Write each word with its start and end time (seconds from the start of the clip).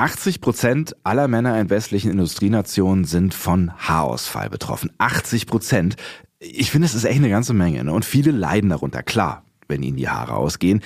80 0.00 0.40
Prozent 0.40 0.96
aller 1.04 1.28
Männer 1.28 1.60
in 1.60 1.68
westlichen 1.68 2.10
Industrienationen 2.10 3.04
sind 3.04 3.34
von 3.34 3.70
Haarausfall 3.76 4.48
betroffen. 4.48 4.90
80 4.96 5.46
Prozent. 5.46 5.96
Ich 6.38 6.70
finde, 6.70 6.86
es 6.86 6.94
ist 6.94 7.04
echt 7.04 7.18
eine 7.18 7.28
ganze 7.28 7.52
Menge. 7.52 7.84
Ne? 7.84 7.92
Und 7.92 8.06
viele 8.06 8.30
leiden 8.30 8.70
darunter, 8.70 9.02
klar, 9.02 9.44
wenn 9.68 9.82
ihnen 9.82 9.98
die 9.98 10.08
Haare 10.08 10.36
ausgehen. 10.36 10.82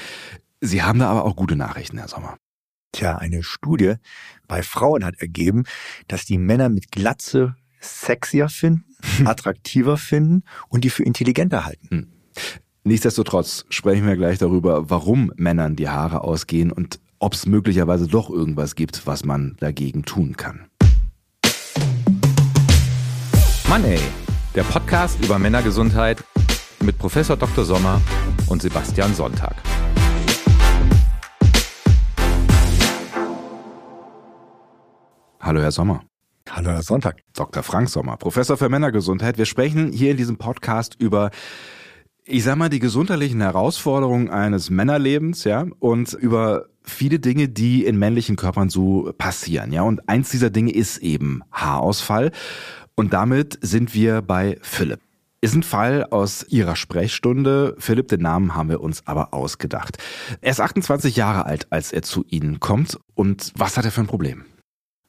Sie 0.60 0.82
haben 0.82 0.98
da 0.98 1.10
aber 1.10 1.24
auch 1.24 1.36
gute 1.36 1.54
Nachrichten, 1.54 1.98
Herr 1.98 2.08
Sommer. 2.08 2.38
Tja, 2.90 3.16
eine 3.16 3.44
Studie 3.44 3.94
bei 4.48 4.64
Frauen 4.64 5.04
hat 5.04 5.20
ergeben, 5.20 5.62
dass 6.08 6.24
die 6.24 6.38
Männer 6.38 6.68
mit 6.68 6.90
Glatze 6.90 7.54
sexier 7.78 8.48
finden, 8.48 8.84
attraktiver 9.26 9.96
finden 9.96 10.42
und 10.68 10.82
die 10.82 10.90
für 10.90 11.04
intelligenter 11.04 11.64
halten. 11.64 11.88
Hm. 11.88 12.12
Nichtsdestotrotz 12.82 13.64
sprechen 13.68 14.08
wir 14.08 14.16
gleich 14.16 14.38
darüber, 14.38 14.90
warum 14.90 15.32
Männern 15.36 15.76
die 15.76 15.88
Haare 15.88 16.22
ausgehen 16.22 16.72
und 16.72 16.98
ob 17.24 17.32
es 17.32 17.46
möglicherweise 17.46 18.06
doch 18.06 18.28
irgendwas 18.28 18.74
gibt, 18.74 19.06
was 19.06 19.24
man 19.24 19.56
dagegen 19.58 20.02
tun 20.04 20.36
kann. 20.36 20.66
Mann 23.66 23.82
ey, 23.82 23.98
der 24.54 24.62
Podcast 24.64 25.24
über 25.24 25.38
Männergesundheit 25.38 26.22
mit 26.82 26.98
Professor 26.98 27.38
Dr. 27.38 27.64
Sommer 27.64 28.02
und 28.48 28.60
Sebastian 28.60 29.14
Sonntag. 29.14 29.56
Hallo 35.40 35.62
Herr 35.62 35.72
Sommer. 35.72 36.02
Hallo 36.50 36.72
Herr 36.72 36.82
Sonntag. 36.82 37.22
Dr. 37.32 37.62
Frank 37.62 37.88
Sommer, 37.88 38.18
Professor 38.18 38.58
für 38.58 38.68
Männergesundheit. 38.68 39.38
Wir 39.38 39.46
sprechen 39.46 39.92
hier 39.92 40.10
in 40.10 40.18
diesem 40.18 40.36
Podcast 40.36 40.94
über 40.98 41.30
ich 42.26 42.42
sag 42.42 42.56
mal, 42.56 42.70
die 42.70 42.78
gesundheitlichen 42.78 43.42
Herausforderungen 43.42 44.30
eines 44.30 44.70
Männerlebens, 44.70 45.44
ja, 45.44 45.66
und 45.78 46.14
über 46.14 46.68
viele 46.84 47.18
Dinge, 47.18 47.48
die 47.48 47.84
in 47.84 47.98
männlichen 47.98 48.36
Körpern 48.36 48.68
so 48.68 49.12
passieren, 49.16 49.72
ja. 49.72 49.82
Und 49.82 50.08
eins 50.08 50.30
dieser 50.30 50.50
Dinge 50.50 50.72
ist 50.72 50.98
eben 50.98 51.42
Haarausfall. 51.50 52.30
Und 52.94 53.12
damit 53.12 53.58
sind 53.60 53.94
wir 53.94 54.22
bei 54.22 54.58
Philipp. 54.62 55.00
Ist 55.40 55.54
ein 55.54 55.62
Fall 55.62 56.04
aus 56.04 56.46
Ihrer 56.48 56.74
Sprechstunde. 56.76 57.76
Philipp, 57.78 58.08
den 58.08 58.22
Namen 58.22 58.54
haben 58.54 58.70
wir 58.70 58.80
uns 58.80 59.06
aber 59.06 59.34
ausgedacht. 59.34 59.98
Er 60.40 60.52
ist 60.52 60.60
28 60.60 61.16
Jahre 61.16 61.44
alt, 61.44 61.66
als 61.70 61.92
er 61.92 62.02
zu 62.02 62.24
Ihnen 62.28 62.60
kommt. 62.60 62.98
Und 63.14 63.52
was 63.54 63.76
hat 63.76 63.84
er 63.84 63.90
für 63.90 64.00
ein 64.00 64.06
Problem? 64.06 64.44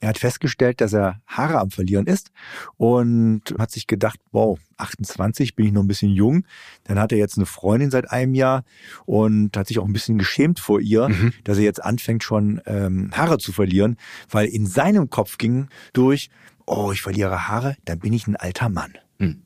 Er 0.02 0.10
hat 0.10 0.18
festgestellt, 0.18 0.82
dass 0.82 0.94
er 0.94 1.22
Haare 1.26 1.60
am 1.60 1.72
Verlieren 1.72 2.06
ist 2.06 2.32
und 2.76 3.42
hat 3.58 3.72
sich 3.72 3.88
gedacht, 3.88 4.20
wow, 4.32 4.60
28 4.78 5.56
bin 5.56 5.68
ich 5.68 5.72
noch 5.72 5.84
ein 5.84 5.88
bisschen 5.88 6.12
jung. 6.12 6.46
Dann 6.84 7.00
hat 7.00 7.12
er 7.12 7.18
jetzt 7.18 7.38
eine 7.38 7.46
Freundin 7.46 7.92
seit 7.92 8.12
einem 8.12 8.34
Jahr 8.34 8.64
und 9.06 9.56
hat 9.56 9.68
sich 9.68 9.80
auch 9.80 9.86
ein 9.86 9.94
bisschen 9.94 10.18
geschämt 10.18 10.60
vor 10.60 10.80
ihr, 10.80 11.10
mhm. 11.10 11.34
dass 11.44 11.58
er 11.58 11.64
jetzt 11.64 11.84
anfängt 11.84 12.24
schon 12.24 12.62
ähm, 12.66 13.12
Haare 13.14 13.38
zu 13.38 13.52
verlieren, 13.52 13.98
weil 14.30 14.48
in 14.48 14.66
seinem 14.66 15.10
Kopf 15.10 15.38
ging 15.38 15.68
durch, 15.94 16.30
oh, 16.66 16.92
ich 16.92 17.02
verliere 17.02 17.48
Haare, 17.48 17.76
dann 17.86 18.00
bin 18.00 18.14
ich 18.14 18.28
ein 18.28 18.36
alter 18.36 18.70
Mann. 18.70 18.94
Hm. 19.20 19.42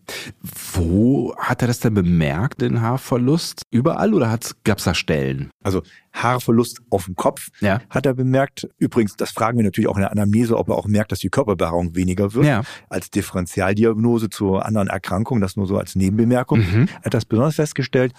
Wo 0.74 1.36
hat 1.38 1.62
er 1.62 1.68
das 1.68 1.80
denn 1.80 1.94
bemerkt, 1.94 2.62
den 2.62 2.82
Haarverlust? 2.82 3.62
Überall 3.70 4.14
oder 4.14 4.40
gab 4.64 4.80
es 4.80 4.84
da 4.84 4.96
Stellen? 4.96 5.52
Also 5.64 5.84
Haarverlust 6.12 6.82
auf 6.90 7.06
dem 7.06 7.16
Kopf 7.16 7.50
ja. 7.62 7.80
hat 7.90 8.06
er 8.08 8.16
bemerkt. 8.16 8.68
Übrigens, 8.80 9.16
das 9.16 9.32
fragen 9.32 9.58
wir 9.58 9.64
natürlich 9.64 9.88
auch 9.88 9.96
in 9.96 10.02
der 10.02 10.12
Anamnese, 10.12 10.58
ob 10.58 10.70
er 10.70 10.76
auch 10.76 10.88
merkt, 10.88 11.12
dass 11.12 11.20
die 11.20 11.30
Körperbehaarung 11.30 11.96
weniger 11.96 12.34
wird. 12.34 12.46
Ja. 12.46 12.64
Als 12.90 13.12
Differentialdiagnose 13.12 14.30
zu 14.30 14.58
anderen 14.58 14.88
Erkrankungen, 14.88 15.42
das 15.42 15.56
nur 15.56 15.68
so 15.68 15.78
als 15.78 15.96
Nebenbemerkung. 15.96 16.60
Mhm. 16.60 16.88
Er 17.02 17.06
hat 17.06 17.14
das 17.14 17.26
besonders 17.26 17.56
festgestellt. 17.56 18.14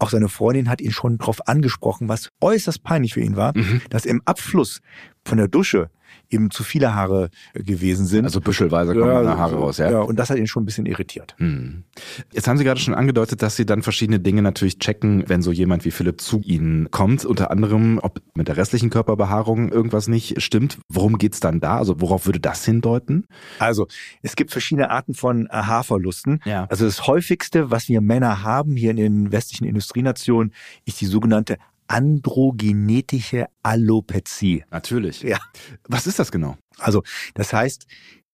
Auch 0.00 0.10
seine 0.10 0.28
Freundin 0.28 0.68
hat 0.68 0.80
ihn 0.80 0.92
schon 0.92 1.18
darauf 1.18 1.46
angesprochen, 1.46 2.08
was 2.08 2.30
äußerst 2.40 2.82
peinlich 2.82 3.14
für 3.14 3.20
ihn 3.20 3.36
war, 3.36 3.56
mhm. 3.56 3.82
dass 3.90 4.04
im 4.04 4.22
Abfluss 4.24 4.80
von 5.24 5.38
der 5.38 5.48
Dusche 5.48 5.90
eben 6.30 6.50
zu 6.50 6.62
viele 6.62 6.94
Haare 6.94 7.30
gewesen 7.54 8.06
sind. 8.06 8.24
Also 8.24 8.40
büschelweise 8.40 8.92
kommen 8.92 9.24
ja, 9.24 9.36
Haare 9.36 9.56
raus, 9.56 9.78
ja? 9.78 9.90
Ja, 9.90 10.00
und 10.00 10.18
das 10.18 10.30
hat 10.30 10.38
ihn 10.38 10.46
schon 10.46 10.62
ein 10.62 10.66
bisschen 10.66 10.86
irritiert. 10.86 11.34
Hm. 11.38 11.84
Jetzt 12.32 12.48
haben 12.48 12.58
Sie 12.58 12.64
gerade 12.64 12.80
schon 12.80 12.94
angedeutet, 12.94 13.42
dass 13.42 13.56
Sie 13.56 13.66
dann 13.66 13.82
verschiedene 13.82 14.20
Dinge 14.20 14.42
natürlich 14.42 14.78
checken, 14.78 15.24
wenn 15.28 15.42
so 15.42 15.52
jemand 15.52 15.84
wie 15.84 15.90
Philipp 15.90 16.20
zu 16.20 16.40
Ihnen 16.40 16.90
kommt. 16.90 17.24
Unter 17.24 17.50
anderem, 17.50 17.98
ob 18.02 18.20
mit 18.34 18.48
der 18.48 18.56
restlichen 18.56 18.90
Körperbehaarung 18.90 19.70
irgendwas 19.70 20.08
nicht 20.08 20.42
stimmt. 20.42 20.78
Worum 20.88 21.18
geht's 21.18 21.40
dann 21.40 21.60
da? 21.60 21.78
Also 21.78 22.00
worauf 22.00 22.26
würde 22.26 22.40
das 22.40 22.64
hindeuten? 22.64 23.26
Also 23.58 23.86
es 24.22 24.36
gibt 24.36 24.50
verschiedene 24.50 24.90
Arten 24.90 25.14
von 25.14 25.48
Haarverlusten. 25.50 26.40
Ja. 26.44 26.66
Also 26.68 26.84
das 26.84 27.06
häufigste, 27.06 27.70
was 27.70 27.88
wir 27.88 28.00
Männer 28.00 28.42
haben 28.42 28.76
hier 28.76 28.90
in 28.90 28.96
den 28.96 29.32
westlichen 29.32 29.64
Industrienationen, 29.64 30.52
ist 30.84 31.00
die 31.00 31.06
sogenannte 31.06 31.58
androgenetische 31.88 33.46
Alopezie. 33.62 34.64
Natürlich. 34.70 35.22
Ja. 35.22 35.38
Was 35.88 36.06
ist 36.06 36.18
das 36.18 36.30
genau? 36.30 36.56
Also, 36.78 37.02
das 37.34 37.52
heißt 37.52 37.86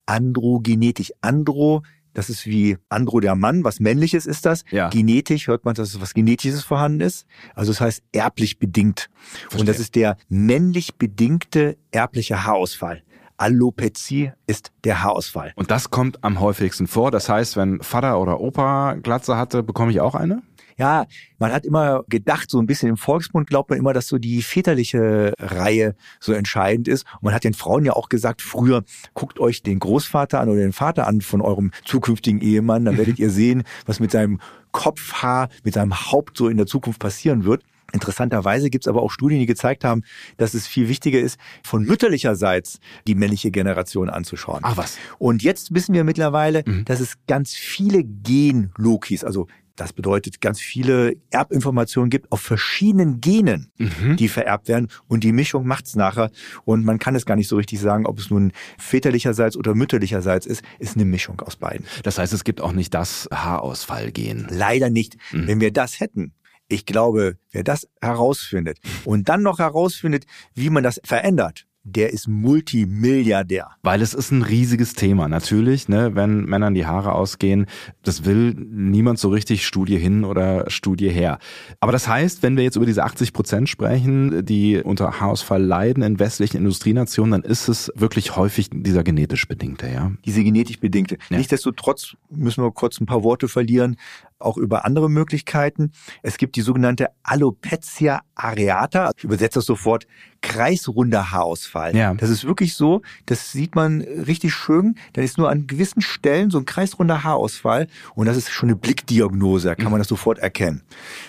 androgenetisch. 0.06 1.12
Andro 1.22 1.82
das 2.14 2.30
ist 2.30 2.46
wie 2.46 2.78
Andro 2.88 3.20
der 3.20 3.34
Mann, 3.34 3.64
was 3.64 3.80
männliches 3.80 4.24
ist 4.24 4.46
das. 4.46 4.64
Ja. 4.70 4.88
Genetisch 4.88 5.48
hört 5.48 5.64
man, 5.64 5.74
dass 5.74 5.88
es 5.88 6.00
was 6.00 6.14
Genetisches 6.14 6.62
vorhanden 6.62 7.00
ist. 7.00 7.26
Also 7.54 7.72
das 7.72 7.80
heißt 7.80 8.02
erblich 8.12 8.58
bedingt. 8.58 9.10
Verstehe. 9.20 9.60
Und 9.60 9.68
das 9.68 9.80
ist 9.80 9.96
der 9.96 10.16
männlich 10.28 10.94
bedingte 10.94 11.76
erbliche 11.90 12.44
Haarausfall. 12.44 13.02
Alopezie 13.36 14.32
ist 14.46 14.70
der 14.84 15.02
Haarausfall. 15.02 15.52
Und 15.56 15.72
das 15.72 15.90
kommt 15.90 16.22
am 16.22 16.38
häufigsten 16.38 16.86
vor. 16.86 17.10
Das 17.10 17.28
heißt, 17.28 17.56
wenn 17.56 17.82
Vater 17.82 18.20
oder 18.20 18.40
Opa 18.40 18.94
Glatze 18.94 19.36
hatte, 19.36 19.64
bekomme 19.64 19.90
ich 19.90 20.00
auch 20.00 20.14
eine? 20.14 20.42
Ja, 20.76 21.06
man 21.38 21.52
hat 21.52 21.64
immer 21.64 22.04
gedacht, 22.08 22.50
so 22.50 22.58
ein 22.58 22.66
bisschen 22.66 22.88
im 22.88 22.96
Volksmund 22.96 23.48
glaubt 23.48 23.70
man 23.70 23.78
immer, 23.78 23.92
dass 23.92 24.08
so 24.08 24.18
die 24.18 24.42
väterliche 24.42 25.32
Reihe 25.38 25.94
so 26.20 26.32
entscheidend 26.32 26.88
ist. 26.88 27.04
Und 27.14 27.24
man 27.24 27.34
hat 27.34 27.44
den 27.44 27.54
Frauen 27.54 27.84
ja 27.84 27.92
auch 27.92 28.08
gesagt, 28.08 28.42
früher 28.42 28.84
guckt 29.14 29.38
euch 29.38 29.62
den 29.62 29.78
Großvater 29.78 30.40
an 30.40 30.48
oder 30.48 30.60
den 30.60 30.72
Vater 30.72 31.06
an 31.06 31.20
von 31.20 31.40
eurem 31.40 31.70
zukünftigen 31.84 32.40
Ehemann, 32.40 32.84
dann 32.84 32.98
werdet 32.98 33.18
ihr 33.18 33.30
sehen, 33.30 33.62
was 33.86 34.00
mit 34.00 34.10
seinem 34.10 34.40
Kopfhaar, 34.72 35.48
mit 35.62 35.74
seinem 35.74 36.10
Haupt 36.10 36.36
so 36.36 36.48
in 36.48 36.56
der 36.56 36.66
Zukunft 36.66 36.98
passieren 36.98 37.44
wird. 37.44 37.62
Interessanterweise 37.92 38.70
gibt 38.70 38.84
es 38.84 38.88
aber 38.88 39.02
auch 39.02 39.10
Studien, 39.12 39.38
die 39.38 39.46
gezeigt 39.46 39.84
haben, 39.84 40.02
dass 40.36 40.54
es 40.54 40.66
viel 40.66 40.88
wichtiger 40.88 41.20
ist, 41.20 41.38
von 41.62 41.84
mütterlicherseits 41.84 42.80
die 43.06 43.14
männliche 43.14 43.52
Generation 43.52 44.10
anzuschauen. 44.10 44.60
Ach 44.62 44.76
was. 44.76 44.98
Und 45.18 45.44
jetzt 45.44 45.74
wissen 45.74 45.94
wir 45.94 46.02
mittlerweile, 46.02 46.64
mhm. 46.66 46.84
dass 46.86 46.98
es 46.98 47.14
ganz 47.28 47.54
viele 47.54 48.02
Gen-Lokis, 48.02 49.22
also 49.22 49.46
das 49.76 49.92
bedeutet, 49.92 50.40
ganz 50.40 50.60
viele 50.60 51.16
Erbinformationen 51.30 52.10
gibt 52.10 52.30
auf 52.30 52.40
verschiedenen 52.40 53.20
Genen, 53.20 53.72
mhm. 53.76 54.16
die 54.16 54.28
vererbt 54.28 54.68
werden. 54.68 54.88
Und 55.08 55.24
die 55.24 55.32
Mischung 55.32 55.66
macht's 55.66 55.96
nachher. 55.96 56.30
Und 56.64 56.84
man 56.84 56.98
kann 56.98 57.14
es 57.14 57.26
gar 57.26 57.34
nicht 57.36 57.48
so 57.48 57.56
richtig 57.56 57.80
sagen, 57.80 58.06
ob 58.06 58.18
es 58.18 58.30
nun 58.30 58.52
väterlicherseits 58.78 59.56
oder 59.56 59.74
mütterlicherseits 59.74 60.46
ist. 60.46 60.62
Ist 60.78 60.96
eine 60.96 61.04
Mischung 61.04 61.40
aus 61.40 61.56
beiden. 61.56 61.86
Das 62.04 62.18
heißt, 62.18 62.32
es 62.32 62.44
gibt 62.44 62.60
auch 62.60 62.72
nicht 62.72 62.94
das 62.94 63.28
Haarausfallgen. 63.32 64.46
Leider 64.48 64.90
nicht. 64.90 65.16
Mhm. 65.32 65.46
Wenn 65.48 65.60
wir 65.60 65.72
das 65.72 65.98
hätten, 65.98 66.34
ich 66.68 66.86
glaube, 66.86 67.36
wer 67.50 67.64
das 67.64 67.88
herausfindet 68.00 68.78
und 69.04 69.28
dann 69.28 69.42
noch 69.42 69.58
herausfindet, 69.58 70.24
wie 70.54 70.70
man 70.70 70.82
das 70.82 71.00
verändert, 71.04 71.66
der 71.84 72.12
ist 72.12 72.28
Multimilliardär. 72.28 73.68
Weil 73.82 74.00
es 74.00 74.14
ist 74.14 74.30
ein 74.30 74.42
riesiges 74.42 74.94
Thema. 74.94 75.28
Natürlich, 75.28 75.88
ne, 75.88 76.14
wenn 76.14 76.44
Männern 76.44 76.74
die 76.74 76.86
Haare 76.86 77.12
ausgehen, 77.12 77.66
das 78.02 78.24
will 78.24 78.54
niemand 78.54 79.18
so 79.18 79.28
richtig 79.28 79.66
Studie 79.66 79.98
hin 79.98 80.24
oder 80.24 80.70
Studie 80.70 81.10
her. 81.10 81.38
Aber 81.80 81.92
das 81.92 82.08
heißt, 82.08 82.42
wenn 82.42 82.56
wir 82.56 82.64
jetzt 82.64 82.76
über 82.76 82.86
diese 82.86 83.04
80 83.04 83.34
Prozent 83.34 83.68
sprechen, 83.68 84.44
die 84.46 84.80
unter 84.82 85.20
Haarausfall 85.20 85.62
leiden 85.62 86.02
in 86.02 86.18
westlichen 86.18 86.56
Industrienationen, 86.56 87.42
dann 87.42 87.42
ist 87.42 87.68
es 87.68 87.92
wirklich 87.94 88.34
häufig 88.34 88.70
dieser 88.72 89.04
genetisch 89.04 89.46
bedingte, 89.46 89.88
ja. 89.88 90.12
Diese 90.24 90.42
genetisch 90.42 90.80
bedingte. 90.80 91.18
Ja. 91.28 91.36
Nichtsdestotrotz 91.36 92.16
müssen 92.30 92.64
wir 92.64 92.72
kurz 92.72 92.98
ein 92.98 93.06
paar 93.06 93.22
Worte 93.22 93.46
verlieren 93.46 93.96
auch 94.38 94.56
über 94.56 94.84
andere 94.84 95.08
Möglichkeiten. 95.08 95.92
Es 96.22 96.36
gibt 96.36 96.56
die 96.56 96.60
sogenannte 96.60 97.08
Alopecia 97.22 98.22
areata. 98.34 99.12
Ich 99.16 99.24
übersetze 99.24 99.58
das 99.58 99.66
sofort. 99.66 100.06
Kreisrunder 100.42 101.32
Haarausfall. 101.32 101.96
Ja. 101.96 102.12
Das 102.12 102.28
ist 102.28 102.44
wirklich 102.44 102.74
so. 102.74 103.00
Das 103.24 103.50
sieht 103.50 103.74
man 103.74 104.02
richtig 104.02 104.52
schön. 104.52 104.96
Dann 105.14 105.24
ist 105.24 105.38
nur 105.38 105.48
an 105.48 105.66
gewissen 105.66 106.02
Stellen 106.02 106.50
so 106.50 106.58
ein 106.58 106.66
kreisrunder 106.66 107.24
Haarausfall. 107.24 107.86
Und 108.14 108.26
das 108.26 108.36
ist 108.36 108.50
schon 108.50 108.68
eine 108.68 108.76
Blickdiagnose. 108.76 109.68
Da 109.68 109.74
kann 109.74 109.90
man 109.90 110.00
das 110.00 110.08
sofort 110.08 110.38
erkennen. 110.38 110.82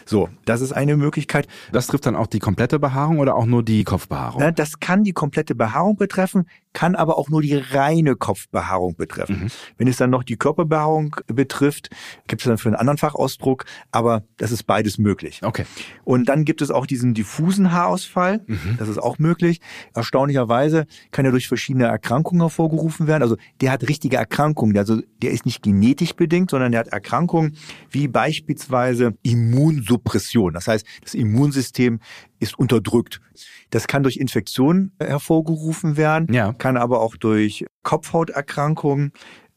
So, 0.06 0.27
das 0.44 0.59
ist 0.59 0.74
eine 0.74 0.97
Möglichkeit. 0.97 1.47
Das 1.71 1.88
trifft 1.88 2.06
dann 2.06 2.18
auch 2.18 2.27
die 2.27 2.39
komplette 2.39 2.77
Behaarung 2.77 3.19
oder 3.19 3.35
auch 3.35 3.45
nur 3.45 3.63
die 3.63 3.85
Kopfbehaarung? 3.85 4.41
Na, 4.41 4.51
das 4.51 4.81
kann 4.81 5.06
die 5.06 5.13
komplette 5.13 5.56
Behaarung 5.56 5.95
betreffen 5.95 6.45
kann 6.75 6.94
aber 6.94 7.18
auch 7.18 7.29
nur 7.29 7.41
die 7.41 7.56
reine 7.56 8.15
Kopfbehaarung 8.15 8.95
betreffen. 8.95 9.45
Mhm. 9.45 9.47
Wenn 9.77 9.88
es 9.88 9.97
dann 9.97 10.12
noch 10.12 10.24
die 10.24 10.35
Körperbehaarung 10.35 11.15
betrifft, 11.27 11.89
gibt 12.27 12.41
es 12.41 12.47
dann 12.47 12.59
für 12.59 12.69
einen 12.69 12.75
anderen 12.75 12.94
Fachausdruck, 12.97 13.65
aber 13.92 14.24
das 14.38 14.51
ist 14.51 14.63
beides 14.63 14.97
möglich. 14.97 15.42
Okay. 15.44 15.65
Und 16.03 16.30
dann 16.30 16.45
gibt 16.45 16.62
es 16.62 16.71
auch 16.71 16.86
diesen 16.86 17.13
diffusen 17.13 17.71
Haarausfall, 17.71 18.42
mhm. 18.47 18.75
das 18.77 18.89
ist 18.89 18.97
auch 18.97 19.19
möglich. 19.19 19.62
Erstaunlicherweise 19.94 20.86
kann 21.12 21.25
er 21.25 21.31
durch 21.31 21.47
verschiedene 21.47 21.86
Erkrankungen 21.86 22.42
hervorgerufen 22.42 23.07
werden. 23.07 23.24
Also 23.24 23.38
der 23.62 23.71
hat 23.71 23.88
richtige 23.88 24.18
Erkrankungen, 24.18 24.77
also 24.77 25.01
der 25.21 25.31
ist 25.31 25.45
nicht 25.45 25.62
genetisch 25.63 26.13
bedingt, 26.13 26.51
sondern 26.51 26.71
der 26.71 26.80
hat 26.81 26.88
Erkrankungen 26.89 27.57
wie 27.89 28.07
beispielsweise 28.07 29.13
Immunsuppression. 29.24 30.53
Das 30.53 30.68
heißt, 30.68 30.86
das 31.03 31.13
Immunsystem 31.13 32.00
ist 32.39 32.57
unterdrückt. 32.57 33.21
Das 33.69 33.88
kann 33.88 34.03
durch 34.03 34.18
Infektionen 34.18 34.91
hervorgerufen 35.00 35.98
werden, 35.98 36.33
Ja. 36.33 36.53
kann 36.53 36.77
aber 36.77 37.01
auch 37.01 37.15
durch 37.15 37.65
Kopfhauterkrankungen, 37.83 39.12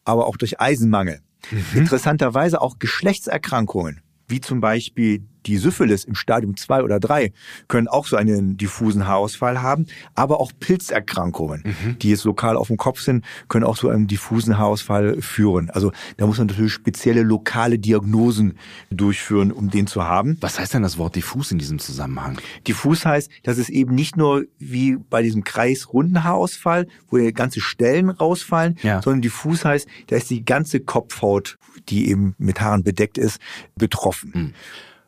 aber 0.05 0.27
auch 0.27 0.37
durch 0.37 0.61
Eisenmangel. 0.61 1.21
Interessanterweise 1.75 2.61
auch 2.61 2.79
Geschlechtserkrankungen, 2.79 4.03
wie 4.27 4.41
zum 4.41 4.61
Beispiel 4.61 5.27
die 5.49 5.57
Syphilis 5.57 6.05
im 6.05 6.15
Stadium 6.15 6.57
2 6.57 6.83
oder 6.83 7.01
3, 7.01 7.33
können 7.69 7.89
auch 7.89 8.07
so 8.07 8.17
einen 8.17 8.57
diffusen 8.59 9.07
Haarausfall 9.07 9.63
haben, 9.63 9.87
aber 10.15 10.41
auch 10.41 10.53
Pilzerkrankungen, 10.61 11.65
die 12.03 12.11
jetzt 12.11 12.25
lokal 12.25 12.57
auf 12.57 12.69
dem 12.69 12.77
Kopf 12.77 13.01
sind, 13.01 13.25
können 13.49 13.65
auch 13.65 13.77
zu 13.79 13.89
einem 13.89 14.07
diffusen 14.07 14.59
Haarausfall 14.59 15.21
führen. 15.23 15.71
Also 15.71 15.93
da 16.19 16.27
muss 16.27 16.39
man 16.39 16.47
natürlich 16.49 16.73
spezielle 16.73 17.23
lokale 17.23 17.79
Diagnosen 17.79 18.59
durchführen, 18.91 19.51
um 19.53 19.71
den 19.71 19.87
zu 19.87 20.05
haben. 20.05 20.37
Was 20.41 20.59
heißt 20.59 20.75
denn 20.75 20.83
das 20.83 20.99
Wort 20.99 21.17
diffus 21.17 21.51
in 21.51 21.59
diesem 21.59 21.79
Zusammenhang? 21.79 22.39
Diffus 22.67 23.05
heißt, 23.07 23.31
dass 23.43 23.59
es 23.59 23.69
eben 23.71 23.95
nicht 23.95 24.17
nur 24.17 24.45
wie 24.59 24.97
bei 24.97 25.23
diesem 25.23 25.45
kreisrunden 25.45 26.25
Haarausfall, 26.25 26.87
wo 27.09 27.17
ja 27.17 27.31
ganze 27.31 27.61
Stellen 27.61 28.11
rausfallen, 28.11 28.77
Ja. 28.83 29.01
sondern 29.03 29.23
diffus 29.23 29.65
heißt, 29.65 29.89
da 30.09 30.17
ist 30.17 30.29
die 30.31 30.45
ganze 30.45 30.81
Kopfhaut, 30.81 31.59
die 31.89 32.11
eben 32.11 32.35
mit 32.39 32.61
Haaren 32.61 32.83
bedeckt 32.83 33.17
ist, 33.19 33.39
betroffen. 33.77 34.55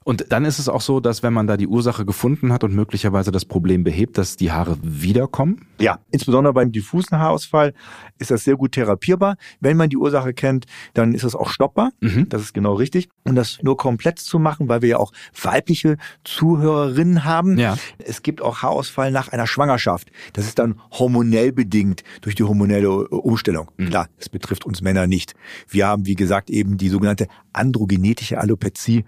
Und 0.02 0.32
dann 0.32 0.46
ist 0.46 0.58
es 0.58 0.70
auch 0.70 0.80
so, 0.80 0.98
dass 0.98 1.22
wenn 1.22 1.34
man 1.34 1.46
da 1.46 1.58
die 1.58 1.66
Ursache 1.66 2.06
gefunden 2.06 2.54
hat 2.54 2.64
und 2.64 2.74
möglicherweise 2.74 3.32
das 3.32 3.44
Problem 3.44 3.84
behebt, 3.84 4.16
dass 4.16 4.36
die 4.36 4.50
Haare 4.50 4.78
wiederkommen? 4.82 5.66
Ja, 5.78 5.98
insbesondere 6.10 6.54
beim 6.54 6.72
diffusen 6.72 7.18
Haarausfall 7.18 7.74
ist 8.18 8.30
das 8.30 8.44
sehr 8.44 8.56
gut 8.56 8.72
therapierbar. 8.72 9.36
Wenn 9.60 9.76
man 9.76 9.90
die 9.90 9.98
Ursache 9.98 10.32
kennt, 10.32 10.64
dann 10.94 11.12
ist 11.12 11.24
es 11.24 11.34
auch 11.34 11.50
stoppbar. 11.50 11.90
Das 12.00 12.40
ist 12.40 12.54
genau 12.54 12.74
richtig. 12.74 13.10
Und 13.24 13.36
das 13.36 13.58
nur 13.62 13.76
komplett 13.76 14.18
zu 14.18 14.38
machen, 14.38 14.70
weil 14.70 14.80
wir 14.80 14.88
ja 14.88 14.96
auch 14.96 15.12
weibliche 15.40 15.98
Zuhörerinnen 16.24 17.24
haben. 17.24 17.58
Ja. 17.58 17.76
Es 17.98 18.22
gibt 18.22 18.40
auch 18.40 18.62
Haarausfall 18.62 19.10
nach 19.10 19.28
einer 19.28 19.46
Schwangerschaft. 19.46 20.10
Das 20.32 20.46
ist 20.46 20.58
dann 20.58 20.80
hormonell 20.92 21.52
bedingt 21.52 22.04
durch 22.22 22.34
die 22.34 22.44
hormonelle 22.44 23.08
Umstellung. 23.08 23.70
Klar, 23.76 24.08
das 24.18 24.30
betrifft 24.30 24.64
uns 24.64 24.80
Männer 24.80 25.06
nicht. 25.06 25.34
Wir 25.68 25.86
haben, 25.86 26.06
wie 26.06 26.14
gesagt, 26.14 26.48
eben 26.48 26.78
die 26.78 26.88
sogenannte 26.88 27.28
androgenetische 27.52 28.38
Alopezie, 28.38 29.04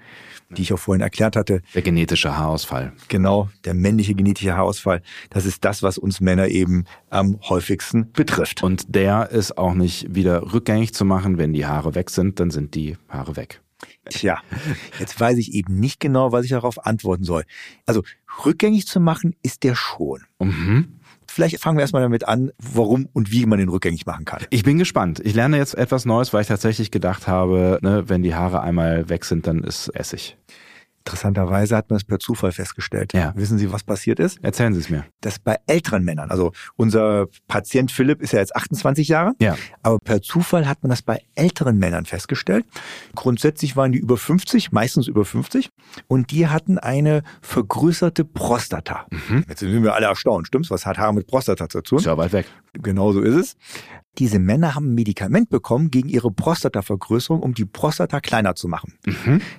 die 0.51 0.63
ich 0.63 0.73
auch 0.73 0.82
vorhin 0.83 1.01
erklärt 1.01 1.37
hatte. 1.37 1.63
Der 1.75 1.83
genetische 1.83 2.37
Haarausfall. 2.37 2.93
Genau, 3.09 3.49
der 3.65 3.75
männliche 3.75 4.15
genetische 4.15 4.55
Haarausfall. 4.55 5.03
Das 5.31 5.47
ist 5.47 5.65
das, 5.65 5.83
was 5.83 5.99
uns 5.99 6.21
Männer 6.21 6.49
eben 6.49 6.85
am 7.11 7.39
häufigsten 7.49 8.13
betrifft. 8.13 8.63
Und 8.63 8.95
der 8.95 9.31
ist 9.31 9.57
auch 9.57 9.75
nicht 9.75 10.15
wieder 10.15 10.53
rückgängig 10.53 10.95
zu 10.95 11.05
machen. 11.05 11.39
Wenn 11.39 11.53
die 11.53 11.67
Haare 11.67 11.95
weg 11.95 12.11
sind, 12.11 12.41
dann 12.41 12.51
sind 12.51 12.75
die 12.75 12.97
Haare 13.09 13.37
weg. 13.37 13.61
Tja, 14.09 14.39
jetzt 14.99 15.19
weiß 15.19 15.39
ich 15.39 15.55
eben 15.55 15.79
nicht 15.79 16.01
genau, 16.01 16.33
was 16.33 16.45
ich 16.45 16.51
darauf 16.51 16.85
antworten 16.87 17.25
soll. 17.25 17.45
Also 17.87 18.03
rückgängig 18.45 18.87
zu 18.87 19.01
machen 19.01 19.35
ist 19.43 19.63
der 19.63 19.75
schon. 19.75 20.23
Mhm. 20.41 20.99
Vielleicht 21.27 21.61
fangen 21.61 21.79
wir 21.79 21.83
erstmal 21.83 22.03
damit 22.03 22.29
an, 22.29 22.51
warum 22.59 23.09
und 23.13 23.33
wie 23.33 23.47
man 23.47 23.59
den 23.59 23.71
rückgängig 23.71 24.05
machen 24.05 24.25
kann. 24.25 24.45
Ich 24.51 24.65
bin 24.65 24.77
gespannt. 24.77 25.21
Ich 25.25 25.35
lerne 25.35 25.57
jetzt 25.57 25.75
etwas 25.75 26.05
Neues, 26.05 26.33
weil 26.35 26.43
ich 26.43 26.49
tatsächlich 26.49 26.91
gedacht 26.91 27.27
habe, 27.27 27.79
ne, 27.81 28.05
wenn 28.09 28.23
die 28.23 28.35
Haare 28.35 28.61
einmal 28.61 29.09
weg 29.09 29.25
sind, 29.25 29.47
dann 29.47 29.65
ist 29.65 29.89
Essig. 29.89 30.37
Interessanterweise 31.05 31.77
hat 31.77 31.91
man 31.91 31.97
es 31.97 32.05
per 32.05 32.21
Zufall 32.21 32.53
festgestellt. 32.53 33.13
Ja. 33.13 33.33
Wissen 33.35 33.59
Sie, 33.59 33.73
was 33.73 33.83
passiert 33.83 34.21
ist? 34.21 34.39
Erzählen 34.43 34.73
Sie 34.73 34.79
es 34.81 34.89
mir. 34.89 35.05
Das 35.21 35.41
bei 35.41 35.57
älteren 35.67 36.05
Männern, 36.05 36.31
also 36.31 36.53
unser 36.77 37.27
Patient 37.49 37.91
Philipp 37.91 38.23
ist 38.23 38.33
ja 38.33 38.39
jetzt 38.39 38.55
28 38.55 39.09
Jahre, 39.09 39.33
Ja. 39.41 39.57
aber 39.83 39.99
per 39.99 40.23
Zufall 40.23 40.69
hat 40.69 40.83
man 40.83 40.91
das 40.91 41.03
bei 41.03 41.21
älteren 41.35 41.79
Männern 41.79 42.05
festgestellt. 42.05 42.65
Grundsätzlich 43.17 43.75
waren 43.77 43.91
die 43.91 43.99
über 43.99 44.17
50, 44.17 44.71
meistens 44.71 45.09
über 45.09 45.25
50, 45.25 45.71
und 46.07 46.31
die 46.31 46.47
hatten 46.47 46.79
eine 46.79 47.25
vergrößerte 47.41 48.25
Prostata. 48.25 49.07
Jetzt 49.49 49.59
sind 49.61 49.83
wir 49.83 49.95
alle 49.95 50.07
erstaunt, 50.07 50.47
stimmt's? 50.47 50.71
Was 50.71 50.87
hat 50.87 50.99
Haare 50.99 51.15
mit 51.15 51.27
Prostata 51.27 51.69
zu 51.69 51.81
tun? 51.83 51.99
Ist 51.99 52.07
ja 52.07 52.15
bald 52.15 52.33
weg. 52.33 52.47
Genau 52.75 53.13
so 53.13 53.21
ist 53.21 53.35
es. 53.35 53.57
Diese 54.19 54.39
Männer 54.39 54.75
haben 54.75 54.91
ein 54.91 54.95
Medikament 54.95 55.49
bekommen 55.49 55.91
gegen 55.91 56.09
ihre 56.09 56.31
Prostatavergrößerung, 56.31 57.41
um 57.43 57.55
die 57.55 57.65
Prostata 57.65 58.21
kleiner 58.21 58.55
zu 58.55 58.69
machen. 58.69 58.95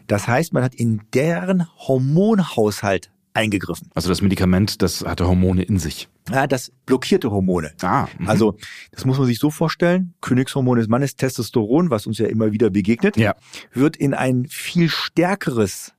Das 0.08 0.28
heißt, 0.28 0.54
man 0.54 0.64
hat 0.64 0.76
in 0.76 1.02
deren 1.14 1.68
Hormonhaushalt 1.78 3.12
eingegriffen. 3.34 3.90
Also 3.96 4.10
das 4.10 4.22
Medikament, 4.22 4.82
das 4.84 5.04
hatte 5.04 5.28
Hormone 5.28 5.64
in 5.64 5.80
sich. 5.80 6.08
Ja, 6.32 6.46
das 6.46 6.72
blockierte 6.86 7.32
Hormone. 7.32 7.72
Ah. 7.82 8.08
mhm. 8.20 8.30
Also, 8.30 8.56
das 8.92 9.06
muss 9.06 9.18
man 9.18 9.26
sich 9.26 9.40
so 9.40 9.50
vorstellen. 9.50 10.14
Königshormon 10.22 10.78
des 10.78 10.88
Mannes, 10.88 11.16
Testosteron, 11.16 11.90
was 11.90 12.06
uns 12.06 12.20
ja 12.20 12.28
immer 12.28 12.52
wieder 12.52 12.70
begegnet, 12.70 13.18
Ja. 13.18 13.36
wird 13.74 13.98
in 13.98 14.14
ein 14.14 14.46
viel 14.48 14.88
stärkeres 14.88 15.94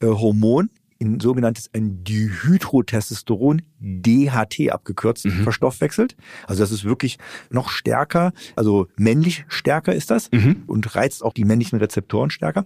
äh, 0.00 0.06
Hormon, 0.06 0.68
in 1.00 1.18
sogenanntes 1.18 1.70
ein 1.74 2.04
Dihydrotestosteron, 2.04 3.62
DHT 3.80 4.70
abgekürzt, 4.70 5.24
Mhm. 5.24 5.42
verstoffwechselt. 5.42 6.14
Also 6.46 6.62
das 6.62 6.70
ist 6.70 6.84
wirklich 6.84 7.18
noch 7.50 7.70
stärker, 7.70 8.32
also 8.54 8.86
männlich 8.96 9.44
stärker 9.48 9.94
ist 9.94 10.10
das 10.10 10.30
Mhm. 10.30 10.62
und 10.66 10.94
reizt 10.94 11.24
auch 11.24 11.32
die 11.32 11.44
männlichen 11.46 11.78
Rezeptoren 11.78 12.30
stärker. 12.30 12.64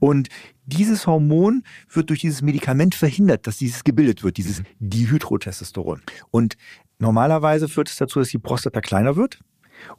Und 0.00 0.28
dieses 0.66 1.06
Hormon 1.06 1.62
wird 1.88 2.10
durch 2.10 2.20
dieses 2.20 2.42
Medikament 2.42 2.96
verhindert, 2.96 3.46
dass 3.46 3.56
dieses 3.56 3.84
gebildet 3.84 4.24
wird, 4.24 4.36
dieses 4.36 4.62
Dihydrotestosteron. 4.80 6.02
Und 6.32 6.56
normalerweise 6.98 7.68
führt 7.68 7.88
es 7.88 7.96
dazu, 7.96 8.18
dass 8.18 8.30
die 8.30 8.38
Prostata 8.38 8.80
kleiner 8.80 9.14
wird. 9.16 9.38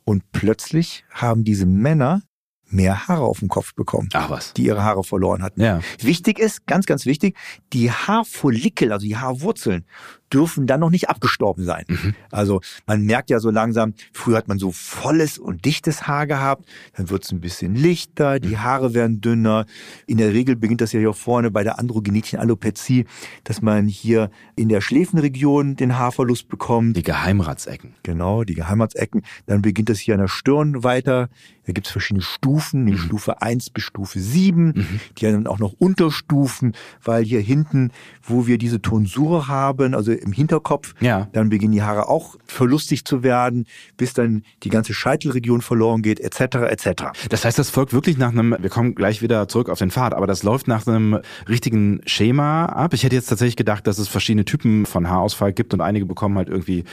Und 0.03 0.29
plötzlich 0.33 1.05
haben 1.11 1.43
diese 1.45 1.65
Männer 1.65 2.21
mehr 2.69 3.07
Haare 3.07 3.23
auf 3.23 3.39
dem 3.39 3.47
Kopf 3.47 3.73
bekommen, 3.73 4.09
Ach 4.13 4.29
was. 4.29 4.53
die 4.53 4.65
ihre 4.65 4.83
Haare 4.83 5.03
verloren 5.03 5.43
hatten. 5.43 5.61
Ja. 5.61 5.79
Wichtig 5.99 6.39
ist, 6.39 6.67
ganz, 6.67 6.85
ganz 6.85 7.05
wichtig, 7.05 7.37
die 7.73 7.91
Haarfollikel, 7.91 8.91
also 8.91 9.05
die 9.05 9.17
Haarwurzeln, 9.17 9.85
dürfen 10.33 10.67
dann 10.67 10.79
noch 10.79 10.89
nicht 10.89 11.09
abgestorben 11.09 11.63
sein. 11.65 11.85
Also 12.31 12.61
man 12.85 13.03
merkt 13.03 13.29
ja 13.29 13.39
so 13.39 13.49
langsam, 13.49 13.93
früher 14.13 14.37
hat 14.37 14.47
man 14.47 14.59
so 14.59 14.71
volles 14.71 15.37
und 15.37 15.65
dichtes 15.65 16.07
Haar 16.07 16.27
gehabt, 16.27 16.67
dann 16.95 17.09
wird 17.09 17.23
es 17.23 17.31
ein 17.31 17.39
bisschen 17.39 17.75
lichter, 17.75 18.39
die 18.39 18.57
Haare 18.57 18.93
werden 18.93 19.21
dünner. 19.21 19.65
In 20.05 20.17
der 20.17 20.33
Regel 20.33 20.55
beginnt 20.55 20.81
das 20.81 20.91
ja 20.91 20.99
hier 20.99 21.13
vorne 21.13 21.51
bei 21.51 21.63
der 21.63 21.79
androgenetischen 21.79 22.39
Alopezie, 22.39 23.05
dass 23.43 23.61
man 23.61 23.87
hier 23.87 24.29
in 24.55 24.69
der 24.69 24.81
Schläfenregion 24.81 25.75
den 25.75 25.97
Haarverlust 25.97 26.49
bekommt. 26.49 26.97
Die 26.97 27.03
Geheimratsecken. 27.03 27.93
Genau, 28.03 28.43
die 28.43 28.53
Geheimratsecken. 28.53 29.23
Dann 29.45 29.61
beginnt 29.61 29.89
das 29.89 29.99
hier 29.99 30.15
an 30.15 30.21
der 30.21 30.27
Stirn 30.27 30.83
weiter. 30.83 31.29
Da 31.65 31.73
gibt 31.73 31.87
es 31.87 31.91
verschiedene 31.91 32.23
Stufen, 32.23 32.85
die 32.85 32.97
Stufe 32.97 33.41
1 33.41 33.71
bis 33.71 33.83
Stufe 33.83 34.19
7. 34.19 35.01
Die 35.17 35.25
haben 35.25 35.33
dann 35.33 35.47
auch 35.47 35.59
noch 35.59 35.73
Unterstufen, 35.73 36.73
weil 37.03 37.25
hier 37.25 37.41
hinten, 37.41 37.91
wo 38.23 38.47
wir 38.47 38.57
diese 38.57 38.81
Tonsur 38.81 39.49
haben, 39.49 39.93
also 39.93 40.16
im 40.17 40.31
Hinterkopf, 40.31 40.93
Ja. 40.99 41.27
dann 41.33 41.49
beginnen 41.49 41.71
die 41.73 41.83
Haare 41.83 42.09
auch 42.09 42.35
verlustig 42.45 43.05
zu 43.05 43.23
werden, 43.23 43.65
bis 43.97 44.13
dann 44.13 44.43
die 44.63 44.69
ganze 44.69 44.93
Scheitelregion 44.93 45.61
verloren 45.61 46.01
geht, 46.01 46.19
etc. 46.19 46.55
etc. 46.69 47.03
Das 47.29 47.45
heißt, 47.45 47.57
das 47.57 47.69
folgt 47.69 47.93
wirklich 47.93 48.17
nach 48.17 48.29
einem, 48.31 48.55
wir 48.59 48.69
kommen 48.69 48.95
gleich 48.95 49.21
wieder 49.21 49.47
zurück 49.47 49.69
auf 49.69 49.79
den 49.79 49.91
Pfad, 49.91 50.13
aber 50.13 50.27
das 50.27 50.43
läuft 50.43 50.67
nach 50.67 50.85
einem 50.87 51.19
richtigen 51.47 52.01
Schema 52.05 52.65
ab. 52.65 52.93
Ich 52.93 53.03
hätte 53.03 53.15
jetzt 53.15 53.27
tatsächlich 53.27 53.55
gedacht, 53.55 53.87
dass 53.87 53.97
es 53.97 54.07
verschiedene 54.07 54.45
Typen 54.45 54.85
von 54.85 55.09
Haarausfall 55.09 55.53
gibt 55.53 55.73
und 55.73 55.81
einige 55.81 56.05
bekommen 56.05 56.37
halt 56.37 56.49
irgendwie 56.49 56.83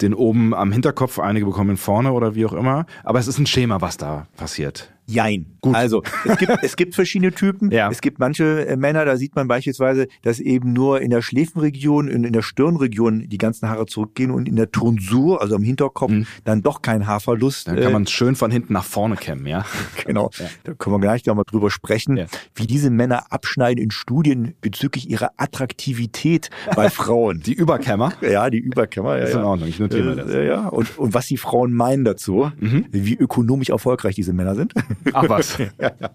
den 0.00 0.14
oben 0.14 0.54
am 0.54 0.72
Hinterkopf, 0.72 1.18
einige 1.18 1.46
bekommen 1.46 1.70
ihn 1.70 1.76
vorne 1.76 2.12
oder 2.12 2.34
wie 2.34 2.46
auch 2.46 2.52
immer. 2.52 2.86
Aber 3.02 3.18
es 3.18 3.26
ist 3.26 3.38
ein 3.38 3.46
Schema, 3.46 3.80
was 3.80 3.96
da 3.96 4.26
passiert. 4.36 4.93
Jein. 5.06 5.46
Gut. 5.60 5.74
Also 5.74 6.02
es 6.24 6.38
gibt, 6.38 6.52
es 6.62 6.76
gibt 6.76 6.94
verschiedene 6.94 7.32
Typen. 7.32 7.70
Ja. 7.74 7.90
Es 7.90 8.00
gibt 8.00 8.18
manche 8.20 8.66
äh, 8.66 8.76
Männer, 8.76 9.04
da 9.04 9.16
sieht 9.16 9.34
man 9.34 9.48
beispielsweise, 9.48 10.06
dass 10.22 10.38
eben 10.38 10.72
nur 10.72 11.00
in 11.00 11.10
der 11.10 11.22
Schläfenregion, 11.22 12.06
in, 12.08 12.22
in 12.24 12.32
der 12.32 12.42
Stirnregion 12.42 13.28
die 13.28 13.38
ganzen 13.38 13.68
Haare 13.68 13.86
zurückgehen 13.86 14.30
und 14.30 14.48
in 14.48 14.54
der 14.56 14.70
Tonsur, 14.70 15.42
also 15.42 15.56
am 15.56 15.62
Hinterkopf, 15.62 16.12
dann 16.44 16.62
doch 16.62 16.82
kein 16.82 17.06
Haarverlust. 17.06 17.66
Mhm. 17.66 17.72
Dann 17.72 17.82
kann 17.82 17.90
äh, 17.90 17.92
man 17.94 18.02
es 18.04 18.10
schön 18.12 18.36
von 18.36 18.50
hinten 18.52 18.72
nach 18.74 18.84
vorne 18.84 19.16
kämmen, 19.16 19.46
ja. 19.46 19.64
Genau. 20.06 20.30
Da 20.62 20.74
können 20.74 20.94
wir 20.94 21.00
gleich 21.00 21.24
noch 21.26 21.34
mal 21.34 21.42
drüber 21.44 21.70
sprechen, 21.70 22.16
Ja. 22.16 22.26
wie 22.54 22.66
diese 22.66 22.90
Männer 22.90 23.32
abschneiden 23.32 23.82
in 23.82 23.90
Studien 23.90 24.54
bezüglich 24.60 25.10
ihrer 25.10 25.30
Attraktivität 25.36 26.50
bei 26.76 26.90
Frauen. 26.90 27.40
Die 27.40 27.54
Überkämmer. 27.54 28.12
ja, 28.20 28.48
die 28.50 28.58
Überkämmer. 28.58 29.18
Ja, 29.18 29.24
Ist 29.24 29.32
in 29.34 29.40
ja. 29.40 29.44
Ordnung, 29.46 29.68
ich 29.68 29.78
notiere 29.80 30.04
mir 30.04 30.16
das. 30.16 30.26
Mhm. 30.28 30.34
Äh, 30.34 30.46
ja, 30.46 30.68
und, 30.68 30.96
und 30.98 31.14
was 31.14 31.26
die 31.26 31.36
Frauen 31.38 31.72
meinen 31.72 32.04
dazu, 32.04 32.50
wie 32.60 33.14
ökonomisch 33.16 33.70
erfolgreich 33.70 34.14
diese 34.14 34.32
Männer 34.32 34.54
sind. 34.54 34.74
Ach 35.12 35.28
was. 35.28 35.58
ja, 35.58 35.66
ja. 35.80 36.10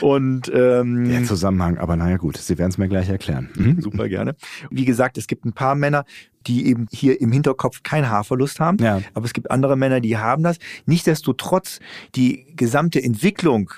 Und 0.00 0.50
ähm, 0.54 1.08
Der 1.08 1.24
Zusammenhang, 1.24 1.78
aber 1.78 1.96
naja 1.96 2.16
gut, 2.16 2.36
Sie 2.36 2.58
werden 2.58 2.70
es 2.70 2.78
mir 2.78 2.88
gleich 2.88 3.08
erklären. 3.08 3.50
Mhm. 3.54 3.80
super 3.80 4.08
gerne. 4.08 4.34
Wie 4.70 4.84
gesagt, 4.84 5.18
es 5.18 5.26
gibt 5.26 5.44
ein 5.44 5.52
paar 5.52 5.74
Männer, 5.74 6.04
die 6.46 6.66
eben 6.66 6.86
hier 6.90 7.20
im 7.20 7.32
Hinterkopf 7.32 7.82
keinen 7.82 8.08
Haarverlust 8.08 8.60
haben. 8.60 8.78
Ja. 8.78 9.00
Aber 9.14 9.26
es 9.26 9.32
gibt 9.32 9.50
andere 9.50 9.76
Männer, 9.76 10.00
die 10.00 10.16
haben 10.16 10.42
das. 10.42 10.58
Nichtsdestotrotz, 10.86 11.80
die 12.14 12.46
gesamte 12.56 13.02
Entwicklung 13.02 13.70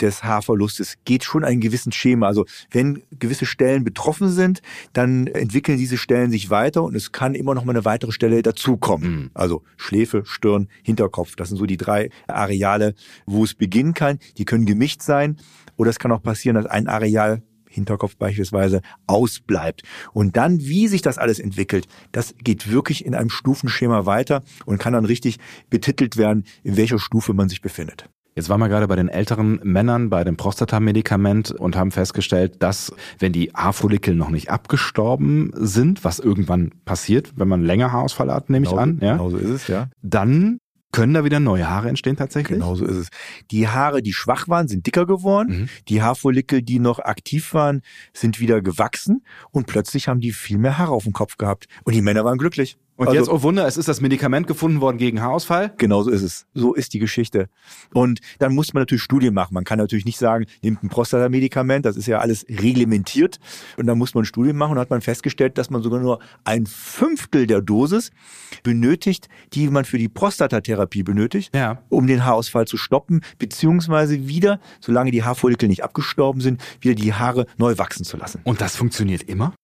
des 0.00 0.24
Haarverlustes 0.24 0.96
geht 1.04 1.24
schon 1.24 1.44
ein 1.44 1.60
gewissen 1.60 1.92
Schema. 1.92 2.26
Also 2.26 2.46
wenn 2.70 3.02
gewisse 3.18 3.46
Stellen 3.46 3.84
betroffen 3.84 4.28
sind, 4.28 4.62
dann 4.92 5.26
entwickeln 5.26 5.78
diese 5.78 5.98
Stellen 5.98 6.30
sich 6.30 6.50
weiter 6.50 6.82
und 6.82 6.94
es 6.94 7.12
kann 7.12 7.34
immer 7.34 7.54
noch 7.54 7.64
mal 7.64 7.72
eine 7.72 7.84
weitere 7.84 8.12
Stelle 8.12 8.42
dazukommen. 8.42 9.10
Mhm. 9.10 9.30
Also 9.34 9.62
Schläfe, 9.76 10.22
Stirn, 10.24 10.68
Hinterkopf. 10.82 11.36
Das 11.36 11.48
sind 11.48 11.58
so 11.58 11.66
die 11.66 11.76
drei 11.76 12.10
Areale, 12.26 12.94
wo 13.26 13.44
es 13.44 13.54
beginnen 13.54 13.94
kann. 13.94 14.18
Die 14.38 14.44
können 14.44 14.66
gemischt 14.66 15.02
sein 15.02 15.36
oder 15.76 15.90
es 15.90 15.98
kann 15.98 16.12
auch 16.12 16.22
passieren, 16.22 16.56
dass 16.56 16.66
ein 16.66 16.88
Areal 16.88 17.42
Hinterkopf 17.70 18.16
beispielsweise, 18.16 18.82
ausbleibt. 19.06 19.82
Und 20.12 20.36
dann, 20.36 20.58
wie 20.58 20.88
sich 20.88 21.02
das 21.02 21.18
alles 21.18 21.38
entwickelt, 21.38 21.86
das 22.12 22.34
geht 22.42 22.70
wirklich 22.70 23.04
in 23.06 23.14
einem 23.14 23.30
Stufenschema 23.30 24.06
weiter 24.06 24.42
und 24.66 24.78
kann 24.78 24.92
dann 24.92 25.04
richtig 25.04 25.38
betitelt 25.70 26.16
werden, 26.16 26.44
in 26.64 26.76
welcher 26.76 26.98
Stufe 26.98 27.32
man 27.32 27.48
sich 27.48 27.62
befindet. 27.62 28.10
Jetzt 28.36 28.48
waren 28.48 28.60
wir 28.60 28.68
gerade 28.68 28.86
bei 28.88 28.96
den 28.96 29.08
älteren 29.08 29.60
Männern 29.62 30.08
bei 30.08 30.22
dem 30.24 30.36
Prostatamedikament 30.36 31.50
und 31.50 31.76
haben 31.76 31.90
festgestellt, 31.90 32.62
dass 32.62 32.92
wenn 33.18 33.32
die 33.32 33.50
Haarfollikel 33.54 34.14
noch 34.14 34.30
nicht 34.30 34.50
abgestorben 34.50 35.50
sind, 35.54 36.04
was 36.04 36.18
irgendwann 36.20 36.70
passiert, 36.84 37.32
wenn 37.36 37.48
man 37.48 37.62
länger 37.62 37.92
Haarausfall 37.92 38.32
hat, 38.32 38.48
nehme 38.50 38.64
ich 38.64 38.70
Genau- 38.70 38.82
an, 38.82 38.98
ja, 39.02 39.12
Genau 39.12 39.30
so 39.30 39.36
ist 39.36 39.50
es, 39.50 39.68
ja. 39.68 39.88
dann 40.02 40.58
können 40.92 41.14
da 41.14 41.22
wieder 41.24 41.38
neue 41.38 41.68
Haare 41.70 41.88
entstehen 41.88 42.16
tatsächlich. 42.16 42.58
Genau 42.58 42.74
so 42.74 42.84
ist 42.84 42.96
es. 42.96 43.08
Die 43.52 43.68
Haare, 43.68 44.02
die 44.02 44.12
schwach 44.12 44.48
waren, 44.48 44.66
sind 44.66 44.86
dicker 44.86 45.06
geworden. 45.06 45.60
Mhm. 45.62 45.68
Die 45.88 46.02
Haarfollikel, 46.02 46.62
die 46.62 46.80
noch 46.80 46.98
aktiv 46.98 47.54
waren, 47.54 47.82
sind 48.12 48.40
wieder 48.40 48.60
gewachsen. 48.60 49.22
Und 49.52 49.68
plötzlich 49.68 50.08
haben 50.08 50.20
die 50.20 50.32
viel 50.32 50.58
mehr 50.58 50.78
Haare 50.78 50.90
auf 50.90 51.04
dem 51.04 51.12
Kopf 51.12 51.36
gehabt. 51.36 51.66
Und 51.84 51.94
die 51.94 52.02
Männer 52.02 52.24
waren 52.24 52.38
glücklich. 52.38 52.76
Und 53.00 53.08
Also- 53.08 53.18
jetzt, 53.18 53.28
oh 53.30 53.40
Wunder, 53.40 53.66
es 53.66 53.78
ist 53.78 53.88
das 53.88 54.02
Medikament 54.02 54.46
gefunden 54.46 54.82
worden 54.82 54.98
gegen 54.98 55.22
Haarausfall. 55.22 55.72
Genau 55.78 56.02
so 56.02 56.10
ist 56.10 56.20
es. 56.20 56.44
So 56.52 56.74
ist 56.74 56.92
die 56.92 56.98
Geschichte. 56.98 57.48
Und 57.94 58.20
dann 58.40 58.54
muss 58.54 58.74
man 58.74 58.82
natürlich 58.82 59.02
Studien 59.02 59.32
machen. 59.32 59.54
Man 59.54 59.64
kann 59.64 59.78
natürlich 59.78 60.04
nicht 60.04 60.18
sagen, 60.18 60.44
nehmt 60.62 60.82
ein 60.82 60.90
Prostatamedikament, 60.90 61.86
das 61.86 61.96
ist 61.96 62.04
ja 62.06 62.18
alles 62.18 62.44
reglementiert. 62.50 63.38
Und 63.78 63.86
dann 63.86 63.96
muss 63.96 64.12
man 64.14 64.26
Studien 64.26 64.54
machen 64.54 64.72
und 64.72 64.78
hat 64.78 64.90
man 64.90 65.00
festgestellt, 65.00 65.56
dass 65.56 65.70
man 65.70 65.82
sogar 65.82 65.98
nur 65.98 66.18
ein 66.44 66.66
Fünftel 66.66 67.46
der 67.46 67.62
Dosis 67.62 68.10
benötigt, 68.64 69.28
die 69.54 69.68
man 69.68 69.86
für 69.86 69.96
die 69.96 70.10
Prostatatherapie 70.10 71.02
benötigt, 71.02 71.56
Ja. 71.56 71.82
um 71.88 72.06
den 72.06 72.26
Haarausfall 72.26 72.66
zu 72.66 72.76
stoppen, 72.76 73.22
beziehungsweise 73.38 74.28
wieder, 74.28 74.60
solange 74.80 75.10
die 75.10 75.24
Haarfollikel 75.24 75.70
nicht 75.70 75.82
abgestorben 75.82 76.42
sind, 76.42 76.62
wieder 76.80 76.94
die 76.96 77.14
Haare 77.14 77.46
neu 77.56 77.78
wachsen 77.78 78.04
zu 78.04 78.18
lassen. 78.18 78.42
Und 78.44 78.60
das 78.60 78.76
funktioniert 78.76 79.22
immer? 79.22 79.54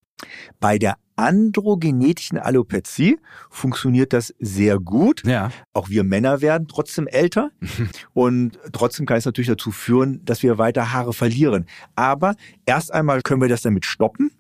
Bei 0.59 0.79
der 0.79 0.97
androgenetischen 1.17 2.39
Alopezie 2.39 3.19
funktioniert 3.51 4.13
das 4.13 4.35
sehr 4.39 4.79
gut. 4.79 5.23
Ja. 5.27 5.51
Auch 5.73 5.89
wir 5.89 6.05
Männer 6.05 6.41
werden 6.41 6.69
trotzdem 6.69 7.07
älter 7.07 7.51
und 8.15 8.59
trotzdem 8.73 9.07
kann 9.07 9.17
es 9.17 9.25
natürlich 9.25 9.49
dazu 9.49 9.71
führen, 9.71 10.25
dass 10.25 10.43
wir 10.43 10.59
weiter 10.59 10.93
Haare 10.93 11.13
verlieren. 11.13 11.67
Aber 11.95 12.37
erst 12.67 12.93
einmal 12.93 13.23
können 13.23 13.41
wir 13.41 13.49
das 13.49 13.63
damit 13.63 13.87
stoppen 13.87 14.31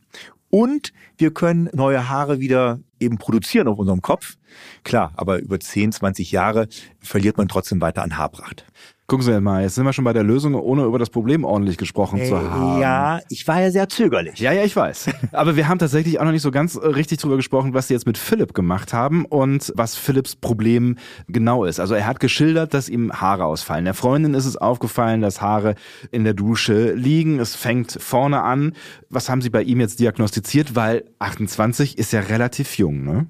und 0.51 0.93
wir 1.19 1.33
können 1.33 1.69
neue 1.73 2.09
Haare 2.09 2.41
wieder 2.41 2.81
eben 3.01 3.19
produzieren 3.19 3.69
auf 3.69 3.79
unserem 3.79 4.03
Kopf. 4.03 4.37
Klar, 4.85 5.13
aber 5.17 5.39
über 5.41 5.59
10, 5.61 5.93
20 5.93 6.33
Jahre 6.33 6.69
verliert 7.01 7.37
man 7.37 7.49
trotzdem 7.49 7.81
weiter 7.81 8.03
an 8.03 8.17
Haarpracht. 8.17 8.65
Gucken 9.09 9.25
Sie 9.25 9.41
mal, 9.41 9.63
jetzt 9.63 9.77
sind 9.77 9.85
wir 9.85 9.93
schon 9.93 10.05
bei 10.05 10.13
der 10.13 10.25
Lösung, 10.25 10.57
ohne 10.57 10.83
über 10.83 10.99
das 10.99 11.11
Problem 11.11 11.45
ordentlich 11.45 11.77
gesprochen 11.77 12.25
zu 12.25 12.41
haben. 12.41 12.79
Äh, 12.79 12.83
ja, 12.83 13.21
ich 13.29 13.47
war 13.47 13.61
ja 13.61 13.71
sehr 13.71 13.89
zögerlich. 13.89 14.41
Ja, 14.41 14.51
ja, 14.51 14.65
ich 14.65 14.75
weiß. 14.75 15.11
Aber 15.33 15.55
wir 15.55 15.69
haben 15.69 15.79
tatsächlich 15.79 16.19
auch 16.19 16.25
noch 16.25 16.33
nicht 16.33 16.43
so 16.43 16.51
ganz 16.51 16.75
äh, 16.75 16.85
richtig 16.89 17.19
drüber 17.19 17.37
gesprochen, 17.37 17.73
was 17.73 17.87
sie 17.87 17.95
jetzt 17.95 18.07
mit 18.07 18.19
Philipp 18.19 18.53
gemacht 18.53 18.93
haben 18.93 19.25
und 19.25 19.73
was 19.77 19.95
Philipps 19.95 20.35
Problem 20.35 20.97
genau 21.29 21.65
ist. 21.65 21.79
Also 21.79 21.95
er 21.95 22.05
hat 22.05 22.19
geschildert, 22.19 22.75
dass 22.75 22.89
ihm 22.89 23.13
Haare 23.13 23.45
ausfallen. 23.45 23.85
Der 23.85 23.95
Freundin 23.95 24.35
ist 24.35 24.45
es 24.45 24.57
aufgefallen, 24.57 25.21
dass 25.21 25.41
Haare 25.41 25.77
in 26.11 26.25
der 26.25 26.35
Dusche 26.35 26.93
liegen. 26.93 27.39
Es 27.39 27.55
fängt 27.55 27.97
vorne 28.01 28.43
an. 28.43 28.73
Was 29.09 29.29
haben 29.29 29.41
Sie 29.41 29.51
bei 29.51 29.63
ihm 29.63 29.79
jetzt 29.79 30.01
diagnostiziert? 30.01 30.75
Weil 30.75 31.05
28 31.21 31.97
ist 31.97 32.13
ja 32.13 32.21
relativ 32.21 32.77
jung, 32.77 33.05
ne? 33.05 33.27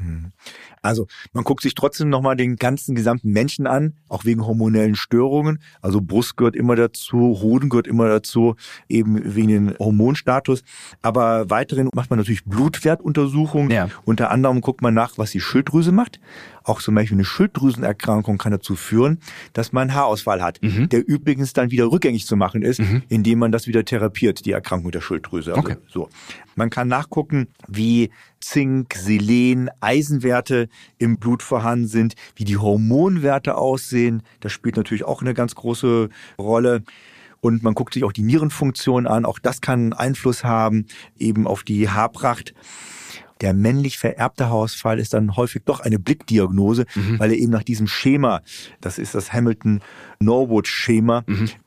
Also 0.87 1.07
man 1.33 1.45
guckt 1.45 1.63
sich 1.63 1.75
trotzdem 1.75 2.09
nochmal 2.09 2.37
den 2.37 2.57
ganzen 2.57 2.95
gesamten 2.95 3.31
Menschen 3.31 3.67
an, 3.67 3.95
auch 4.09 4.25
wegen 4.25 4.47
hormonellen 4.47 4.95
Störungen. 4.95 5.59
Also 5.81 6.01
Brust 6.01 6.37
gehört 6.37 6.57
immer 6.57 6.77
dazu, 6.77 7.39
Hoden 7.41 7.69
gehört 7.69 7.87
immer 7.87 8.09
dazu, 8.09 8.57
eben 8.89 9.35
wegen 9.35 9.49
den 9.49 9.79
Hormonstatus. 9.79 10.63
Aber 11.03 11.51
weiterhin 11.51 11.89
macht 11.95 12.11
man 12.11 12.19
natürlich 12.19 12.45
Blutwertuntersuchungen. 12.45 13.71
Ja. 13.71 13.89
Unter 14.05 14.31
anderem 14.31 14.61
guckt 14.61 14.83
man 14.83 14.95
nach, 14.95 15.19
was 15.19 15.31
die 15.31 15.41
Schilddrüse 15.41 15.93
macht. 15.93 16.21
Auch 16.67 16.83
zum 16.83 16.97
Beispiel 16.97 17.17
eine 17.17 17.25
Schilddrüsenerkrankung 17.25 18.39
kann 18.39 18.51
dazu 18.53 18.75
führen, 18.75 19.19
dass 19.53 19.73
man 19.73 19.95
Haarausfall 19.95 20.43
hat, 20.43 20.61
Mhm. 20.63 20.89
der 20.89 21.07
übrigens 21.07 21.53
dann 21.53 21.71
wieder 21.71 21.91
rückgängig 21.91 22.27
zu 22.27 22.35
machen 22.37 22.63
ist, 22.63 22.81
indem 23.09 23.39
man 23.39 23.53
das 23.53 23.67
wieder 23.69 23.85
therapiert, 23.85 24.45
die 24.45 24.51
Erkrankung 24.51 24.91
der 24.91 25.01
Schilddrüse. 25.01 25.55
Also 25.55 25.61
Okay. 25.61 25.77
so. 25.89 26.09
Man 26.57 26.69
kann 26.71 26.89
nachgucken, 26.89 27.47
wie 27.69 28.11
Zink, 28.41 28.95
Selen, 28.95 29.71
Eisenwerte 29.81 30.69
im 30.99 31.19
Blut 31.19 31.43
vorhanden 31.45 31.87
sind, 31.87 32.15
wie 32.35 32.45
die 32.45 32.57
Hormonwerte 32.57 33.57
aussehen. 33.57 34.23
Das 34.41 34.53
spielt 34.53 34.77
natürlich 34.77 35.05
auch 35.05 35.21
eine 35.23 35.35
ganz 35.35 35.55
große 35.55 36.09
Rolle. 36.39 36.83
Und 37.43 37.63
man 37.63 37.75
guckt 37.75 37.95
sich 37.95 38.03
auch 38.03 38.13
die 38.13 38.23
Nierenfunktion 38.23 39.07
an. 39.07 39.25
Auch 39.25 39.39
das 39.39 39.61
kann 39.61 39.93
Einfluss 39.93 40.43
haben, 40.43 40.87
eben 41.17 41.47
auf 41.47 41.63
die 41.63 41.89
Haarpracht. 41.89 42.55
Der 43.43 43.53
männlich 43.53 43.99
vererbte 43.99 44.47
Haarausfall 44.47 44.99
ist 44.99 45.13
dann 45.13 45.37
häufig 45.37 45.63
doch 45.65 45.81
eine 45.81 45.99
Blickdiagnose, 45.99 46.87
weil 47.19 47.31
er 47.33 47.37
eben 47.37 47.53
nach 47.53 47.63
diesem 47.65 47.87
Schema, 47.87 48.41
das 48.81 48.99
ist 48.99 49.15
das 49.15 49.33
Hamilton-Norwood-Schema, 50.21 51.25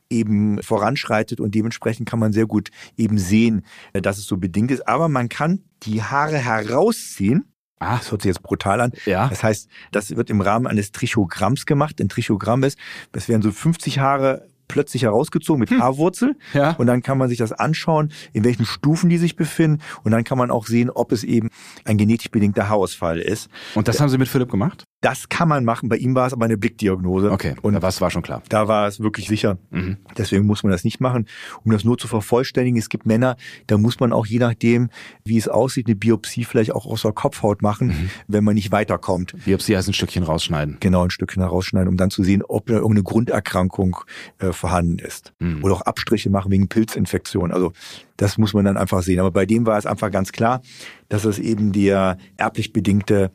eben 0.08 0.60
voranschreitet 0.62 1.40
und 1.40 1.54
dementsprechend 1.54 2.08
kann 2.08 2.18
man 2.18 2.32
sehr 2.32 2.46
gut 2.46 2.70
eben 2.96 3.18
sehen, 3.18 3.64
äh, 3.92 4.02
dass 4.02 4.18
es 4.18 4.26
so 4.26 4.36
bedingt 4.36 4.70
ist. 4.72 4.88
Aber 4.88 5.08
man 5.08 5.28
kann 5.28 5.60
die 5.84 6.02
Haare 6.02 6.38
herausziehen. 6.38 7.44
Ah, 7.78 7.96
Das 7.96 8.10
hört 8.10 8.22
sich 8.22 8.28
jetzt 8.28 8.42
brutal 8.42 8.80
an. 8.80 8.92
Ja. 9.06 9.28
Das 9.28 9.42
heißt, 9.42 9.68
das 9.92 10.14
wird 10.14 10.28
im 10.28 10.40
Rahmen 10.42 10.66
eines 10.66 10.92
Trichogramms 10.92 11.64
gemacht. 11.64 12.00
Ein 12.00 12.08
Trichogramm 12.10 12.62
ist, 12.64 12.76
das 13.12 13.28
werden 13.28 13.40
so 13.40 13.52
50 13.52 14.00
Haare 14.00 14.48
plötzlich 14.70 15.02
herausgezogen 15.02 15.60
mit 15.60 15.70
Haarwurzel. 15.70 16.36
Ja. 16.54 16.72
Und 16.72 16.86
dann 16.86 17.02
kann 17.02 17.18
man 17.18 17.28
sich 17.28 17.38
das 17.38 17.52
anschauen, 17.52 18.12
in 18.32 18.44
welchen 18.44 18.64
Stufen 18.64 19.10
die 19.10 19.18
sich 19.18 19.36
befinden. 19.36 19.82
Und 20.04 20.12
dann 20.12 20.24
kann 20.24 20.38
man 20.38 20.50
auch 20.50 20.66
sehen, 20.66 20.90
ob 20.90 21.12
es 21.12 21.24
eben 21.24 21.50
ein 21.84 21.98
genetisch 21.98 22.30
bedingter 22.30 22.68
Haarausfall 22.68 23.18
ist. 23.18 23.48
Und 23.74 23.88
das 23.88 24.00
haben 24.00 24.08
Sie 24.08 24.18
mit 24.18 24.28
Philipp 24.28 24.50
gemacht? 24.50 24.84
Das 25.02 25.30
kann 25.30 25.48
man 25.48 25.64
machen. 25.64 25.88
Bei 25.88 25.96
ihm 25.96 26.14
war 26.14 26.26
es 26.26 26.34
aber 26.34 26.44
eine 26.44 26.58
Blickdiagnose. 26.58 27.30
Okay. 27.30 27.54
Und 27.62 27.80
was 27.80 28.00
war 28.02 28.10
schon 28.10 28.20
klar? 28.22 28.42
da 28.50 28.68
war 28.68 28.86
es 28.86 29.00
wirklich 29.00 29.28
sicher. 29.28 29.56
Mhm. 29.70 29.96
Deswegen 30.18 30.44
muss 30.44 30.62
man 30.62 30.72
das 30.72 30.84
nicht 30.84 31.00
machen. 31.00 31.26
Um 31.64 31.72
das 31.72 31.84
nur 31.84 31.96
zu 31.96 32.06
vervollständigen, 32.06 32.78
es 32.78 32.90
gibt 32.90 33.06
Männer, 33.06 33.36
da 33.66 33.78
muss 33.78 33.98
man 33.98 34.12
auch 34.12 34.26
je 34.26 34.38
nachdem, 34.38 34.90
wie 35.24 35.38
es 35.38 35.48
aussieht, 35.48 35.86
eine 35.86 35.96
Biopsie 35.96 36.44
vielleicht 36.44 36.72
auch 36.72 36.84
aus 36.84 37.02
der 37.02 37.12
Kopfhaut 37.12 37.62
machen, 37.62 37.88
Mhm. 37.88 38.10
wenn 38.28 38.44
man 38.44 38.54
nicht 38.54 38.72
weiterkommt. 38.72 39.34
Biopsie 39.44 39.76
heißt 39.76 39.88
ein 39.88 39.94
Stückchen 39.94 40.22
rausschneiden. 40.22 40.76
Genau 40.80 41.02
ein 41.04 41.10
Stückchen 41.10 41.42
herausschneiden, 41.42 41.88
um 41.88 41.96
dann 41.96 42.10
zu 42.10 42.22
sehen, 42.22 42.42
ob 42.46 42.66
da 42.66 42.74
irgendeine 42.74 43.04
Grunderkrankung 43.04 43.96
äh, 44.38 44.52
vorhanden 44.52 44.98
ist. 44.98 45.32
Mhm. 45.38 45.64
Oder 45.64 45.74
auch 45.76 45.82
Abstriche 45.82 46.28
machen 46.28 46.50
wegen 46.52 46.68
Pilzinfektion. 46.68 47.52
Also 47.52 47.72
das 48.18 48.36
muss 48.36 48.52
man 48.52 48.66
dann 48.66 48.76
einfach 48.76 49.02
sehen. 49.02 49.18
Aber 49.20 49.30
bei 49.30 49.46
dem 49.46 49.64
war 49.64 49.78
es 49.78 49.86
einfach 49.86 50.10
ganz 50.10 50.30
klar, 50.32 50.60
dass 51.08 51.24
es 51.24 51.38
eben 51.38 51.72
der 51.72 52.18
erblich 52.36 52.72
bedingte 52.74 53.30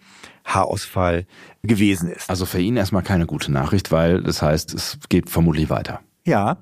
Haarausfall 0.46 1.26
gewesen 1.64 2.10
ist. 2.10 2.30
Also 2.30 2.46
für 2.46 2.60
ihn 2.60 2.78
erstmal 2.78 3.04
keine 3.04 3.26
gute 3.26 3.52
Nachricht, 3.52 3.92
weil 3.92 4.24
das 4.24 4.42
heißt, 4.42 4.74
es 4.74 5.00
geht 5.10 5.30
vermutlich 5.30 5.70
weiter. 5.70 6.00
Ja. 6.24 6.58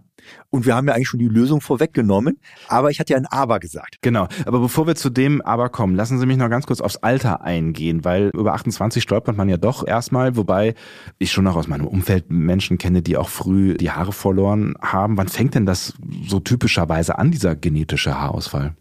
Und 0.49 0.65
wir 0.65 0.73
haben 0.73 0.87
ja 0.87 0.93
eigentlich 0.93 1.09
schon 1.09 1.19
die 1.19 1.27
Lösung 1.27 1.59
vorweggenommen, 1.59 2.39
aber 2.69 2.89
ich 2.91 3.01
hatte 3.01 3.11
ja 3.11 3.17
ein 3.17 3.25
Aber 3.25 3.59
gesagt. 3.59 3.97
Genau. 4.01 4.29
Aber 4.45 4.59
bevor 4.59 4.87
wir 4.87 4.95
zu 4.95 5.09
dem 5.09 5.41
aber 5.41 5.67
kommen, 5.67 5.95
lassen 5.95 6.17
Sie 6.17 6.25
mich 6.25 6.37
noch 6.37 6.49
ganz 6.49 6.65
kurz 6.65 6.79
aufs 6.79 6.95
Alter 6.97 7.41
eingehen, 7.41 8.05
weil 8.05 8.29
über 8.33 8.53
28 8.53 9.03
stolpert 9.03 9.35
man 9.35 9.49
ja 9.49 9.57
doch 9.57 9.85
erstmal, 9.85 10.37
wobei 10.37 10.75
ich 11.19 11.33
schon 11.33 11.45
auch 11.47 11.57
aus 11.57 11.67
meinem 11.67 11.87
Umfeld 11.87 12.31
Menschen 12.31 12.77
kenne, 12.77 13.01
die 13.01 13.17
auch 13.17 13.27
früh 13.27 13.73
die 13.75 13.91
Haare 13.91 14.13
verloren 14.13 14.75
haben. 14.81 15.17
Wann 15.17 15.27
fängt 15.27 15.55
denn 15.55 15.65
das 15.65 15.93
so 16.25 16.39
typischerweise 16.39 17.17
an, 17.17 17.31
dieser 17.31 17.57
genetische 17.57 18.17
Haarausfall? 18.17 18.75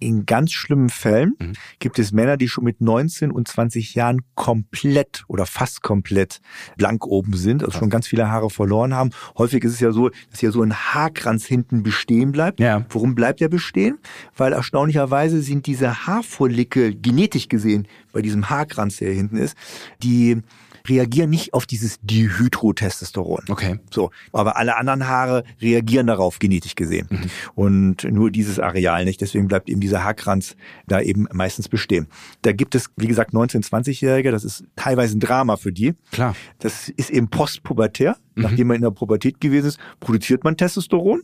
In 0.00 0.26
ganz 0.26 0.52
schlimmen 0.52 0.88
Fällen 0.88 1.34
Mhm. 1.38 1.52
gibt 1.78 1.98
es 1.98 2.10
Männer, 2.10 2.36
die 2.36 2.48
schon 2.48 2.64
mit 2.64 2.80
19 2.80 3.30
und 3.30 3.46
20 3.46 3.94
Jahren 3.94 4.22
komplett 4.34 5.24
oder 5.28 5.46
fast 5.46 5.82
komplett 5.82 6.40
blank 6.76 7.06
oben 7.06 7.36
sind, 7.36 7.62
also 7.62 7.78
schon 7.78 7.90
ganz 7.90 8.06
viele 8.06 8.28
Haare 8.30 8.50
verloren 8.50 8.94
haben. 8.94 9.10
Häufig 9.38 9.62
ist 9.62 9.74
es 9.74 9.80
ja 9.80 9.92
so, 9.92 10.10
dass 10.30 10.40
ja 10.40 10.50
so 10.50 10.62
ein 10.62 10.74
Haarkranz 10.74 11.44
hinten 11.46 11.82
bestehen 11.82 12.32
bleibt. 12.32 12.60
Ja. 12.60 12.84
Warum 12.90 13.14
bleibt 13.14 13.40
der 13.40 13.48
bestehen? 13.48 13.98
Weil 14.36 14.52
erstaunlicherweise 14.52 15.42
sind 15.42 15.66
diese 15.66 16.06
Haarfollikel 16.06 16.94
genetisch 16.94 17.48
gesehen 17.48 17.86
bei 18.12 18.22
diesem 18.22 18.50
Haarkranz, 18.50 18.96
der 18.96 19.08
hier 19.08 19.16
hinten 19.18 19.36
ist, 19.36 19.56
die 20.02 20.40
reagieren 20.88 21.30
nicht 21.30 21.54
auf 21.54 21.66
dieses 21.66 21.98
Dihydrotestosteron. 22.02 23.44
Okay. 23.48 23.78
So, 23.90 24.10
aber 24.32 24.56
alle 24.56 24.76
anderen 24.76 25.06
Haare 25.06 25.44
reagieren 25.60 26.06
darauf 26.06 26.38
genetisch 26.38 26.74
gesehen. 26.74 27.06
Mhm. 27.10 27.30
Und 27.54 28.04
nur 28.04 28.30
dieses 28.30 28.58
Areal 28.58 29.04
nicht. 29.04 29.20
Deswegen 29.20 29.48
bleibt 29.48 29.68
eben 29.68 29.80
dieser 29.80 30.04
Haarkranz 30.04 30.56
da 30.86 31.00
eben 31.00 31.26
meistens 31.32 31.68
bestehen. 31.68 32.06
Da 32.42 32.52
gibt 32.52 32.74
es, 32.74 32.90
wie 32.96 33.06
gesagt, 33.06 33.32
19-, 33.32 33.68
20-Jährige, 33.68 34.30
das 34.30 34.44
ist 34.44 34.64
teilweise 34.76 35.16
ein 35.16 35.20
Drama 35.20 35.56
für 35.56 35.72
die. 35.72 35.94
Klar. 36.10 36.34
Das 36.58 36.88
ist 36.88 37.10
eben 37.10 37.28
postpubertär. 37.28 38.16
Mhm. 38.34 38.42
Nachdem 38.42 38.68
man 38.68 38.76
in 38.76 38.82
der 38.82 38.90
Pubertät 38.90 39.40
gewesen 39.40 39.66
ist, 39.66 39.78
produziert 40.00 40.44
man 40.44 40.56
Testosteron. 40.56 41.22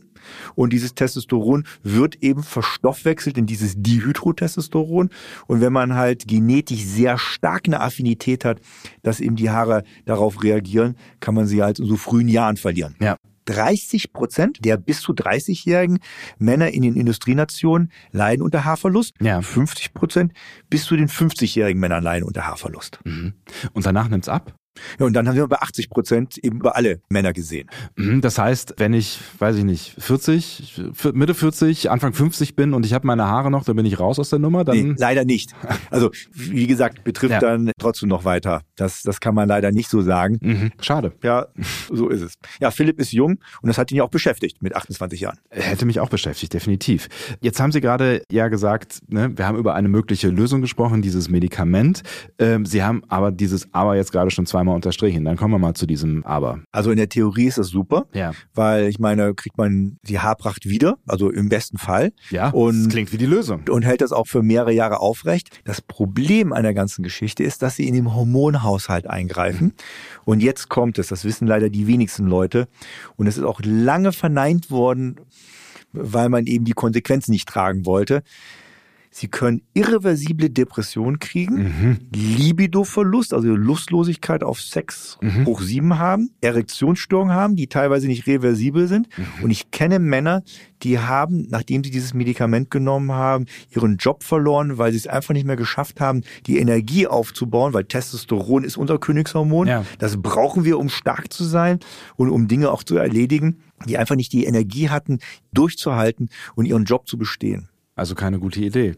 Und 0.55 0.73
dieses 0.73 0.95
Testosteron 0.95 1.65
wird 1.83 2.15
eben 2.23 2.43
verstoffwechselt 2.43 3.37
in 3.37 3.45
dieses 3.45 3.75
Dihydrotestosteron. 3.77 5.09
Und 5.47 5.61
wenn 5.61 5.73
man 5.73 5.95
halt 5.95 6.27
genetisch 6.27 6.83
sehr 6.83 7.17
stark 7.17 7.63
eine 7.65 7.81
Affinität 7.81 8.45
hat, 8.45 8.59
dass 9.03 9.19
eben 9.19 9.35
die 9.35 9.49
Haare 9.49 9.83
darauf 10.05 10.43
reagieren, 10.43 10.95
kann 11.19 11.35
man 11.35 11.47
sie 11.47 11.63
halt 11.63 11.79
in 11.79 11.85
so 11.85 11.95
frühen 11.95 12.27
Jahren 12.27 12.57
verlieren. 12.57 12.95
Ja. 12.99 13.17
30 13.47 14.13
Prozent 14.13 14.65
der 14.65 14.77
bis 14.77 15.01
zu 15.01 15.13
30-jährigen 15.13 15.99
Männer 16.37 16.69
in 16.71 16.81
den 16.83 16.95
Industrienationen 16.95 17.91
leiden 18.11 18.41
unter 18.43 18.65
Haarverlust. 18.65 19.15
Ja. 19.21 19.41
50 19.41 19.93
Prozent 19.93 20.33
bis 20.69 20.83
zu 20.83 20.95
den 20.95 21.07
50-jährigen 21.07 21.79
Männern 21.79 22.03
leiden 22.03 22.25
unter 22.25 22.45
Haarverlust. 22.45 22.99
Mhm. 23.05 23.33
Und 23.73 23.85
danach 23.85 24.09
nimmt's 24.09 24.29
ab? 24.29 24.53
Ja, 24.99 25.05
und 25.05 25.13
dann 25.13 25.27
haben 25.27 25.35
wir 25.35 25.47
bei 25.47 25.57
80 25.57 25.89
Prozent 25.89 26.37
eben 26.37 26.57
über 26.59 26.75
alle 26.75 27.01
Männer 27.09 27.33
gesehen. 27.33 27.69
Mhm, 27.95 28.21
Das 28.21 28.37
heißt, 28.37 28.75
wenn 28.77 28.93
ich, 28.93 29.19
weiß 29.39 29.55
ich 29.57 29.63
nicht, 29.63 29.95
40, 29.97 30.81
f- 30.91 31.13
Mitte 31.13 31.33
40, 31.33 31.89
Anfang 31.89 32.13
50 32.13 32.55
bin 32.55 32.73
und 32.73 32.85
ich 32.85 32.93
habe 32.93 33.05
meine 33.07 33.25
Haare 33.25 33.51
noch, 33.51 33.63
dann 33.63 33.75
bin 33.75 33.85
ich 33.85 33.99
raus 33.99 34.19
aus 34.19 34.29
der 34.29 34.39
Nummer, 34.39 34.63
dann 34.63 34.77
Nee, 34.77 34.95
leider 34.97 35.25
nicht. 35.25 35.53
Also, 35.89 36.11
wie 36.33 36.67
gesagt, 36.67 37.03
betrifft 37.03 37.31
Ja. 37.31 37.39
dann 37.39 37.71
trotzdem 37.79 38.09
noch 38.09 38.25
weiter. 38.25 38.61
Das, 38.75 39.01
das 39.03 39.19
kann 39.21 39.33
man 39.33 39.47
leider 39.47 39.71
nicht 39.71 39.89
so 39.89 40.01
sagen. 40.01 40.37
mhm. 40.41 40.71
schade. 40.81 41.13
Ja, 41.23 41.47
so 41.91 42.09
ist 42.09 42.21
es. 42.21 42.33
Ja, 42.59 42.71
Philipp 42.71 42.99
ist 42.99 43.11
jung 43.13 43.39
und 43.61 43.67
das 43.67 43.77
hat 43.77 43.91
ihn 43.91 43.97
ja 43.97 44.03
auch 44.03 44.09
beschäftigt 44.09 44.61
mit 44.61 44.75
28 44.75 45.19
Jahren. 45.21 45.37
Hätte 45.49 45.85
mich 45.85 45.99
auch 45.99 46.09
beschäftigt, 46.09 46.53
definitiv. 46.53 47.07
Jetzt 47.41 47.59
haben 47.59 47.71
Sie 47.71 47.81
gerade 47.81 48.21
ja 48.31 48.47
gesagt, 48.49 48.99
ne, 49.07 49.31
wir 49.37 49.47
haben 49.47 49.57
über 49.57 49.75
eine 49.75 49.87
mögliche 49.87 50.29
Lösung 50.29 50.61
gesprochen, 50.61 51.01
dieses 51.01 51.29
Medikament. 51.29 52.03
Ähm, 52.39 52.65
Sie 52.65 52.83
haben 52.83 53.03
aber 53.07 53.31
dieses 53.31 53.73
Aber 53.73 53.95
jetzt 53.95 54.11
gerade 54.11 54.29
schon 54.31 54.45
zweimal 54.45 54.66
unterstrichen. 54.75 55.25
Dann 55.25 55.37
kommen 55.37 55.53
wir 55.53 55.59
mal 55.59 55.73
zu 55.73 55.85
diesem 55.85 56.25
Aber. 56.25 56.59
Also 56.71 56.91
in 56.91 56.97
der 56.97 57.09
Theorie 57.09 57.45
ist 57.47 57.57
das 57.57 57.67
super, 57.67 58.05
Ja. 58.13 58.31
weil 58.53 58.87
ich 58.87 58.99
meine, 58.99 59.33
kriegt 59.33 59.57
man 59.57 59.97
die 60.03 60.19
Haarpracht 60.19 60.67
wieder, 60.67 60.97
also 61.07 61.29
im 61.29 61.49
besten 61.49 61.77
Fall. 61.77 62.11
Ja, 62.29 62.49
Und- 62.49 62.83
das 62.85 62.89
klingt 62.89 63.11
wie 63.13 63.17
die 63.17 63.25
Lösung. 63.25 63.61
und 63.69 63.83
hält 63.83 64.01
das 64.01 64.11
auch 64.11 64.27
für 64.27 64.43
mehrere 64.43 64.71
Jahre 64.73 64.99
aufrecht. 64.99 65.61
Das 65.63 65.81
Problem 65.81 66.53
an 66.53 66.63
der 66.63 66.73
ganzen 66.73 67.03
Geschichte 67.03 67.43
ist, 67.43 67.61
dass 67.61 67.75
sie 67.75 67.87
in 67.87 67.93
den 67.93 68.13
Hormonhaushalt 68.13 69.07
eingreifen. 69.07 69.73
Und 70.25 70.41
jetzt 70.41 70.69
kommt 70.69 70.99
es, 70.99 71.07
das 71.07 71.23
wissen 71.25 71.47
leider 71.47 71.69
die 71.69 71.87
wenigsten 71.87 72.25
Leute. 72.27 72.67
Und 73.15 73.27
es 73.27 73.37
ist 73.37 73.43
auch 73.43 73.61
lange 73.63 74.11
verneint 74.11 74.69
worden, 74.71 75.15
weil 75.93 76.29
man 76.29 76.45
eben 76.45 76.65
die 76.65 76.73
Konsequenzen 76.73 77.31
nicht 77.31 77.47
tragen 77.47 77.85
wollte. 77.85 78.21
Sie 79.19 79.29
können 79.29 79.63
irreversible 79.73 80.51
Depression 80.51 81.17
kriegen, 81.17 81.55
Mhm. 81.55 81.97
Libidoverlust, 82.13 83.33
also 83.33 83.47
Lustlosigkeit 83.47 84.43
auf 84.43 84.61
Sex 84.61 85.17
hoch 85.43 85.61
sieben 85.61 85.97
haben, 85.97 86.29
Erektionsstörungen 86.41 87.33
haben, 87.33 87.55
die 87.55 87.65
teilweise 87.65 88.05
nicht 88.05 88.27
reversibel 88.27 88.87
sind. 88.87 89.09
Und 89.41 89.49
ich 89.49 89.71
kenne 89.71 89.97
Männer, 89.97 90.43
die 90.83 90.99
haben, 90.99 91.47
nachdem 91.49 91.83
sie 91.83 91.89
dieses 91.89 92.13
Medikament 92.13 92.69
genommen 92.69 93.11
haben, 93.11 93.45
ihren 93.71 93.97
Job 93.97 94.23
verloren, 94.23 94.77
weil 94.77 94.91
sie 94.91 94.99
es 94.99 95.07
einfach 95.07 95.33
nicht 95.33 95.47
mehr 95.47 95.55
geschafft 95.55 95.99
haben, 95.99 96.21
die 96.45 96.59
Energie 96.59 97.07
aufzubauen, 97.07 97.73
weil 97.73 97.85
Testosteron 97.85 98.63
ist 98.63 98.77
unser 98.77 98.99
Königshormon. 98.99 99.67
Ja. 99.67 99.83
Das 99.97 100.21
brauchen 100.21 100.63
wir, 100.63 100.77
um 100.77 100.89
stark 100.89 101.33
zu 101.33 101.43
sein 101.43 101.79
und 102.17 102.29
um 102.29 102.47
Dinge 102.47 102.69
auch 102.69 102.83
zu 102.83 102.97
erledigen, 102.97 103.61
die 103.87 103.97
einfach 103.97 104.15
nicht 104.15 104.31
die 104.31 104.45
Energie 104.45 104.89
hatten, 104.89 105.17
durchzuhalten 105.53 106.29
und 106.53 106.65
ihren 106.65 106.85
Job 106.85 107.07
zu 107.07 107.17
bestehen. 107.17 107.69
Also 107.97 108.15
keine 108.15 108.39
gute 108.39 108.61
Idee. 108.61 108.95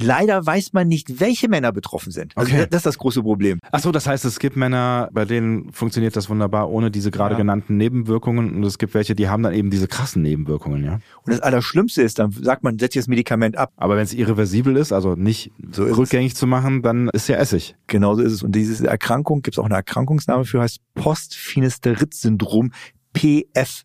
Leider 0.00 0.44
weiß 0.44 0.72
man 0.72 0.88
nicht, 0.88 1.20
welche 1.20 1.48
Männer 1.48 1.70
betroffen 1.70 2.10
sind. 2.10 2.32
Also 2.36 2.52
Okay. 2.52 2.66
das 2.68 2.78
ist 2.80 2.86
das 2.86 2.98
große 2.98 3.22
Problem. 3.22 3.60
Ach 3.70 3.78
so, 3.78 3.92
das 3.92 4.08
heißt, 4.08 4.24
es 4.24 4.40
gibt 4.40 4.56
Männer, 4.56 5.08
bei 5.12 5.24
denen 5.24 5.70
funktioniert 5.72 6.16
das 6.16 6.28
wunderbar 6.28 6.68
ohne 6.68 6.90
diese 6.90 7.12
gerade 7.12 7.34
Ja. 7.34 7.38
genannten 7.38 7.76
Nebenwirkungen 7.76 8.56
und 8.56 8.64
es 8.64 8.78
gibt 8.78 8.92
welche, 8.94 9.14
die 9.14 9.28
haben 9.28 9.44
dann 9.44 9.54
eben 9.54 9.70
diese 9.70 9.86
krassen 9.86 10.20
Nebenwirkungen, 10.22 10.84
ja. 10.84 10.94
Und 10.94 11.32
das 11.32 11.38
Allerschlimmste 11.42 12.02
ist, 12.02 12.18
dann 12.18 12.32
sagt 12.32 12.64
man, 12.64 12.76
setzt 12.80 12.96
das 12.96 13.06
Medikament 13.06 13.56
ab. 13.56 13.70
Aber 13.76 13.94
wenn 13.94 14.02
es 14.02 14.12
irreversibel 14.14 14.76
ist, 14.76 14.92
also 14.92 15.14
nicht 15.14 15.52
So 15.70 15.84
ist 15.84 15.92
es. 15.92 15.98
rückgängig 15.98 16.34
zu 16.34 16.48
machen, 16.48 16.82
dann 16.82 17.08
ist 17.10 17.28
ja 17.28 17.36
Essig. 17.36 17.76
Genauso 17.86 18.22
ist 18.22 18.32
es. 18.32 18.42
Und 18.42 18.50
diese 18.56 18.88
Erkrankung, 18.88 19.42
gibt 19.42 19.54
es 19.54 19.60
auch 19.60 19.66
eine 19.66 19.76
Erkrankungsname 19.76 20.44
für, 20.44 20.60
heißt 20.60 20.80
Postphinesterid-Syndrom, 20.96 22.72
PFS 23.14 23.84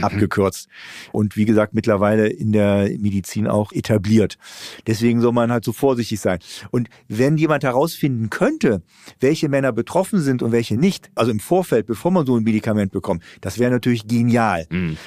abgekürzt. 0.00 0.68
Und 1.12 1.36
wie 1.36 1.44
gesagt, 1.44 1.74
mittlerweile 1.74 2.28
in 2.28 2.52
der 2.52 2.90
Medizin 2.98 3.48
auch 3.48 3.72
etabliert. 3.72 4.38
Deswegen 4.86 5.20
soll 5.20 5.32
man 5.32 5.50
halt 5.50 5.64
so 5.64 5.72
vorsichtig 5.72 6.20
sein. 6.20 6.38
Und 6.70 6.88
wenn 7.08 7.36
jemand 7.36 7.64
herausfinden 7.64 8.30
könnte, 8.30 8.82
welche 9.18 9.48
Männer 9.48 9.72
betroffen 9.72 10.20
sind 10.20 10.42
und 10.42 10.52
welche 10.52 10.76
nicht, 10.76 11.10
also 11.14 11.30
im 11.30 11.40
Vorfeld, 11.40 11.86
bevor 11.86 12.10
man 12.10 12.26
so 12.26 12.36
ein 12.36 12.44
Medikament 12.44 12.92
bekommt, 12.92 13.24
das 13.40 13.58
wäre 13.58 13.70
natürlich 13.70 14.06
genial. 14.06 14.66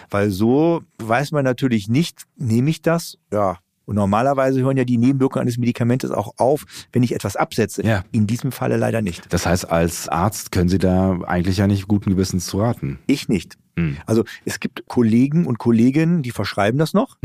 Weil 0.10 0.32
so 0.32 0.82
weiß 0.97 1.32
man 1.32 1.45
natürlich 1.45 1.88
nicht, 1.88 2.24
nehme 2.36 2.69
ich 2.69 2.82
das? 2.82 3.17
Ja. 3.32 3.60
Und 3.86 3.96
normalerweise 3.96 4.62
hören 4.62 4.78
ja 4.78 4.86
die 4.86 4.98
Nebenwirkungen 4.98 5.41
eines 5.41 5.58
Medikamentes 5.58 6.12
auch 6.12 6.34
auf, 6.38 6.65
wenn 6.91 7.04
ich 7.04 7.13
etwas 7.13 7.36
absetze. 7.36 7.86
Ja. 7.86 8.04
In 8.12 8.28
diesem 8.28 8.52
Falle 8.52 8.78
leider 8.78 9.02
nicht. 9.02 9.34
Das 9.34 9.46
heißt, 9.46 9.70
als 9.70 10.08
Arzt 10.08 10.52
können 10.52 10.70
Sie 10.70 10.78
da 10.78 11.20
eigentlich 11.26 11.58
ja 11.58 11.67
nicht 11.67 11.88
guten 11.88 12.12
Gewissens 12.12 12.46
zu 12.46 12.60
raten. 12.60 13.00
Ich 13.08 13.28
nicht. 13.28 13.58
Mhm. 13.76 13.98
Also 14.06 14.24
es 14.46 14.60
gibt 14.60 14.88
Kollegen 14.88 15.46
und 15.46 15.58
Kolleginnen, 15.58 16.22
die 16.22 16.32
verschreiben 16.32 16.78
das 16.78 16.94
noch, 16.94 17.17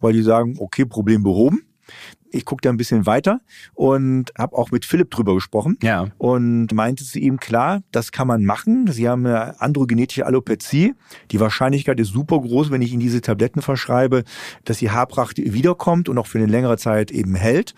weil 0.00 0.12
die 0.12 0.22
sagen, 0.22 0.56
okay, 0.58 0.84
Problem 0.84 1.22
behoben. 1.22 1.62
Ich 2.32 2.44
gucke 2.44 2.60
da 2.62 2.70
ein 2.70 2.76
bisschen 2.76 3.06
weiter 3.06 3.40
und 3.74 4.32
habe 4.38 4.56
auch 4.56 4.70
mit 4.70 4.84
Philipp 4.84 5.10
drüber 5.10 5.34
gesprochen. 5.34 5.76
Ja. 5.82 6.08
Und 6.18 6.72
meinte 6.72 7.04
zu 7.04 7.18
ihm, 7.18 7.38
klar, 7.38 7.82
das 7.92 8.12
kann 8.12 8.26
man 8.26 8.44
machen. 8.44 8.86
Sie 8.90 9.08
haben 9.08 9.26
eine 9.26 9.60
androgenetische 9.60 10.26
Alopezie. 10.26 10.94
Die 11.30 11.40
Wahrscheinlichkeit 11.40 11.98
ist 12.00 12.08
super 12.08 12.40
groß, 12.40 12.70
wenn 12.70 12.82
ich 12.82 12.92
Ihnen 12.92 13.00
diese 13.00 13.20
Tabletten 13.20 13.62
verschreibe, 13.62 14.24
dass 14.64 14.78
die 14.78 14.90
Haarpracht 14.90 15.38
wiederkommt 15.38 16.08
und 16.08 16.18
auch 16.18 16.26
für 16.26 16.38
eine 16.38 16.46
längere 16.46 16.78
Zeit 16.78 17.10
eben 17.10 17.34
hält. 17.34 17.74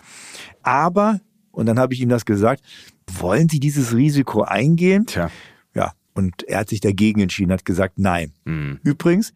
Aber, 0.63 1.21
und 1.51 1.67
dann 1.67 1.79
habe 1.79 1.95
ich 1.95 2.01
ihm 2.01 2.09
das 2.09 2.25
gesagt, 2.25 2.63
wollen 3.11 3.49
Sie 3.49 3.61
dieses 3.61 3.95
Risiko 3.95 4.43
eingehen? 4.43 5.07
Tja. 5.07 5.31
Ja, 5.75 5.93
und 6.15 6.43
er 6.45 6.61
hat 6.61 6.69
sich 6.69 6.81
dagegen 6.81 7.21
entschieden, 7.21 7.53
hat 7.53 7.65
gesagt, 7.65 7.99
nein. 7.99 8.33
Mhm. 8.45 8.81
Übrigens, 8.83 9.33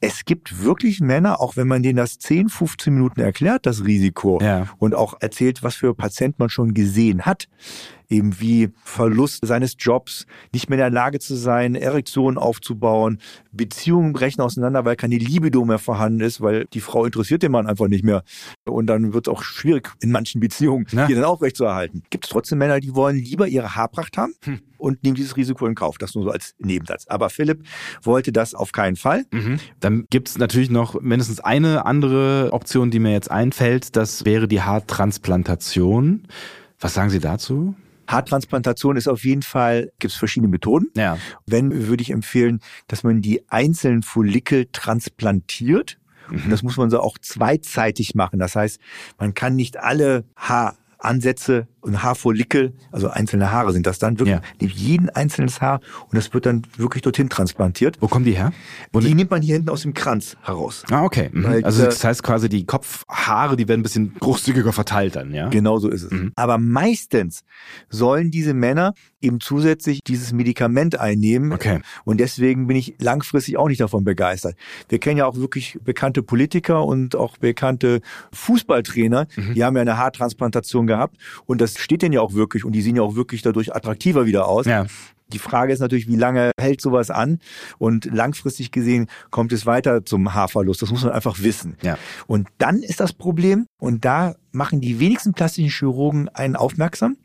es 0.00 0.24
gibt 0.24 0.62
wirklich 0.62 1.00
Männer, 1.00 1.40
auch 1.40 1.56
wenn 1.56 1.66
man 1.68 1.82
denen 1.82 1.96
das 1.96 2.18
10, 2.18 2.48
15 2.48 2.92
Minuten 2.92 3.20
erklärt, 3.20 3.64
das 3.66 3.84
Risiko, 3.84 4.38
Ja. 4.42 4.68
und 4.78 4.94
auch 4.94 5.14
erzählt, 5.20 5.62
was 5.62 5.74
für 5.76 5.94
Patient 5.94 6.38
man 6.38 6.48
schon 6.50 6.74
gesehen 6.74 7.22
hat, 7.22 7.48
eben 8.08 8.40
wie 8.40 8.70
Verlust 8.84 9.44
seines 9.46 9.76
Jobs, 9.78 10.26
nicht 10.52 10.68
mehr 10.68 10.78
in 10.78 10.82
der 10.82 10.90
Lage 10.90 11.18
zu 11.18 11.34
sein, 11.36 11.74
Erektionen 11.74 12.38
aufzubauen, 12.38 13.18
Beziehungen 13.52 14.12
brechen 14.12 14.40
auseinander, 14.42 14.84
weil 14.84 14.96
keine 14.96 15.16
Libido 15.18 15.64
mehr 15.64 15.78
vorhanden 15.78 16.20
ist, 16.20 16.40
weil 16.40 16.66
die 16.72 16.80
Frau 16.80 17.04
interessiert 17.04 17.42
den 17.42 17.52
Mann 17.52 17.66
einfach 17.66 17.88
nicht 17.88 18.04
mehr. 18.04 18.22
Und 18.64 18.86
dann 18.86 19.12
wird 19.12 19.26
es 19.26 19.32
auch 19.32 19.42
schwierig 19.42 19.90
in 20.00 20.10
manchen 20.10 20.40
Beziehungen, 20.40 20.86
Ja. 20.92 21.06
die 21.06 21.14
dann 21.14 21.24
aufrechtzuerhalten. 21.24 22.02
Gibt 22.10 22.24
es 22.26 22.30
trotzdem 22.30 22.58
Männer, 22.58 22.80
die 22.80 22.94
wollen 22.94 23.16
lieber 23.16 23.48
ihre 23.48 23.74
Haarpracht 23.76 24.16
haben 24.18 24.34
und 24.78 25.02
nehmen 25.02 25.14
dieses 25.16 25.36
Risiko 25.36 25.66
in 25.66 25.74
Kauf. 25.74 25.98
Das 25.98 26.14
nur 26.14 26.24
so 26.24 26.30
als 26.30 26.54
Nebensatz. 26.58 27.06
Aber 27.08 27.30
Philipp 27.30 27.62
wollte 28.02 28.32
das 28.32 28.54
auf 28.54 28.72
keinen 28.72 28.96
Fall. 28.96 29.24
Mhm. 29.32 29.58
Dann 29.80 30.04
gibt's 30.10 30.38
natürlich 30.38 30.70
noch 30.70 31.00
mindestens 31.00 31.40
eine 31.40 31.86
andere 31.86 32.50
Option, 32.52 32.90
die 32.90 32.98
mir 32.98 33.12
jetzt 33.12 33.30
einfällt. 33.30 33.96
Das 33.96 34.24
wäre 34.24 34.48
die 34.48 34.62
Haartransplantation. 34.62 36.26
Was 36.78 36.94
sagen 36.94 37.10
Sie 37.10 37.20
dazu? 37.20 37.74
Haartransplantation 38.06 38.96
ist 38.96 39.08
auf 39.08 39.24
jeden 39.24 39.42
Fall, 39.42 39.92
gibt 39.98 40.12
es 40.12 40.18
verschiedene 40.18 40.48
Methoden. 40.48 40.90
Ja. 40.96 41.18
Wenn, 41.46 41.88
würde 41.88 42.02
ich 42.02 42.10
empfehlen, 42.10 42.60
dass 42.88 43.02
man 43.02 43.22
die 43.22 43.48
einzelnen 43.48 44.02
Follikel 44.02 44.66
transplantiert. 44.72 45.98
Und 46.28 46.50
das 46.50 46.62
muss 46.62 46.76
man 46.76 46.90
so 46.90 47.00
auch 47.00 47.18
zweizeitig 47.18 48.14
machen. 48.14 48.38
Das 48.38 48.56
heißt, 48.56 48.80
man 49.18 49.34
kann 49.34 49.54
nicht 49.54 49.76
alle 49.76 50.24
Haaransätze 50.36 51.68
und 51.86 52.02
Haarfollikel, 52.02 52.74
also 52.92 53.08
einzelne 53.08 53.52
Haare 53.52 53.72
sind 53.72 53.86
das 53.86 53.98
dann, 53.98 54.18
wirklich 54.18 54.36
Ja. 54.36 54.42
nimmt 54.60 54.76
jeden 54.76 55.08
einzelnes 55.10 55.60
Haar 55.60 55.80
und 56.10 56.16
das 56.16 56.34
wird 56.34 56.44
dann 56.46 56.62
wirklich 56.76 57.02
dorthin 57.02 57.28
transplantiert. 57.28 57.96
Wo 58.00 58.08
kommen 58.08 58.24
die 58.24 58.36
her? 58.36 58.52
Wo 58.92 59.00
Die 59.00 59.14
nimmt 59.14 59.30
man 59.30 59.40
hier 59.40 59.54
hinten 59.54 59.70
aus 59.70 59.82
dem 59.82 59.94
Kranz 59.94 60.36
heraus. 60.42 60.84
Ah, 60.90 61.04
okay. 61.04 61.30
Mhm. 61.32 61.46
Also 61.64 61.84
das 61.84 62.02
heißt 62.04 62.22
quasi, 62.22 62.48
die 62.48 62.66
Kopfhaare, 62.66 63.56
die 63.56 63.68
werden 63.68 63.80
ein 63.80 63.82
bisschen 63.84 64.14
großzügiger 64.14 64.72
verteilt 64.72 65.16
dann, 65.16 65.32
ja? 65.32 65.48
Genau 65.48 65.78
so 65.78 65.88
ist 65.88 66.02
es. 66.02 66.12
Aber 66.34 66.58
meistens 66.58 67.42
sollen 67.88 68.30
diese 68.30 68.52
Männer 68.52 68.94
eben 69.20 69.40
zusätzlich 69.40 70.00
dieses 70.06 70.32
Medikament 70.32 71.00
einnehmen. 71.00 71.52
Okay. 71.52 71.80
Und 72.04 72.18
deswegen 72.18 72.66
bin 72.66 72.76
ich 72.76 72.94
langfristig 73.00 73.56
auch 73.56 73.68
nicht 73.68 73.80
davon 73.80 74.04
begeistert. 74.04 74.56
Wir 74.88 74.98
kennen 74.98 75.18
ja 75.18 75.26
auch 75.26 75.36
wirklich 75.36 75.78
bekannte 75.82 76.22
Politiker 76.22 76.84
und 76.84 77.16
auch 77.16 77.36
bekannte 77.38 78.00
Fußballtrainer, 78.32 79.26
die 79.54 79.64
haben 79.64 79.74
ja 79.76 79.82
eine 79.82 79.96
Haartransplantation 79.98 80.86
gehabt. 80.86 81.16
Und 81.46 81.60
das 81.60 81.75
steht 81.78 82.02
denen 82.02 82.12
ja 82.12 82.20
auch 82.20 82.34
wirklich. 82.34 82.64
Und 82.64 82.72
die 82.72 82.82
sehen 82.82 82.96
ja 82.96 83.02
auch 83.02 83.14
wirklich 83.14 83.42
dadurch 83.42 83.74
attraktiver 83.74 84.26
wieder 84.26 84.46
aus. 84.46 84.66
Ja. 84.66 84.86
Die 85.32 85.38
Frage 85.38 85.72
ist 85.72 85.80
natürlich, 85.80 86.06
wie 86.06 86.16
lange 86.16 86.52
hält 86.58 86.80
sowas 86.80 87.10
an? 87.10 87.40
Und 87.78 88.04
langfristig 88.04 88.70
gesehen 88.70 89.08
kommt 89.30 89.52
es 89.52 89.66
weiter 89.66 90.04
zum 90.04 90.34
Haarverlust. 90.34 90.82
Das 90.82 90.90
muss 90.90 91.02
man 91.02 91.12
einfach 91.12 91.40
wissen. 91.40 91.76
Ja. 91.82 91.98
Und 92.28 92.48
dann 92.58 92.82
ist 92.82 93.00
das 93.00 93.12
Problem, 93.12 93.66
und 93.80 94.04
da 94.04 94.36
machen 94.52 94.80
die 94.80 95.00
wenigsten 95.00 95.32
plastischen 95.32 95.70
Chirurgen 95.70 96.28
einen 96.28 96.54
aufmerksam, 96.54 97.16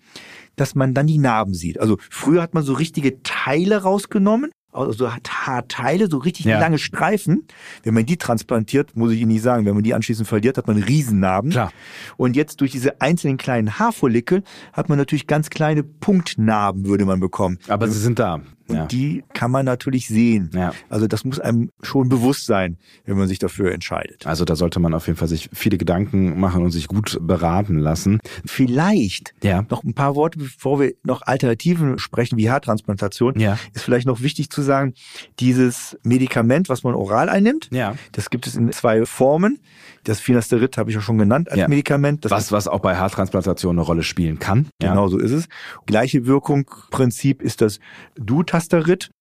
dass 0.55 0.73
man 0.73 0.93
dann 0.93 1.07
die 1.07 1.19
Narben 1.19 1.53
sieht. 1.53 1.79
Also 1.79 1.97
früher 2.09 2.41
hat 2.41 2.53
man 2.53 2.63
so 2.63 2.73
richtige 2.73 3.21
Teile 3.21 3.83
rausgenommen, 3.83 4.51
also 4.71 4.91
so 4.93 5.11
Haarteile, 5.11 6.09
so 6.09 6.17
richtig 6.17 6.45
Ja. 6.45 6.59
lange 6.59 6.77
Streifen. 6.77 7.45
Wenn 7.83 7.93
man 7.93 8.05
die 8.05 8.17
transplantiert, 8.17 8.95
muss 8.95 9.11
ich 9.11 9.19
Ihnen 9.21 9.31
nicht 9.31 9.41
sagen, 9.41 9.65
wenn 9.65 9.73
man 9.73 9.83
die 9.83 9.93
anschließend 9.93 10.27
verliert, 10.27 10.57
hat 10.57 10.67
man 10.67 10.77
Riesennarben. 10.81 11.51
Klar. 11.51 11.71
Und 12.17 12.35
jetzt 12.35 12.61
durch 12.61 12.71
diese 12.71 13.01
einzelnen 13.01 13.37
kleinen 13.37 13.79
Haarfollikel 13.79 14.43
hat 14.73 14.89
man 14.89 14.97
natürlich 14.97 15.27
ganz 15.27 15.49
kleine 15.49 15.83
Punktnarben, 15.83 16.85
würde 16.85 17.05
man 17.05 17.19
bekommen. 17.19 17.57
Aber 17.67 17.87
sie 17.87 17.99
sind 17.99 18.19
da. 18.19 18.41
Und 18.71 18.77
Ja. 18.77 18.85
die 18.87 19.23
kann 19.33 19.51
man 19.51 19.65
natürlich 19.65 20.07
sehen. 20.07 20.49
Ja. 20.53 20.73
Also 20.89 21.07
das 21.07 21.23
muss 21.25 21.39
einem 21.39 21.69
schon 21.83 22.09
bewusst 22.09 22.45
sein, 22.45 22.77
wenn 23.05 23.17
man 23.17 23.27
sich 23.27 23.39
dafür 23.39 23.71
entscheidet. 23.71 24.25
Also 24.25 24.45
da 24.45 24.55
sollte 24.55 24.79
man 24.79 24.93
auf 24.93 25.07
jeden 25.07 25.17
Fall 25.17 25.27
sich 25.27 25.49
viele 25.53 25.77
Gedanken 25.77 26.39
machen 26.39 26.63
und 26.63 26.71
sich 26.71 26.87
gut 26.87 27.17
beraten 27.21 27.77
lassen. 27.77 28.19
Vielleicht 28.45 29.33
Ja. 29.43 29.65
noch 29.69 29.83
ein 29.83 29.93
paar 29.93 30.15
Worte, 30.15 30.39
bevor 30.39 30.79
wir 30.79 30.93
noch 31.03 31.21
Alternativen 31.23 31.99
sprechen, 31.99 32.37
wie 32.37 32.49
Haartransplantation, 32.49 33.39
Ja. 33.39 33.57
ist 33.73 33.83
vielleicht 33.83 34.07
noch 34.07 34.21
wichtig 34.21 34.49
zu 34.49 34.61
sagen, 34.61 34.93
dieses 35.39 35.97
Medikament, 36.03 36.69
was 36.69 36.83
man 36.83 36.93
oral 36.95 37.29
einnimmt, 37.29 37.69
Ja. 37.71 37.95
das 38.11 38.29
gibt 38.29 38.47
es 38.47 38.55
in 38.55 38.71
zwei 38.71 39.05
Formen. 39.05 39.59
Das 40.03 40.19
Finasterid 40.19 40.77
habe 40.77 40.89
ich 40.89 40.95
ja 40.95 41.01
schon 41.01 41.17
genannt 41.17 41.49
als 41.49 41.59
Ja. 41.59 41.67
Medikament. 41.67 42.25
Das 42.25 42.31
Was, 42.31 42.51
was 42.51 42.67
auch 42.67 42.79
bei 42.79 42.95
Haartransplantation 42.95 43.75
eine 43.77 43.85
Rolle 43.85 44.03
spielen 44.03 44.39
kann. 44.39 44.67
Genau 44.79 45.07
so 45.07 45.17
ist 45.17 45.31
es. 45.31 45.47
Gleiche 45.85 46.25
Wirkung, 46.25 46.65
Prinzip 46.89 47.41
ist 47.41 47.61
das 47.61 47.79
Dutasterid. 48.15 49.11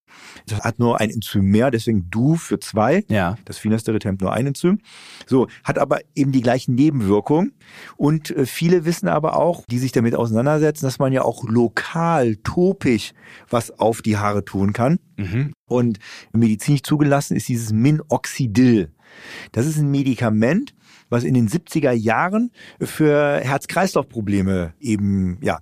Das 0.46 0.60
hat 0.60 0.78
nur 0.78 1.00
ein 1.00 1.10
Enzym 1.10 1.44
mehr, 1.46 1.70
deswegen 1.70 2.08
Du 2.10 2.34
für 2.34 2.58
zwei. 2.58 3.04
Ja. 3.08 3.36
Das 3.44 3.58
Finasterid 3.58 4.04
hemmt 4.04 4.20
nur 4.20 4.32
ein 4.32 4.46
Enzym. 4.46 4.78
So, 5.26 5.46
hat 5.64 5.78
aber 5.78 6.00
eben 6.14 6.32
die 6.32 6.40
gleichen 6.40 6.74
Nebenwirkungen. 6.74 7.52
Und 7.96 8.30
äh, 8.30 8.46
viele 8.46 8.84
wissen 8.84 9.08
aber 9.08 9.36
auch, 9.36 9.64
die 9.70 9.78
sich 9.78 9.92
damit 9.92 10.14
auseinandersetzen, 10.14 10.84
dass 10.84 10.98
man 10.98 11.12
ja 11.12 11.22
auch 11.22 11.44
lokal, 11.44 12.36
topisch 12.36 13.12
was 13.48 13.78
auf 13.78 14.02
die 14.02 14.16
Haare 14.16 14.44
tun 14.44 14.72
kann. 14.72 14.98
Mhm. 15.16 15.52
Und 15.68 15.98
medizinisch 16.32 16.82
zugelassen 16.82 17.36
ist 17.36 17.48
dieses 17.48 17.72
Minoxidil. 17.72 18.92
Das 19.52 19.66
ist 19.66 19.78
ein 19.78 19.90
Medikament, 19.90 20.74
was 21.08 21.24
in 21.24 21.34
den 21.34 21.48
70er 21.48 21.92
Jahren 21.92 22.50
für 22.80 23.40
Herz-Kreislauf-Probleme 23.42 24.74
eben, 24.80 25.38
ja, 25.42 25.60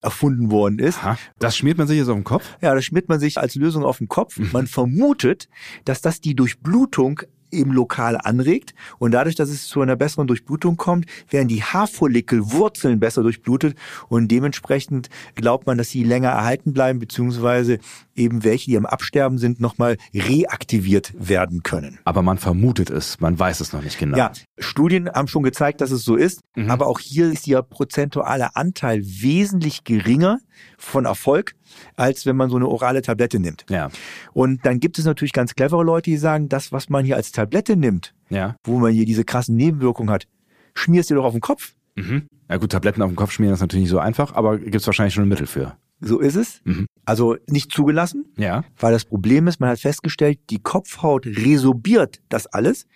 erfunden 0.00 0.50
worden 0.50 0.78
ist. 0.78 0.98
Aha. 0.98 1.18
Das 1.38 1.56
schmiert 1.56 1.78
man 1.78 1.86
sich 1.86 1.98
jetzt 1.98 2.08
auf 2.08 2.14
den 2.14 2.24
Kopf? 2.24 2.56
Ja, 2.60 2.74
das 2.74 2.84
schmiert 2.84 3.08
man 3.08 3.18
sich 3.18 3.38
als 3.38 3.54
Lösung 3.56 3.84
auf 3.84 3.98
den 3.98 4.08
Kopf. 4.08 4.38
Man 4.52 4.66
vermutet, 4.66 5.48
dass 5.84 6.00
das 6.00 6.20
die 6.20 6.36
Durchblutung 6.36 7.22
eben 7.50 7.72
lokal 7.72 8.16
anregt 8.22 8.74
und 8.98 9.12
dadurch, 9.12 9.34
dass 9.36 9.48
es 9.48 9.66
zu 9.66 9.80
einer 9.80 9.96
besseren 9.96 10.26
Durchblutung 10.26 10.76
kommt, 10.76 11.06
werden 11.30 11.48
die 11.48 11.62
Haarfollikelwurzeln 11.62 13.00
besser 13.00 13.22
durchblutet 13.22 13.76
und 14.08 14.28
dementsprechend 14.28 15.08
glaubt 15.34 15.66
man, 15.66 15.78
dass 15.78 15.90
sie 15.90 16.04
länger 16.04 16.30
erhalten 16.30 16.72
bleiben, 16.72 16.98
beziehungsweise 16.98 17.78
eben 18.14 18.44
welche, 18.44 18.70
die 18.70 18.76
am 18.76 18.86
Absterben 18.86 19.38
sind, 19.38 19.60
nochmal 19.60 19.96
reaktiviert 20.14 21.12
werden 21.18 21.62
können. 21.62 21.98
Aber 22.04 22.22
man 22.22 22.38
vermutet 22.38 22.90
es, 22.90 23.20
man 23.20 23.38
weiß 23.38 23.60
es 23.60 23.72
noch 23.72 23.82
nicht 23.82 23.98
genau. 23.98 24.16
Ja, 24.16 24.32
Studien 24.58 25.08
haben 25.10 25.28
schon 25.28 25.42
gezeigt, 25.42 25.80
dass 25.80 25.90
es 25.90 26.04
so 26.04 26.16
ist, 26.16 26.40
Mhm. 26.56 26.70
aber 26.70 26.86
auch 26.88 26.98
hier 26.98 27.30
ist 27.30 27.46
der 27.46 27.62
prozentuale 27.62 28.56
Anteil 28.56 29.02
wesentlich 29.04 29.84
geringer 29.84 30.38
von 30.76 31.04
Erfolg, 31.04 31.54
als 31.96 32.26
wenn 32.26 32.36
man 32.36 32.50
so 32.50 32.56
eine 32.56 32.66
orale 32.68 33.02
Tablette 33.02 33.38
nimmt. 33.38 33.64
Ja. 33.70 33.90
Und 34.32 34.64
dann 34.66 34.80
gibt 34.80 34.98
es 34.98 35.04
natürlich 35.04 35.32
ganz 35.32 35.54
clevere 35.54 35.82
Leute, 35.84 36.10
die 36.10 36.16
sagen, 36.16 36.48
das, 36.48 36.72
was 36.72 36.88
man 36.88 37.04
hier 37.04 37.16
als 37.16 37.32
Tablette 37.32 37.76
nimmt, 37.76 38.14
Ja. 38.30 38.56
wo 38.64 38.78
man 38.78 38.92
hier 38.92 39.04
diese 39.06 39.24
krassen 39.24 39.56
Nebenwirkungen 39.56 40.10
hat, 40.10 40.26
schmierst 40.74 41.10
dir 41.10 41.14
doch 41.16 41.24
auf 41.24 41.32
den 41.32 41.40
Kopf. 41.40 41.74
Mhm. 41.96 42.28
Ja 42.48 42.56
gut, 42.56 42.72
Tabletten 42.72 43.02
auf 43.02 43.10
den 43.10 43.16
Kopf 43.16 43.32
schmieren 43.32 43.54
ist 43.54 43.60
natürlich 43.60 43.84
nicht 43.84 43.90
so 43.90 43.98
einfach, 43.98 44.34
aber 44.34 44.58
gibt 44.58 44.76
es 44.76 44.86
wahrscheinlich 44.86 45.14
schon 45.14 45.24
ein 45.24 45.28
Mittel 45.28 45.46
für. 45.46 45.76
So 46.00 46.20
ist 46.20 46.36
es. 46.36 46.60
Mhm. 46.64 46.86
Also 47.04 47.36
nicht 47.48 47.72
zugelassen, 47.72 48.26
Ja. 48.36 48.62
weil 48.78 48.92
das 48.92 49.04
Problem 49.04 49.48
ist, 49.48 49.58
man 49.58 49.70
hat 49.70 49.80
festgestellt, 49.80 50.38
die 50.50 50.60
Kopfhaut 50.60 51.26
resorbiert 51.26 52.20
das 52.28 52.46
alles. 52.46 52.86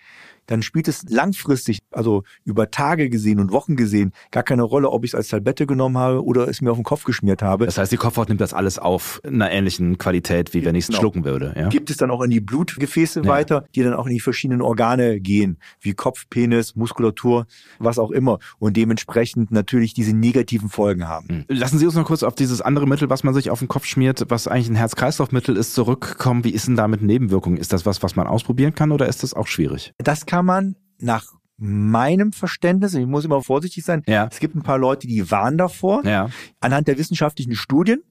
Dann 0.47 0.61
spielt 0.61 0.87
es 0.87 1.03
langfristig, 1.09 1.79
also 1.91 2.23
über 2.43 2.69
Tage 2.71 3.09
gesehen 3.09 3.39
und 3.39 3.51
Wochen 3.51 3.75
gesehen, 3.75 4.11
gar 4.31 4.43
keine 4.43 4.63
Rolle, 4.63 4.89
ob 4.89 5.03
ich 5.05 5.11
es 5.11 5.15
als 5.15 5.27
Tablette 5.29 5.65
genommen 5.65 5.97
habe 5.97 6.23
oder 6.23 6.47
es 6.47 6.61
mir 6.61 6.71
auf 6.71 6.77
den 6.77 6.83
Kopf 6.83 7.03
geschmiert 7.03 7.41
habe. 7.41 7.65
Das 7.65 7.77
heißt, 7.77 7.91
die 7.91 7.97
Kopfhaut 7.97 8.29
nimmt 8.29 8.41
das 8.41 8.53
alles 8.53 8.77
auf 8.79 9.21
in 9.23 9.35
einer 9.41 9.51
ähnlichen 9.51 9.97
Qualität, 9.97 10.53
wie 10.53 10.65
wenn 10.65 10.75
ich 10.75 10.83
es 10.83 10.87
Genau. 10.87 10.99
schlucken 10.99 11.25
würde. 11.25 11.53
Ja. 11.57 11.69
gibt 11.69 11.89
es 11.89 11.97
dann 11.97 12.11
auch 12.11 12.21
in 12.21 12.29
die 12.29 12.41
Blutgefäße 12.41 13.21
Ja. 13.21 13.27
weiter, 13.27 13.65
die 13.75 13.83
dann 13.83 13.93
auch 13.93 14.05
in 14.05 14.13
die 14.13 14.19
verschiedenen 14.19 14.61
Organe 14.61 15.19
gehen, 15.19 15.57
wie 15.81 15.93
Kopf, 15.93 16.25
Penis, 16.29 16.75
Muskulatur, 16.75 17.45
was 17.79 17.97
auch 17.99 18.11
immer 18.11 18.39
und 18.59 18.75
dementsprechend 18.77 19.51
natürlich 19.51 19.93
diese 19.93 20.13
negativen 20.15 20.69
Folgen 20.69 21.07
haben. 21.07 21.45
Mhm. 21.49 21.55
Lassen 21.55 21.77
Sie 21.79 21.85
uns 21.85 21.95
noch 21.95 22.05
kurz 22.05 22.23
auf 22.23 22.35
dieses 22.35 22.61
andere 22.61 22.87
Mittel, 22.87 23.09
was 23.09 23.23
man 23.23 23.33
sich 23.33 23.49
auf 23.49 23.59
den 23.59 23.67
Kopf 23.67 23.85
schmiert, 23.85 24.25
was 24.29 24.47
eigentlich 24.47 24.69
ein 24.69 24.75
Herz-Kreislauf-Mittel 24.75 25.57
ist, 25.57 25.73
zurückkommen. 25.73 26.43
Wie 26.43 26.51
ist 26.51 26.67
denn 26.67 26.75
da 26.75 26.87
mit 26.87 27.01
Nebenwirkungen? 27.01 27.57
Ist 27.57 27.73
das 27.73 27.85
was, 27.85 28.03
was 28.03 28.15
man 28.15 28.27
ausprobieren 28.27 28.75
kann 28.75 28.91
oder 28.91 29.07
ist 29.07 29.23
das 29.23 29.33
auch 29.33 29.47
schwierig? 29.47 29.93
Das 29.97 30.25
kann 30.33 30.47
man 30.47 30.75
nach 30.97 31.27
meinem 31.57 32.33
Verständnis, 32.33 32.95
ich 32.95 33.05
muss 33.05 33.23
immer 33.23 33.43
vorsichtig 33.43 33.85
sein, 33.85 34.01
Ja. 34.07 34.27
es 34.31 34.39
gibt 34.39 34.55
ein 34.55 34.63
paar 34.63 34.79
Leute, 34.79 35.05
die 35.05 35.29
warnen 35.29 35.59
davor. 35.59 36.03
Ja. 36.03 36.27
Anhand 36.59 36.87
der 36.87 36.97
wissenschaftlichen 36.97 37.53
Studien 37.53 38.01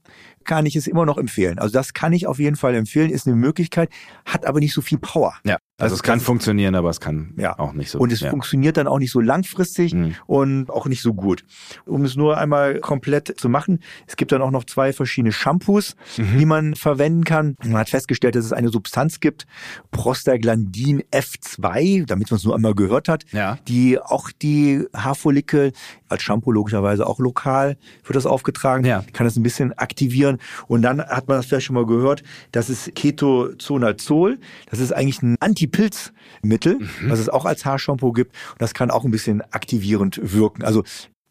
kann 0.45 0.65
ich 0.65 0.77
es 0.77 0.87
immer 0.87 1.05
noch 1.05 1.19
empfehlen. 1.19 1.59
Also 1.59 1.73
das 1.73 1.95
kann 1.95 2.13
ich 2.13 2.29
auf 2.29 2.39
jeden 2.39 2.55
Fall 2.55 2.77
empfehlen, 2.77 3.11
ist 3.11 3.27
eine 3.27 3.35
Möglichkeit, 3.35 3.91
hat 4.25 4.47
aber 4.47 4.61
nicht 4.61 4.73
so 4.73 4.83
viel 4.83 4.99
Power. 4.99 5.35
Ja. 5.45 5.57
Also 5.79 5.95
Das- 5.95 5.99
es 6.01 6.03
kann 6.05 6.21
funktionieren, 6.21 6.75
aber 6.75 6.91
es 6.91 7.01
kann 7.01 7.35
Ja. 7.37 7.59
auch 7.59 7.73
nicht 7.73 7.91
so. 7.91 7.99
Und 7.99 8.13
es 8.13 8.21
ja. 8.21 8.31
funktioniert 8.31 8.77
dann 8.77 8.87
auch 8.87 8.99
nicht 8.99 9.11
so 9.11 9.21
langfristig 9.21 9.95
Mhm. 9.95 10.15
und 10.27 10.71
auch 10.71 10.87
nicht 10.87 11.01
so 11.03 11.13
gut. 11.15 11.45
Um 11.87 12.05
es 12.05 12.15
nur 12.15 12.37
einmal 12.39 12.79
komplett 12.81 13.35
zu 13.41 13.49
machen, 13.49 13.81
es 14.07 14.17
gibt 14.17 14.31
dann 14.33 14.43
auch 14.43 14.51
noch 14.51 14.65
zwei 14.65 14.93
verschiedene 14.93 15.33
Shampoos, 15.33 15.97
Mhm. 16.19 16.39
die 16.39 16.47
man 16.47 16.75
verwenden 16.77 17.25
kann. 17.25 17.57
Man 17.65 17.79
hat 17.79 17.89
festgestellt, 17.89 18.37
dass 18.37 18.45
es 18.45 18.53
eine 18.53 18.69
Substanz 18.69 19.19
gibt, 19.19 19.47
Prostaglandin 19.91 21.03
F2, 21.11 22.05
damit 22.07 22.31
man 22.31 22.37
es 22.37 22.45
nur 22.45 22.55
einmal 22.55 22.75
gehört 22.75 23.09
hat, 23.09 23.25
Ja. 23.33 23.59
die 23.67 23.99
auch 23.99 24.31
die 24.31 24.85
Haarfollikel 24.95 25.73
als 26.09 26.23
Shampoo 26.23 26.53
logischerweise 26.53 27.07
auch 27.07 27.19
lokal 27.19 27.79
wird 28.05 28.15
das 28.17 28.27
aufgetragen, 28.27 28.85
Ja. 28.85 29.03
kann 29.15 29.25
das 29.25 29.37
ein 29.37 29.43
bisschen 29.43 29.73
aktivieren 29.79 30.39
und 30.69 30.83
dann 30.83 31.01
hat 31.01 31.29
man 31.29 31.39
das 31.39 31.47
vielleicht 31.47 31.67
schon 31.67 31.75
mal 31.75 31.87
gehört, 31.87 32.23
das 32.53 32.69
ist 32.69 32.95
Ketoconazol, 32.95 34.39
das 34.71 34.81
ist 34.81 34.93
eigentlich 34.93 35.23
ein 35.23 35.37
Antipilzmittel, 35.63 36.79
Mhm. 36.79 37.11
was 37.11 37.19
es 37.19 37.29
auch 37.29 37.45
als 37.45 37.65
Haarshampoo 37.65 38.13
gibt 38.13 38.35
und 38.53 38.61
das 38.63 38.75
kann 38.75 38.91
auch 38.91 39.05
ein 39.05 39.11
bisschen 39.11 39.43
aktivierend 39.53 40.21
wirken. 40.23 40.63
Also 40.65 40.83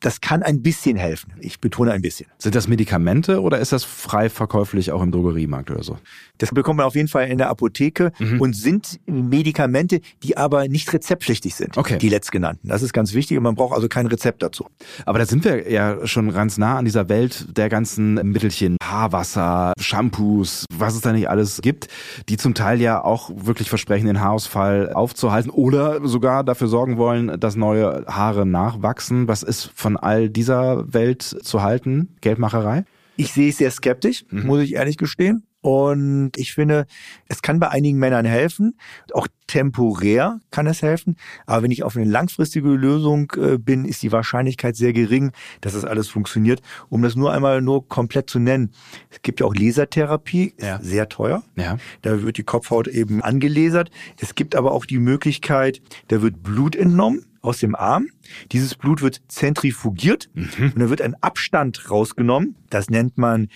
das 0.01 0.19
kann 0.19 0.43
ein 0.43 0.61
bisschen 0.61 0.97
helfen. 0.97 1.33
Ich 1.39 1.59
betone 1.61 1.91
ein 1.91 2.01
bisschen. 2.01 2.27
Sind 2.37 2.55
das 2.55 2.67
Medikamente 2.67 3.41
oder 3.41 3.59
ist 3.59 3.71
das 3.71 3.83
frei 3.83 4.29
verkäuflich 4.29 4.91
auch 4.91 5.01
im 5.01 5.11
Drogeriemarkt 5.11 5.71
oder 5.71 5.83
so? 5.83 5.97
Das 6.39 6.49
bekommt 6.51 6.77
man 6.77 6.85
auf 6.87 6.95
jeden 6.95 7.07
Fall 7.07 7.27
in 7.29 7.37
der 7.37 7.49
Apotheke 7.49 8.11
Mhm. 8.19 8.41
und 8.41 8.53
sind 8.55 8.99
Medikamente, 9.05 10.01
die 10.23 10.35
aber 10.37 10.67
nicht 10.67 10.91
rezeptpflichtig 10.91 11.55
sind. 11.55 11.77
Okay. 11.77 11.97
Die 11.97 12.09
letztgenannten. 12.09 12.67
Das 12.67 12.81
ist 12.81 12.93
ganz 12.93 13.13
wichtig 13.13 13.37
und 13.37 13.43
man 13.43 13.55
braucht 13.55 13.73
also 13.75 13.87
kein 13.87 14.07
Rezept 14.07 14.41
dazu. 14.43 14.65
Aber 15.05 15.19
da 15.19 15.25
sind 15.25 15.45
wir 15.45 15.71
ja 15.71 16.05
schon 16.07 16.33
ganz 16.33 16.57
nah 16.57 16.77
an 16.77 16.85
dieser 16.85 17.07
Welt 17.07 17.55
der 17.57 17.69
ganzen 17.69 18.15
Mittelchen, 18.15 18.77
Haarwasser, 18.83 19.73
Shampoos, 19.79 20.65
was 20.73 20.95
es 20.95 21.01
da 21.01 21.11
nicht 21.13 21.29
alles 21.29 21.61
gibt, 21.61 21.87
die 22.27 22.37
zum 22.37 22.53
Teil 22.55 22.81
ja 22.81 23.03
auch 23.03 23.29
wirklich 23.33 23.69
versprechen, 23.69 24.07
den 24.07 24.19
Haarausfall 24.19 24.93
aufzuhalten 24.93 25.49
oder 25.51 26.05
sogar 26.07 26.43
dafür 26.43 26.67
sorgen 26.67 26.97
wollen, 26.97 27.39
dass 27.39 27.55
neue 27.55 28.05
Haare 28.07 28.45
nachwachsen. 28.45 29.27
Was 29.27 29.43
ist 29.43 29.71
von 29.75 29.90
all 29.97 30.29
dieser 30.29 30.91
Welt 30.93 31.21
zu 31.21 31.61
halten? 31.61 32.15
Geldmacherei? 32.21 32.85
Ich 33.17 33.33
sehe 33.33 33.49
es 33.49 33.57
sehr 33.57 33.71
skeptisch, 33.71 34.25
Mhm. 34.29 34.45
muss 34.47 34.61
ich 34.61 34.73
ehrlich 34.75 34.97
gestehen. 34.97 35.43
Und 35.63 36.31
ich 36.37 36.55
finde, 36.55 36.87
es 37.27 37.43
kann 37.43 37.59
bei 37.59 37.69
einigen 37.69 37.99
Männern 37.99 38.25
helfen, 38.25 38.75
auch 39.13 39.27
temporär 39.45 40.39
kann 40.49 40.65
es 40.65 40.81
helfen. 40.81 41.17
Aber 41.45 41.61
wenn 41.61 41.69
ich 41.69 41.83
auf 41.83 41.95
eine 41.95 42.05
langfristige 42.09 42.69
Lösung 42.69 43.31
äh, 43.37 43.59
bin, 43.59 43.85
ist 43.85 44.01
die 44.01 44.11
Wahrscheinlichkeit 44.11 44.75
sehr 44.75 44.91
gering, 44.91 45.33
dass 45.59 45.73
das 45.73 45.85
alles 45.85 46.07
funktioniert. 46.07 46.61
Um 46.89 47.03
das 47.03 47.15
nur 47.15 47.31
einmal 47.31 47.61
nur 47.61 47.87
komplett 47.87 48.27
zu 48.27 48.39
nennen. 48.39 48.71
Es 49.11 49.21
gibt 49.21 49.39
ja 49.39 49.45
auch 49.45 49.53
Lasertherapie, 49.53 50.55
Ja. 50.59 50.79
sehr 50.81 51.09
teuer. 51.09 51.43
Ja. 51.55 51.77
Da 52.01 52.23
wird 52.23 52.37
die 52.37 52.43
Kopfhaut 52.43 52.87
eben 52.87 53.21
angelasert. 53.21 53.91
Es 54.19 54.33
gibt 54.33 54.55
aber 54.55 54.71
auch 54.71 54.87
die 54.87 54.97
Möglichkeit, 54.97 55.79
da 56.07 56.23
wird 56.23 56.41
Blut 56.41 56.75
entnommen 56.75 57.25
aus 57.41 57.59
dem 57.59 57.75
Arm. 57.75 58.07
Dieses 58.51 58.75
Blut 58.75 59.01
wird 59.01 59.21
zentrifugiert 59.27 60.29
und 60.35 60.73
da 60.77 60.89
wird 60.89 61.01
ein 61.01 61.15
Abstand 61.21 61.89
rausgenommen. 61.89 62.55
Das 62.69 62.89
nennt 62.89 63.17
man 63.17 63.47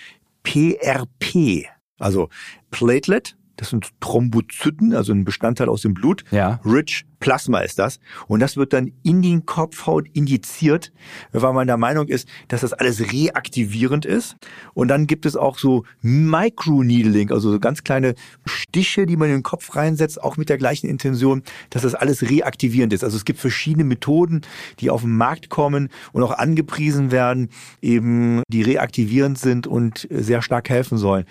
PRP, 0.44 1.66
also 2.00 2.30
Platelet. 2.72 3.38
Das 3.58 3.70
sind 3.70 3.90
Thrombozyten, 4.00 4.94
also 4.94 5.14
ein 5.14 5.26
Bestandteil 5.26 5.70
aus 5.70 5.82
dem 5.82 5.94
Blut. 5.94 6.24
Ja. 6.32 6.60
Rich 6.66 7.06
Plasma 7.20 7.60
ist 7.60 7.80
das. 7.80 8.00
Und 8.28 8.40
das 8.40 8.56
wird 8.56 8.72
dann 8.74 8.92
in 9.04 9.22
die 9.22 9.42
Kopfhaut 9.42 10.08
injiziert, 10.14 10.92
weil 11.32 11.54
man 11.54 11.66
der 11.66 11.78
Meinung 11.78 12.08
ist, 12.08 12.28
dass 12.50 12.62
das 12.62 12.74
alles 12.74 13.12
reaktivierend 13.12 14.06
ist. 14.06 14.36
Und 14.74 14.90
dann 14.90 15.08
gibt 15.08 15.26
es 15.26 15.36
auch 15.36 15.58
so 15.58 15.86
Microneedling, 16.02 17.32
also 17.32 17.52
so 17.52 17.60
ganz 17.60 17.84
kleine 17.84 18.14
Stiche, 18.46 19.06
die 19.06 19.18
man 19.18 19.30
in 19.30 19.38
den 19.38 19.44
Kopf 19.44 19.76
reinsetzt, 19.76 20.22
auch 20.22 20.38
mit 20.38 20.50
der 20.50 20.58
gleichen 20.58 20.88
Intention, 20.88 21.42
dass 21.72 21.82
das 21.82 21.96
alles 21.96 22.30
reaktivierend 22.30 22.94
ist. 22.94 23.04
Also 23.04 23.18
es 23.18 23.26
gibt 23.26 23.40
verschiedene 23.40 23.86
Methoden, 23.86 24.42
die 24.80 24.90
auf 24.92 25.02
den 25.02 25.18
Markt 25.18 25.50
kommen 25.50 25.90
und 26.12 26.22
auch 26.22 26.38
angepriesen 26.38 27.12
werden, 27.12 27.50
eben 27.82 28.44
die 28.50 28.62
reaktivierend 28.62 29.40
sind 29.40 29.66
und 29.66 30.08
sehr 30.12 30.42
stark 30.42 30.70
helfen 30.70 30.98
sollen. 30.98 31.26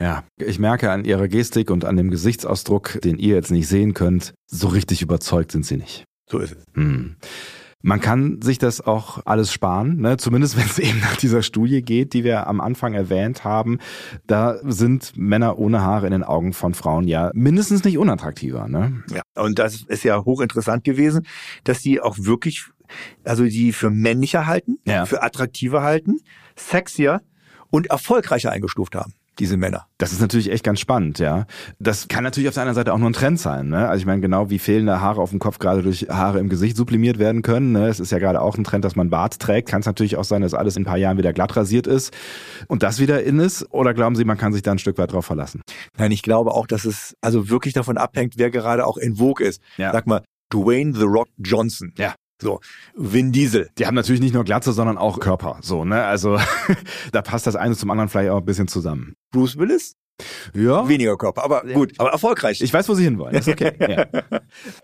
Ja, 0.00 0.24
ich 0.38 0.58
merke 0.58 0.90
an 0.90 1.04
ihrer 1.04 1.28
Gestik 1.28 1.70
und 1.70 1.84
an 1.84 1.96
dem 1.96 2.10
Gesichtsausdruck, 2.10 3.00
den 3.02 3.18
ihr 3.18 3.34
jetzt 3.34 3.50
nicht 3.50 3.68
sehen 3.68 3.92
könnt, 3.94 4.32
so 4.46 4.68
richtig 4.68 5.02
überzeugt 5.02 5.52
sind 5.52 5.66
sie 5.66 5.76
nicht. 5.76 6.04
So 6.28 6.38
ist 6.38 6.52
es. 6.52 6.64
Hm. 6.74 7.16
Man 7.82 8.00
kann 8.00 8.42
sich 8.42 8.58
das 8.58 8.82
auch 8.82 9.20
alles 9.24 9.52
sparen, 9.52 10.00
ne? 10.00 10.16
zumindest 10.18 10.56
wenn 10.58 10.66
es 10.66 10.78
eben 10.78 11.00
nach 11.00 11.16
dieser 11.16 11.42
Studie 11.42 11.82
geht, 11.82 12.12
die 12.12 12.24
wir 12.24 12.46
am 12.46 12.60
Anfang 12.60 12.94
erwähnt 12.94 13.44
haben. 13.44 13.78
Da 14.26 14.58
sind 14.64 15.12
Männer 15.16 15.58
ohne 15.58 15.82
Haare 15.82 16.06
in 16.06 16.12
den 16.12 16.24
Augen 16.24 16.52
von 16.52 16.74
Frauen 16.74 17.06
ja 17.08 17.30
mindestens 17.34 17.84
nicht 17.84 17.98
unattraktiver. 17.98 18.68
Ne? 18.68 19.02
Ja, 19.10 19.22
und 19.42 19.58
das 19.58 19.82
ist 19.82 20.04
ja 20.04 20.24
hochinteressant 20.24 20.84
gewesen, 20.84 21.26
dass 21.64 21.80
die 21.80 22.00
auch 22.00 22.16
wirklich, 22.18 22.64
also 23.24 23.44
die 23.44 23.72
für 23.72 23.90
männlicher 23.90 24.46
halten, 24.46 24.78
Ja. 24.86 25.06
für 25.06 25.22
attraktiver 25.22 25.82
halten, 25.82 26.20
sexier 26.56 27.22
und 27.70 27.86
erfolgreicher 27.86 28.50
eingestuft 28.52 28.94
haben, 28.94 29.14
diese 29.40 29.56
Männer. 29.56 29.86
Das 29.98 30.12
ist 30.12 30.20
natürlich 30.20 30.52
echt 30.52 30.62
ganz 30.62 30.80
spannend, 30.80 31.18
ja. 31.18 31.46
Das 31.78 32.08
kann 32.08 32.22
natürlich 32.24 32.48
auf 32.48 32.54
der 32.54 32.62
anderen 32.62 32.76
Seite 32.76 32.92
auch 32.92 32.98
nur 32.98 33.10
ein 33.10 33.14
Trend 33.14 33.40
sein. 33.40 33.68
Ne? 33.68 33.88
Also 33.88 34.00
ich 34.00 34.06
meine, 34.06 34.20
genau 34.20 34.50
wie 34.50 34.58
fehlende 34.58 35.00
Haare 35.00 35.20
auf 35.20 35.30
dem 35.30 35.38
Kopf 35.38 35.58
gerade 35.58 35.82
durch 35.82 36.08
Haare 36.08 36.38
im 36.38 36.48
Gesicht 36.48 36.76
sublimiert 36.76 37.18
werden 37.18 37.42
können. 37.42 37.72
Ne? 37.72 37.88
Es 37.88 38.00
ist 38.00 38.12
ja 38.12 38.18
gerade 38.18 38.40
auch 38.40 38.56
ein 38.56 38.64
Trend, 38.64 38.84
dass 38.84 38.96
man 38.96 39.10
Bart 39.10 39.38
trägt. 39.38 39.68
Kann 39.68 39.80
es 39.80 39.86
natürlich 39.86 40.16
auch 40.16 40.24
sein, 40.24 40.42
dass 40.42 40.54
alles 40.54 40.76
in 40.76 40.82
ein 40.82 40.86
paar 40.86 40.98
Jahren 40.98 41.18
wieder 41.18 41.32
glatt 41.32 41.56
rasiert 41.56 41.86
ist 41.86 42.12
und 42.68 42.82
das 42.82 43.00
wieder 43.00 43.22
in 43.24 43.38
ist. 43.38 43.66
Oder 43.72 43.94
glauben 43.94 44.14
Sie, 44.14 44.24
man 44.24 44.38
kann 44.38 44.52
sich 44.52 44.62
da 44.62 44.72
ein 44.72 44.78
Stück 44.78 44.98
weit 44.98 45.12
drauf 45.12 45.26
verlassen? 45.26 45.62
Nein, 45.96 46.12
ich 46.12 46.22
glaube 46.22 46.52
auch, 46.52 46.66
dass 46.66 46.84
es 46.84 47.14
also 47.20 47.48
wirklich 47.48 47.74
davon 47.74 47.96
abhängt, 47.96 48.34
wer 48.36 48.50
gerade 48.50 48.86
auch 48.86 48.98
in 48.98 49.16
Vogue 49.16 49.44
ist. 49.44 49.60
Ja. 49.78 49.92
Sag 49.92 50.06
mal, 50.06 50.22
Dwayne 50.52 50.94
The 50.94 51.04
Rock 51.04 51.28
Johnson. 51.38 51.92
Ja. 51.96 52.14
So, 52.40 52.60
Vin 52.94 53.32
Diesel. 53.32 53.68
Die 53.78 53.86
haben 53.86 53.94
natürlich 53.94 54.20
nicht 54.20 54.34
nur 54.34 54.44
Glatze, 54.44 54.72
sondern 54.72 54.98
auch 54.98 55.20
Körper. 55.20 55.58
So, 55.60 55.84
ne? 55.84 56.04
Also 56.04 56.38
da 57.12 57.22
passt 57.22 57.46
das 57.46 57.56
eine 57.56 57.76
zum 57.76 57.90
anderen 57.90 58.08
vielleicht 58.08 58.30
auch 58.30 58.38
ein 58.38 58.44
bisschen 58.44 58.68
zusammen. 58.68 59.14
Bruce 59.30 59.58
Willis? 59.58 59.96
Ja. 60.54 60.88
Weniger 60.88 61.16
Körper, 61.16 61.44
aber 61.44 61.62
gut, 61.72 61.92
aber 61.98 62.10
erfolgreich. 62.10 62.60
Ich 62.60 62.72
weiß, 62.72 62.88
wo 62.88 62.94
Sie 62.94 63.04
hinwollen. 63.04 63.34
Ist 63.34 63.48
okay. 63.48 63.72
ja. 63.80 64.06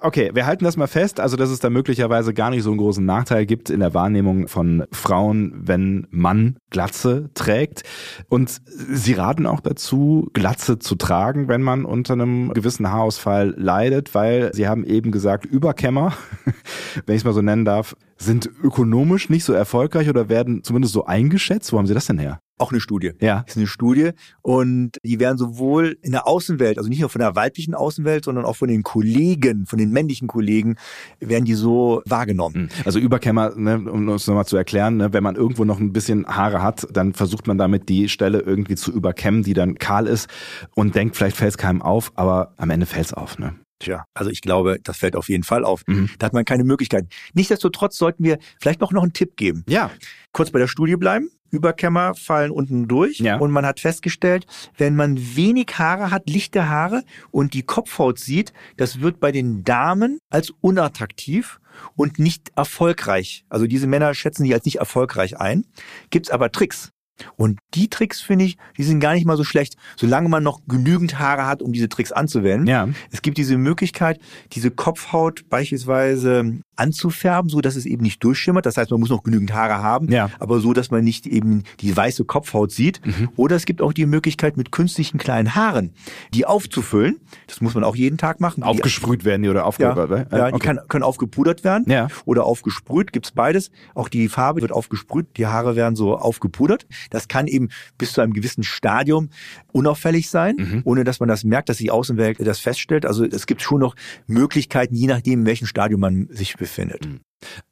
Okay, 0.00 0.30
wir 0.34 0.46
halten 0.46 0.64
das 0.64 0.76
mal 0.76 0.86
fest, 0.86 1.20
also 1.20 1.36
dass 1.36 1.50
es 1.50 1.60
da 1.60 1.70
möglicherweise 1.70 2.34
gar 2.34 2.50
nicht 2.50 2.62
so 2.62 2.70
einen 2.70 2.78
großen 2.78 3.04
Nachteil 3.04 3.46
gibt 3.46 3.70
in 3.70 3.80
der 3.80 3.94
Wahrnehmung 3.94 4.48
von 4.48 4.84
Frauen, 4.92 5.52
wenn 5.56 6.06
Mann 6.10 6.56
Glatze 6.70 7.30
trägt. 7.34 7.82
Und 8.28 8.60
Sie 8.66 9.14
raten 9.14 9.46
auch 9.46 9.60
dazu, 9.60 10.28
Glatze 10.32 10.78
zu 10.78 10.94
tragen, 10.94 11.48
wenn 11.48 11.62
man 11.62 11.84
unter 11.84 12.14
einem 12.14 12.52
gewissen 12.52 12.90
Haarausfall 12.90 13.54
leidet, 13.56 14.14
weil 14.14 14.52
Sie 14.52 14.68
haben 14.68 14.84
eben 14.84 15.12
gesagt, 15.12 15.44
Überkämmer, 15.44 16.12
wenn 17.06 17.14
ich 17.14 17.20
es 17.20 17.24
mal 17.24 17.32
so 17.32 17.42
nennen 17.42 17.64
darf, 17.64 17.96
sind 18.18 18.50
ökonomisch 18.62 19.28
nicht 19.28 19.44
so 19.44 19.52
erfolgreich 19.52 20.08
oder 20.08 20.28
werden 20.28 20.62
zumindest 20.62 20.94
so 20.94 21.04
eingeschätzt. 21.04 21.72
Wo 21.72 21.78
haben 21.78 21.86
Sie 21.86 21.94
das 21.94 22.06
denn 22.06 22.18
her? 22.18 22.40
Auch 22.58 22.72
eine 22.72 22.80
Studie. 22.80 23.12
Ja. 23.20 23.44
ist 23.46 23.56
eine 23.56 23.66
Studie 23.66 24.10
und 24.42 24.92
die 25.04 25.20
werden 25.20 25.38
sowohl 25.38 25.98
in 26.02 26.12
der 26.12 26.26
Außenwelt, 26.26 26.78
also 26.78 26.88
nicht 26.88 27.00
nur 27.00 27.08
von 27.08 27.20
der 27.20 27.36
weiblichen 27.36 27.74
Außenwelt, 27.74 28.24
sondern 28.24 28.44
auch 28.44 28.56
von 28.56 28.68
den 28.68 28.82
Kollegen, 28.82 29.66
von 29.66 29.78
den 29.78 29.90
männlichen 29.90 30.28
Kollegen, 30.28 30.76
werden 31.20 31.44
die 31.44 31.54
so 31.54 32.02
wahrgenommen. 32.06 32.70
Also 32.84 32.98
Überkämmer, 32.98 33.54
ne, 33.56 33.78
um 33.90 34.08
es 34.10 34.26
nochmal 34.26 34.46
zu 34.46 34.56
erklären, 34.56 34.96
ne, 34.96 35.12
wenn 35.12 35.22
man 35.22 35.36
irgendwo 35.36 35.64
noch 35.64 35.78
ein 35.78 35.92
bisschen 35.92 36.26
Haare 36.26 36.62
hat, 36.62 36.86
dann 36.92 37.12
versucht 37.12 37.46
man 37.46 37.58
damit 37.58 37.88
die 37.88 38.08
Stelle 38.08 38.40
irgendwie 38.40 38.76
zu 38.76 38.92
überkämmen, 38.92 39.42
die 39.42 39.54
dann 39.54 39.76
kahl 39.76 40.06
ist 40.06 40.28
und 40.74 40.94
denkt, 40.94 41.16
vielleicht 41.16 41.36
fällt 41.36 41.50
es 41.50 41.58
keinem 41.58 41.82
auf, 41.82 42.12
aber 42.14 42.54
am 42.56 42.70
Ende 42.70 42.86
fällt 42.86 43.06
es 43.06 43.14
auf. 43.14 43.38
Ne? 43.38 43.54
Tja, 43.78 44.04
also 44.14 44.30
ich 44.30 44.40
glaube, 44.40 44.78
das 44.82 44.96
fällt 44.96 45.16
auf 45.16 45.28
jeden 45.28 45.44
Fall 45.44 45.64
auf. 45.64 45.82
Mhm. 45.86 46.10
Da 46.18 46.26
hat 46.26 46.32
man 46.32 46.44
keine 46.44 46.64
Möglichkeit. 46.64 47.06
Nichtsdestotrotz 47.34 47.98
sollten 47.98 48.24
wir 48.24 48.38
vielleicht 48.60 48.80
noch, 48.80 48.90
noch 48.92 49.02
einen 49.02 49.12
Tipp 49.12 49.36
geben. 49.36 49.64
Ja. 49.68 49.90
Kurz 50.32 50.50
bei 50.50 50.58
der 50.58 50.66
Studie 50.68 50.96
bleiben. 50.96 51.30
Überkämmer 51.50 52.14
fallen 52.14 52.50
unten 52.50 52.88
durch 52.88 53.18
Ja. 53.20 53.36
und 53.36 53.50
man 53.52 53.64
hat 53.64 53.78
festgestellt, 53.80 54.46
wenn 54.76 54.96
man 54.96 55.36
wenig 55.36 55.66
Haare 55.78 56.10
hat, 56.10 56.28
lichte 56.28 56.68
Haare 56.68 57.04
und 57.30 57.54
die 57.54 57.62
Kopfhaut 57.62 58.18
sieht, 58.18 58.52
das 58.76 59.00
wird 59.00 59.20
bei 59.20 59.30
den 59.30 59.62
Damen 59.62 60.18
als 60.28 60.52
unattraktiv 60.60 61.60
und 61.94 62.18
nicht 62.18 62.50
erfolgreich. 62.56 63.44
Also 63.48 63.66
diese 63.66 63.86
Männer 63.86 64.12
schätzen 64.14 64.44
die 64.44 64.54
als 64.54 64.64
nicht 64.64 64.76
erfolgreich 64.78 65.38
ein. 65.38 65.64
Gibt's 66.10 66.30
aber 66.30 66.50
Tricks. 66.50 66.90
Und 67.36 67.58
die 67.74 67.88
Tricks, 67.88 68.20
finde 68.20 68.44
ich, 68.44 68.56
die 68.76 68.84
sind 68.84 69.00
gar 69.00 69.14
nicht 69.14 69.26
mal 69.26 69.36
so 69.36 69.44
schlecht, 69.44 69.76
solange 69.96 70.28
man 70.28 70.42
noch 70.42 70.60
genügend 70.66 71.18
Haare 71.18 71.46
hat, 71.46 71.62
um 71.62 71.72
diese 71.72 71.88
Tricks 71.88 72.12
anzuwenden. 72.12 72.66
Ja. 72.66 72.88
Es 73.10 73.22
gibt 73.22 73.38
diese 73.38 73.56
Möglichkeit, 73.58 74.20
diese 74.52 74.70
Kopfhaut 74.70 75.48
beispielsweise 75.48 76.60
anzufärben, 76.76 77.48
so 77.50 77.60
dass 77.60 77.76
es 77.76 77.86
eben 77.86 78.02
nicht 78.02 78.22
durchschimmert. 78.22 78.66
Das 78.66 78.76
heißt, 78.76 78.90
man 78.90 79.00
muss 79.00 79.10
noch 79.10 79.22
genügend 79.22 79.52
Haare 79.52 79.82
haben, 79.82 80.10
Ja. 80.10 80.30
aber 80.38 80.60
so, 80.60 80.72
dass 80.72 80.90
man 80.90 81.02
nicht 81.04 81.26
eben 81.26 81.62
die 81.80 81.96
weiße 81.96 82.24
Kopfhaut 82.24 82.70
sieht. 82.72 83.00
Oder 83.36 83.56
es 83.56 83.64
gibt 83.66 83.82
auch 83.82 83.92
die 83.92 84.06
Möglichkeit, 84.06 84.56
mit 84.56 84.72
künstlichen 84.72 85.18
kleinen 85.18 85.54
Haaren 85.54 85.92
die 86.34 86.44
aufzufüllen. 86.46 87.16
Das 87.46 87.60
muss 87.60 87.74
man 87.74 87.84
auch 87.84 87.96
jeden 87.96 88.18
Tag 88.18 88.40
machen. 88.40 88.60
Die- 88.62 88.66
Aufgesprüht 88.66 89.24
werden 89.24 89.42
die 89.42 89.48
oder 89.48 89.60
ja, 89.60 89.64
aufgerührt? 89.66 90.10
ne? 90.10 90.26
ja, 90.30 90.48
die 90.48 90.54
okay. 90.54 90.66
kann, 90.66 90.80
können 90.88 91.04
aufgepudert 91.04 91.64
werden 91.64 91.84
Ja. 91.90 92.08
oder 92.24 92.44
aufgesprüht, 92.44 93.12
gibt's 93.12 93.30
beides. 93.32 93.70
Auch 93.94 94.08
die 94.08 94.28
Farbe 94.28 94.60
wird 94.62 94.72
aufgesprüht, 94.72 95.26
die 95.36 95.46
Haare 95.46 95.76
werden 95.76 95.96
so 95.96 96.16
aufgepudert. 96.16 96.86
Das 97.10 97.28
kann 97.28 97.46
eben 97.46 97.68
bis 97.98 98.12
zu 98.12 98.20
einem 98.20 98.32
gewissen 98.32 98.62
Stadium 98.62 99.30
unauffällig 99.72 100.28
sein, 100.30 100.56
Mhm. 100.58 100.80
ohne 100.84 101.04
dass 101.04 101.20
man 101.20 101.28
das 101.28 101.44
merkt, 101.44 101.68
dass 101.68 101.78
die 101.78 101.90
Außenwelt 101.90 102.38
das 102.46 102.58
feststellt. 102.58 103.06
Also 103.06 103.24
es 103.24 103.46
gibt 103.46 103.62
schon 103.62 103.80
noch 103.80 103.94
Möglichkeiten, 104.26 104.94
je 104.94 105.06
nachdem, 105.06 105.40
in 105.40 105.46
welchem 105.46 105.66
Stadium 105.66 106.00
man 106.00 106.28
sich 106.30 106.52
befindet. 106.56 106.65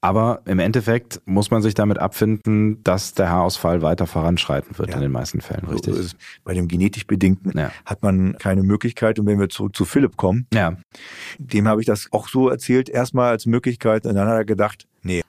Aber 0.00 0.42
im 0.44 0.58
Endeffekt 0.58 1.22
muss 1.24 1.50
man 1.50 1.62
sich 1.62 1.74
damit 1.74 1.98
abfinden, 1.98 2.82
dass 2.84 3.14
der 3.14 3.30
Haarausfall 3.30 3.80
weiter 3.82 4.06
voranschreiten 4.06 4.78
wird 4.78 4.90
Ja. 4.90 4.96
in 4.96 5.02
den 5.02 5.10
meisten 5.12 5.40
Fällen, 5.40 5.64
richtig? 5.66 5.94
So 5.94 6.00
ist 6.00 6.06
es. 6.06 6.16
Bei 6.44 6.52
dem 6.54 6.68
genetisch 6.68 7.06
Bedingten 7.06 7.56
Ja. 7.58 7.70
hat 7.86 8.02
man 8.02 8.36
keine 8.38 8.62
Möglichkeit. 8.62 9.18
Und 9.18 9.26
wenn 9.26 9.40
wir 9.40 9.48
zurück 9.48 9.74
zu 9.74 9.84
Philipp 9.84 10.16
kommen, 10.16 10.46
Ja. 10.52 10.76
dem 11.38 11.66
habe 11.66 11.80
ich 11.80 11.86
das 11.86 12.08
auch 12.12 12.28
so 12.28 12.48
erzählt, 12.50 12.88
erstmal 12.88 13.30
als 13.30 13.46
Möglichkeit. 13.46 14.06
Und 14.06 14.14
dann 14.14 14.28
hat 14.28 14.34
er 14.36 14.44
gedacht, 14.44 14.86
nee. 15.02 15.22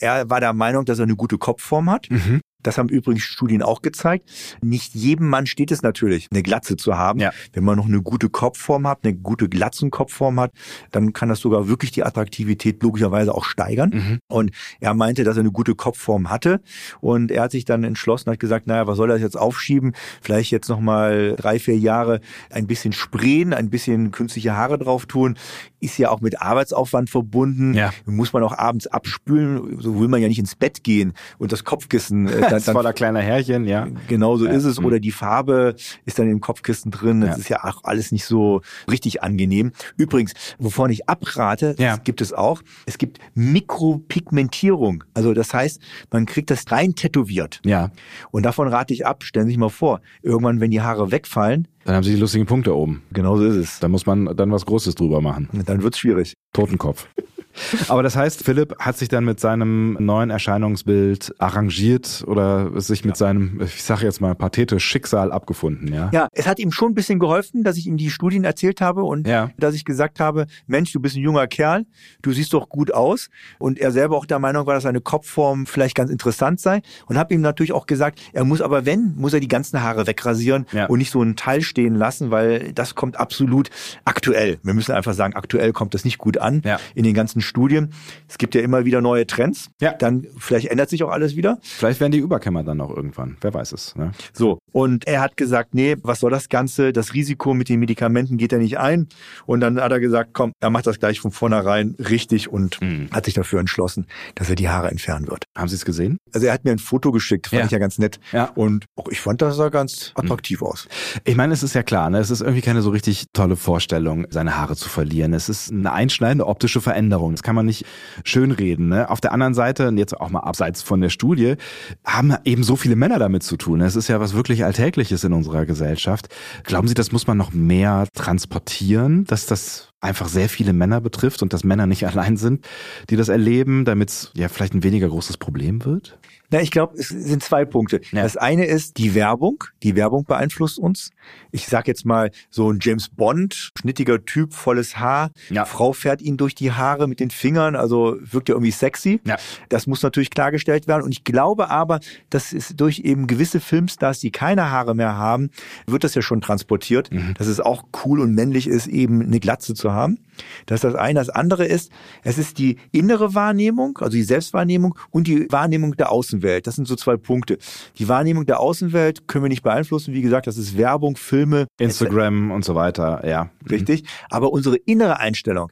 Er 0.00 0.28
war 0.28 0.40
der 0.40 0.52
Meinung, 0.54 0.84
dass 0.86 0.98
er 0.98 1.04
eine 1.04 1.14
gute 1.16 1.38
Kopfform 1.38 1.88
hat. 1.90 2.10
Mhm. 2.10 2.40
Das 2.64 2.78
haben 2.78 2.88
übrigens 2.88 3.22
Studien 3.22 3.62
auch 3.62 3.82
gezeigt. 3.82 4.30
Nicht 4.60 4.94
jedem 4.94 5.28
Mann 5.28 5.46
steht 5.46 5.70
es 5.70 5.82
natürlich, 5.82 6.28
eine 6.30 6.42
Glatze 6.42 6.76
zu 6.76 6.96
haben. 6.96 7.20
Ja. 7.20 7.32
Wenn 7.52 7.64
man 7.64 7.76
noch 7.76 7.86
eine 7.86 8.02
gute 8.02 8.28
Kopfform 8.28 8.88
hat, 8.88 9.00
eine 9.04 9.14
gute 9.14 9.48
Glatzenkopfform 9.48 10.40
hat, 10.40 10.52
dann 10.90 11.12
kann 11.12 11.28
das 11.28 11.40
sogar 11.40 11.68
wirklich 11.68 11.92
die 11.92 12.02
Attraktivität 12.02 12.82
logischerweise 12.82 13.34
auch 13.34 13.44
steigern. 13.44 13.90
Mhm. 13.90 14.18
Und 14.28 14.50
er 14.80 14.94
meinte, 14.94 15.24
dass 15.24 15.36
er 15.36 15.40
eine 15.40 15.52
gute 15.52 15.74
Kopfform 15.74 16.30
hatte. 16.30 16.60
Und 17.00 17.30
er 17.30 17.44
hat 17.44 17.52
sich 17.52 17.64
dann 17.64 17.84
entschlossen, 17.84 18.30
hat 18.30 18.40
gesagt, 18.40 18.66
naja, 18.66 18.86
was 18.86 18.96
soll 18.96 19.10
er 19.10 19.18
jetzt 19.18 19.36
aufschieben? 19.36 19.92
Vielleicht 20.20 20.50
jetzt 20.50 20.68
nochmal 20.68 21.36
drei, 21.36 21.58
vier 21.58 21.78
Jahre 21.78 22.20
ein 22.50 22.66
bisschen 22.66 22.92
sprayen, 22.92 23.52
ein 23.52 23.70
bisschen 23.70 24.10
künstliche 24.10 24.56
Haare 24.56 24.78
drauf 24.78 25.06
tun. 25.06 25.36
Ist 25.84 25.98
ja 25.98 26.10
auch 26.10 26.20
mit 26.22 26.40
Arbeitsaufwand 26.40 27.10
verbunden. 27.10 27.74
Ja. 27.74 27.92
Muss 28.06 28.32
man 28.32 28.42
auch 28.42 28.56
abends 28.56 28.86
abspülen. 28.86 29.80
So 29.80 30.00
will 30.00 30.08
man 30.08 30.22
ja 30.22 30.28
nicht 30.28 30.38
ins 30.38 30.54
Bett 30.56 30.82
gehen 30.82 31.12
und 31.38 31.52
das 31.52 31.64
Kopfkissen 31.64 32.26
äh, 32.26 32.40
dann, 32.40 32.50
Das 32.50 32.64
voller 32.70 32.92
kleiner 32.94 33.20
Härchen, 33.20 33.66
ja. 33.66 33.86
Genau 34.08 34.36
so 34.36 34.46
Ja. 34.46 34.52
ist 34.52 34.64
es. 34.64 34.80
Mhm. 34.80 34.86
Oder 34.86 35.00
die 35.00 35.12
Farbe 35.12 35.74
ist 36.06 36.18
dann 36.18 36.30
im 36.30 36.40
Kopfkissen 36.40 36.90
drin. 36.90 37.20
Das 37.20 37.30
Ja. 37.30 37.36
ist 37.36 37.48
ja 37.50 37.64
auch 37.64 37.84
alles 37.84 38.12
nicht 38.12 38.24
so 38.24 38.62
richtig 38.90 39.22
angenehm. 39.22 39.72
Übrigens, 39.96 40.32
wovon 40.58 40.90
ich 40.90 41.08
abrate, 41.08 41.74
Ja. 41.78 41.96
das 41.96 42.04
gibt 42.04 42.20
es 42.22 42.32
auch. 42.32 42.62
Es 42.86 42.96
gibt 42.98 43.18
Mikropigmentierung. 43.34 45.04
Also 45.14 45.34
das 45.34 45.52
heißt, 45.52 45.80
man 46.10 46.26
kriegt 46.26 46.50
das 46.50 46.64
rein 46.70 46.94
tätowiert. 46.94 47.60
Ja. 47.64 47.90
Und 48.30 48.44
davon 48.44 48.68
rate 48.68 48.94
ich 48.94 49.06
ab. 49.06 49.22
Stellen 49.24 49.46
Sie 49.46 49.52
sich 49.52 49.58
mal 49.58 49.68
vor, 49.68 50.00
irgendwann, 50.22 50.60
wenn 50.60 50.70
die 50.70 50.80
Haare 50.80 51.10
wegfallen, 51.10 51.68
Dann 51.84 51.96
haben 51.96 52.04
sie 52.04 52.14
die 52.14 52.20
lustigen 52.20 52.46
Punkte 52.46 52.74
oben. 52.74 53.02
genau 53.12 53.36
so 53.36 53.44
ist 53.44 53.56
es. 53.56 53.80
Da 53.80 53.88
muss 53.88 54.06
man 54.06 54.36
dann 54.36 54.50
was 54.50 54.64
Großes 54.66 54.94
drüber 54.94 55.20
machen. 55.20 55.48
Dann 55.66 55.82
wird's 55.82 55.98
schwierig. 55.98 56.34
Totenkopf. 56.52 57.08
Aber 57.88 58.02
das 58.02 58.16
heißt, 58.16 58.42
Philipp 58.44 58.74
hat 58.78 58.96
sich 58.96 59.08
dann 59.08 59.24
mit 59.24 59.40
seinem 59.40 59.96
neuen 60.00 60.30
Erscheinungsbild 60.30 61.34
arrangiert 61.38 62.24
oder 62.26 62.80
sich 62.80 63.04
mit 63.04 63.16
seinem, 63.16 63.60
ich 63.62 63.82
sage 63.82 64.04
jetzt 64.04 64.20
mal 64.20 64.34
pathetisch, 64.34 64.84
Schicksal 64.84 65.30
abgefunden, 65.32 65.92
ja? 65.92 66.10
Ja, 66.12 66.28
es 66.32 66.46
hat 66.46 66.58
ihm 66.58 66.72
schon 66.72 66.92
ein 66.92 66.94
bisschen 66.94 67.18
geholfen, 67.18 67.62
dass 67.64 67.76
ich 67.76 67.86
ihm 67.86 67.96
die 67.96 68.10
Studien 68.10 68.44
erzählt 68.44 68.80
habe 68.80 69.04
und 69.04 69.26
Ja. 69.26 69.50
dass 69.58 69.74
ich 69.74 69.84
gesagt 69.84 70.20
habe, 70.20 70.46
Mensch, 70.66 70.92
du 70.92 71.00
bist 71.00 71.16
ein 71.16 71.22
junger 71.22 71.46
Kerl, 71.46 71.86
du 72.22 72.32
siehst 72.32 72.52
doch 72.52 72.68
gut 72.68 72.92
aus. 72.92 73.28
Und 73.58 73.78
er 73.78 73.90
selber 73.92 74.16
auch 74.16 74.26
der 74.26 74.38
Meinung 74.38 74.66
war, 74.66 74.74
dass 74.74 74.82
seine 74.84 75.00
Kopfform 75.00 75.66
vielleicht 75.66 75.94
ganz 75.94 76.10
interessant 76.10 76.60
sei. 76.60 76.82
Und 77.06 77.18
habe 77.18 77.34
ihm 77.34 77.40
natürlich 77.40 77.72
auch 77.72 77.86
gesagt, 77.86 78.20
er 78.32 78.44
muss 78.44 78.60
aber 78.60 78.86
wenn, 78.86 79.14
muss 79.16 79.32
er 79.34 79.40
die 79.40 79.48
ganzen 79.48 79.82
Haare 79.82 80.06
wegrasieren 80.06 80.66
Ja. 80.72 80.86
und 80.86 80.98
nicht 80.98 81.10
so 81.10 81.20
einen 81.20 81.36
Teil 81.36 81.62
stehen 81.62 81.94
lassen, 81.94 82.30
weil 82.30 82.72
das 82.72 82.94
kommt 82.94 83.18
absolut 83.18 83.70
aktuell. 84.04 84.58
Wir 84.62 84.74
müssen 84.74 84.92
einfach 84.92 85.14
sagen, 85.14 85.34
aktuell 85.34 85.72
kommt 85.72 85.94
das 85.94 86.04
nicht 86.04 86.18
gut 86.18 86.38
an 86.38 86.62
Ja. 86.64 86.78
in 86.94 87.04
den 87.04 87.14
ganzen 87.14 87.40
Studien. 87.44 87.92
Es 88.28 88.38
gibt 88.38 88.54
ja 88.56 88.60
immer 88.62 88.84
wieder 88.84 89.00
neue 89.00 89.26
Trends. 89.26 89.68
Ja. 89.80 89.92
Dann 89.92 90.26
vielleicht 90.38 90.66
ändert 90.68 90.90
sich 90.90 91.02
auch 91.04 91.10
alles 91.10 91.36
wieder. 91.36 91.58
Vielleicht 91.62 92.00
werden 92.00 92.12
die 92.12 92.18
Überkämmer 92.18 92.64
dann 92.64 92.78
noch 92.78 92.90
irgendwann. 92.94 93.36
Wer 93.40 93.54
weiß 93.54 93.72
es. 93.72 93.94
Ne? 93.96 94.10
So, 94.32 94.58
und 94.72 95.06
er 95.06 95.20
hat 95.20 95.36
gesagt, 95.36 95.74
nee, 95.74 95.96
was 96.02 96.20
soll 96.20 96.30
das 96.30 96.48
Ganze? 96.48 96.92
Das 96.92 97.14
Risiko 97.14 97.54
mit 97.54 97.68
den 97.68 97.78
Medikamenten 97.80 98.36
geht 98.36 98.52
er 98.52 98.58
nicht 98.58 98.78
ein. 98.78 99.08
Und 99.46 99.60
dann 99.60 99.80
hat 99.80 99.92
er 99.92 100.00
gesagt, 100.00 100.30
komm, 100.32 100.52
er 100.60 100.70
macht 100.70 100.86
das 100.86 100.98
gleich 100.98 101.20
von 101.20 101.30
vornherein 101.30 101.94
richtig 101.98 102.50
und 102.50 102.80
Mhm. 102.80 103.08
hat 103.12 103.26
sich 103.26 103.34
dafür 103.34 103.60
entschlossen, 103.60 104.06
dass 104.34 104.48
er 104.50 104.56
die 104.56 104.68
Haare 104.68 104.90
entfernen 104.90 105.28
wird. 105.28 105.44
Haben 105.56 105.68
Sie 105.68 105.76
es 105.76 105.84
gesehen? 105.84 106.18
Also 106.32 106.46
er 106.46 106.52
hat 106.54 106.64
mir 106.64 106.72
ein 106.72 106.78
Foto 106.78 107.12
geschickt, 107.12 107.46
fand 107.48 107.60
Ja. 107.60 107.66
ich 107.66 107.70
ja 107.72 107.78
ganz 107.78 107.98
nett. 107.98 108.18
Ja. 108.32 108.46
Und 108.54 108.86
auch 108.96 109.08
ich 109.08 109.20
fand, 109.20 109.42
das 109.42 109.56
sah 109.56 109.68
ganz 109.68 110.12
attraktiv 110.14 110.62
aus. 110.62 110.88
Ich 111.24 111.36
meine, 111.36 111.52
es 111.52 111.62
ist 111.62 111.74
ja 111.74 111.82
klar, 111.82 112.10
ne? 112.10 112.18
es 112.18 112.30
ist 112.30 112.40
irgendwie 112.40 112.62
keine 112.62 112.82
so 112.82 112.90
richtig 112.90 113.26
tolle 113.32 113.56
Vorstellung, 113.56 114.26
seine 114.30 114.56
Haare 114.56 114.74
zu 114.76 114.88
verlieren. 114.88 115.34
Es 115.34 115.48
ist 115.48 115.70
eine 115.70 115.92
einschneidende 115.92 116.46
optische 116.46 116.80
Veränderung 116.80 117.33
Das 117.34 117.42
kann 117.42 117.54
man 117.54 117.66
nicht 117.66 117.84
schönreden. 118.24 118.88
Ne? 118.88 119.10
Auf 119.10 119.20
der 119.20 119.32
anderen 119.32 119.54
Seite, 119.54 119.88
und 119.88 119.98
jetzt 119.98 120.18
auch 120.18 120.30
mal 120.30 120.40
abseits 120.40 120.82
von 120.82 121.00
der 121.00 121.10
Studie, 121.10 121.56
haben 122.04 122.34
eben 122.44 122.62
so 122.62 122.76
viele 122.76 122.96
Männer 122.96 123.18
damit 123.18 123.42
zu 123.42 123.56
tun. 123.56 123.80
Es 123.80 123.96
ist 123.96 124.08
ja 124.08 124.20
was 124.20 124.34
wirklich 124.34 124.64
Alltägliches 124.64 125.24
in 125.24 125.32
unserer 125.32 125.66
Gesellschaft. 125.66 126.28
Glauben 126.64 126.88
Sie, 126.88 126.94
das 126.94 127.12
muss 127.12 127.26
man 127.26 127.36
noch 127.36 127.52
mehr 127.52 128.06
transportieren, 128.14 129.24
dass 129.24 129.46
das 129.46 129.90
einfach 130.00 130.28
sehr 130.28 130.48
viele 130.48 130.72
Männer 130.72 131.00
betrifft 131.00 131.42
und 131.42 131.52
dass 131.52 131.64
Männer 131.64 131.86
nicht 131.86 132.06
allein 132.06 132.36
sind, 132.36 132.66
die 133.10 133.16
das 133.16 133.28
erleben, 133.28 133.84
damit 133.84 134.10
es 134.10 134.30
ja 134.34 134.48
vielleicht 134.48 134.74
ein 134.74 134.82
weniger 134.82 135.08
großes 135.08 135.38
Problem 135.38 135.84
wird? 135.84 136.18
Na, 136.50 136.60
ich 136.60 136.70
glaube, 136.70 136.96
es 136.96 137.08
sind 137.08 137.42
zwei 137.42 137.64
Punkte. 137.64 138.00
Ja. 138.12 138.22
Das 138.22 138.36
eine 138.36 138.66
ist 138.66 138.98
die 138.98 139.14
Werbung. 139.14 139.64
Die 139.82 139.96
Werbung 139.96 140.24
beeinflusst 140.24 140.78
uns. 140.78 141.10
Ich 141.50 141.66
sag 141.66 141.88
jetzt 141.88 142.04
mal 142.04 142.30
so 142.50 142.70
ein 142.70 142.78
James 142.80 143.08
Bond, 143.08 143.72
schnittiger 143.78 144.24
Typ, 144.24 144.52
volles 144.52 144.98
Haar. 144.98 145.30
Ja. 145.48 145.64
Frau 145.64 145.92
fährt 145.92 146.20
ihn 146.22 146.36
durch 146.36 146.54
die 146.54 146.72
Haare 146.72 147.08
mit 147.08 147.20
den 147.20 147.30
Fingern, 147.30 147.76
also 147.76 148.16
wirkt 148.20 148.48
ja 148.48 148.54
irgendwie 148.54 148.70
sexy. 148.72 149.20
Ja. 149.26 149.36
Das 149.68 149.86
muss 149.86 150.02
natürlich 150.02 150.30
klargestellt 150.30 150.86
werden. 150.86 151.02
Und 151.02 151.12
ich 151.12 151.24
glaube 151.24 151.70
aber, 151.70 152.00
dass 152.30 152.52
es 152.52 152.76
durch 152.76 153.00
eben 153.00 153.26
gewisse 153.26 153.60
Filmstars, 153.60 154.20
die 154.20 154.30
keine 154.30 154.70
Haare 154.70 154.94
mehr 154.94 155.16
haben, 155.16 155.50
wird 155.86 156.04
das 156.04 156.14
ja 156.14 156.22
schon 156.22 156.40
transportiert, 156.40 157.10
mhm. 157.10 157.34
dass 157.34 157.46
es 157.46 157.60
auch 157.60 157.84
cool 158.04 158.20
und 158.20 158.34
männlich 158.34 158.66
ist, 158.66 158.86
eben 158.86 159.22
eine 159.22 159.40
Glatze 159.40 159.74
zu 159.74 159.92
haben. 159.92 160.18
Das 160.66 160.76
ist 160.76 160.84
das 160.84 160.94
eine. 160.94 161.18
Das 161.18 161.28
andere 161.30 161.64
ist, 161.64 161.90
es 162.22 162.38
ist 162.38 162.58
die 162.58 162.78
innere 162.92 163.34
Wahrnehmung, 163.34 163.98
also 163.98 164.12
die 164.12 164.22
Selbstwahrnehmung 164.22 164.98
und 165.10 165.26
die 165.26 165.46
Wahrnehmung 165.50 165.96
der 165.96 166.10
Außenwelt. 166.10 166.66
Das 166.66 166.76
sind 166.76 166.86
so 166.86 166.96
zwei 166.96 167.16
Punkte. 167.16 167.58
Die 167.98 168.08
Wahrnehmung 168.08 168.46
der 168.46 168.60
Außenwelt 168.60 169.28
können 169.28 169.44
wir 169.44 169.48
nicht 169.48 169.62
beeinflussen. 169.62 170.14
Wie 170.14 170.22
gesagt, 170.22 170.46
das 170.46 170.56
ist 170.56 170.76
Werbung, 170.76 171.16
Filme. 171.16 171.66
Instagram 171.78 172.50
und 172.50 172.64
so 172.64 172.74
weiter, 172.74 173.26
ja. 173.26 173.50
Richtig. 173.70 174.04
Aber 174.30 174.52
unsere 174.52 174.76
innere 174.76 175.18
Einstellung. 175.18 175.70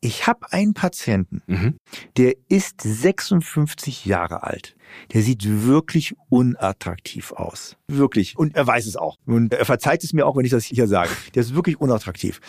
Ich 0.00 0.26
habe 0.26 0.52
einen 0.52 0.74
Patienten, 0.74 1.42
mhm. 1.46 1.78
der 2.16 2.34
ist 2.48 2.80
56 2.80 4.04
Jahre 4.06 4.42
alt. 4.44 4.76
Der 5.12 5.22
sieht 5.22 5.44
wirklich 5.66 6.14
unattraktiv 6.28 7.32
aus. 7.32 7.76
Wirklich. 7.88 8.36
Und 8.36 8.54
er 8.56 8.66
weiß 8.66 8.86
es 8.86 8.96
auch. 8.96 9.16
Und 9.26 9.54
er 9.54 9.64
verzeiht 9.64 10.04
es 10.04 10.12
mir 10.12 10.26
auch, 10.26 10.36
wenn 10.36 10.44
ich 10.44 10.50
das 10.50 10.64
hier 10.64 10.86
sage. 10.86 11.10
Der 11.34 11.42
ist 11.42 11.54
wirklich 11.54 11.80
unattraktiv. 11.80 12.40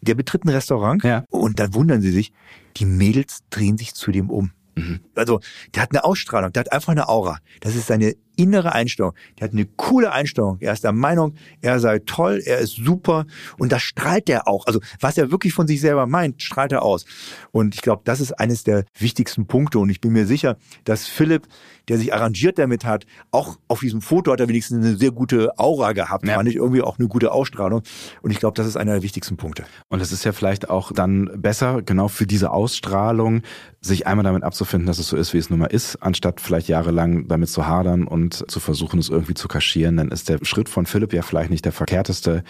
Der 0.00 0.14
betritt 0.14 0.44
ein 0.44 0.50
Restaurant 0.50 1.02
ja. 1.04 1.24
und 1.30 1.60
dann 1.60 1.74
wundern 1.74 2.00
sie 2.00 2.10
sich, 2.10 2.32
die 2.76 2.84
Mädels 2.84 3.40
drehen 3.50 3.78
sich 3.78 3.94
zu 3.94 4.10
dem 4.10 4.30
um. 4.30 4.52
Mhm. 4.76 5.00
Also, 5.14 5.40
der 5.74 5.82
hat 5.82 5.90
eine 5.90 6.04
Ausstrahlung, 6.04 6.52
der 6.52 6.60
hat 6.60 6.72
einfach 6.72 6.92
eine 6.92 7.08
Aura. 7.08 7.38
Das 7.60 7.74
ist 7.74 7.88
seine 7.88 8.14
innere 8.38 8.72
Einstellung. 8.72 9.12
Der 9.38 9.48
hat 9.48 9.52
eine 9.52 9.66
coole 9.66 10.12
Einstellung. 10.12 10.58
Er 10.60 10.72
ist 10.72 10.84
der 10.84 10.92
Meinung, 10.92 11.34
er 11.60 11.80
sei 11.80 11.98
toll, 11.98 12.40
er 12.44 12.58
ist 12.58 12.76
super 12.76 13.26
und 13.58 13.72
das 13.72 13.82
strahlt 13.82 14.30
er 14.30 14.46
auch. 14.46 14.66
Also 14.66 14.80
was 15.00 15.18
er 15.18 15.30
wirklich 15.30 15.52
von 15.52 15.66
sich 15.66 15.80
selber 15.80 16.06
meint, 16.06 16.40
strahlt 16.42 16.72
er 16.72 16.82
aus. 16.82 17.04
Und 17.50 17.74
ich 17.74 17.82
glaube, 17.82 18.02
das 18.04 18.20
ist 18.20 18.32
eines 18.32 18.62
der 18.62 18.84
wichtigsten 18.98 19.46
Punkte 19.46 19.80
und 19.80 19.90
ich 19.90 20.00
bin 20.00 20.12
mir 20.12 20.26
sicher, 20.26 20.56
dass 20.84 21.06
Philipp, 21.06 21.48
der 21.88 21.98
sich 21.98 22.14
arrangiert 22.14 22.58
damit 22.58 22.84
hat, 22.84 23.06
auch 23.32 23.58
auf 23.66 23.80
diesem 23.80 24.00
Foto 24.00 24.32
hat 24.32 24.40
er 24.40 24.48
wenigstens 24.48 24.84
eine 24.84 24.96
sehr 24.96 25.10
gute 25.10 25.58
Aura 25.58 25.92
gehabt, 25.92 26.26
ja. 26.26 26.34
fand 26.34 26.48
ich 26.48 26.56
irgendwie 26.56 26.82
auch 26.82 26.98
eine 26.98 27.08
gute 27.08 27.32
Ausstrahlung 27.32 27.82
und 28.22 28.30
ich 28.30 28.38
glaube, 28.38 28.54
das 28.54 28.66
ist 28.66 28.76
einer 28.76 28.92
der 28.92 29.02
wichtigsten 29.02 29.36
Punkte. 29.36 29.64
Und 29.88 30.00
es 30.00 30.12
ist 30.12 30.24
ja 30.24 30.32
vielleicht 30.32 30.70
auch 30.70 30.92
dann 30.92 31.30
besser, 31.36 31.82
genau 31.82 32.06
für 32.08 32.26
diese 32.26 32.52
Ausstrahlung, 32.52 33.42
sich 33.80 34.06
einmal 34.06 34.24
damit 34.24 34.42
abzufinden, 34.42 34.86
dass 34.86 34.98
es 34.98 35.08
so 35.08 35.16
ist, 35.16 35.34
wie 35.34 35.38
es 35.38 35.50
nun 35.50 35.60
mal 35.60 35.66
ist, 35.66 35.96
anstatt 35.96 36.40
vielleicht 36.40 36.68
jahrelang 36.68 37.28
damit 37.28 37.48
zu 37.48 37.66
hadern 37.66 38.06
und 38.06 38.27
und 38.28 38.50
zu 38.50 38.60
versuchen, 38.60 39.00
es 39.00 39.08
irgendwie 39.08 39.34
zu 39.34 39.48
kaschieren, 39.48 39.96
dann 39.96 40.10
ist 40.10 40.28
der 40.28 40.38
Schritt 40.42 40.68
von 40.68 40.84
Philipp 40.84 41.14
ja 41.14 41.22
vielleicht 41.22 41.50
nicht 41.50 41.64
der 41.64 41.72
verkehrteste. 41.72 42.44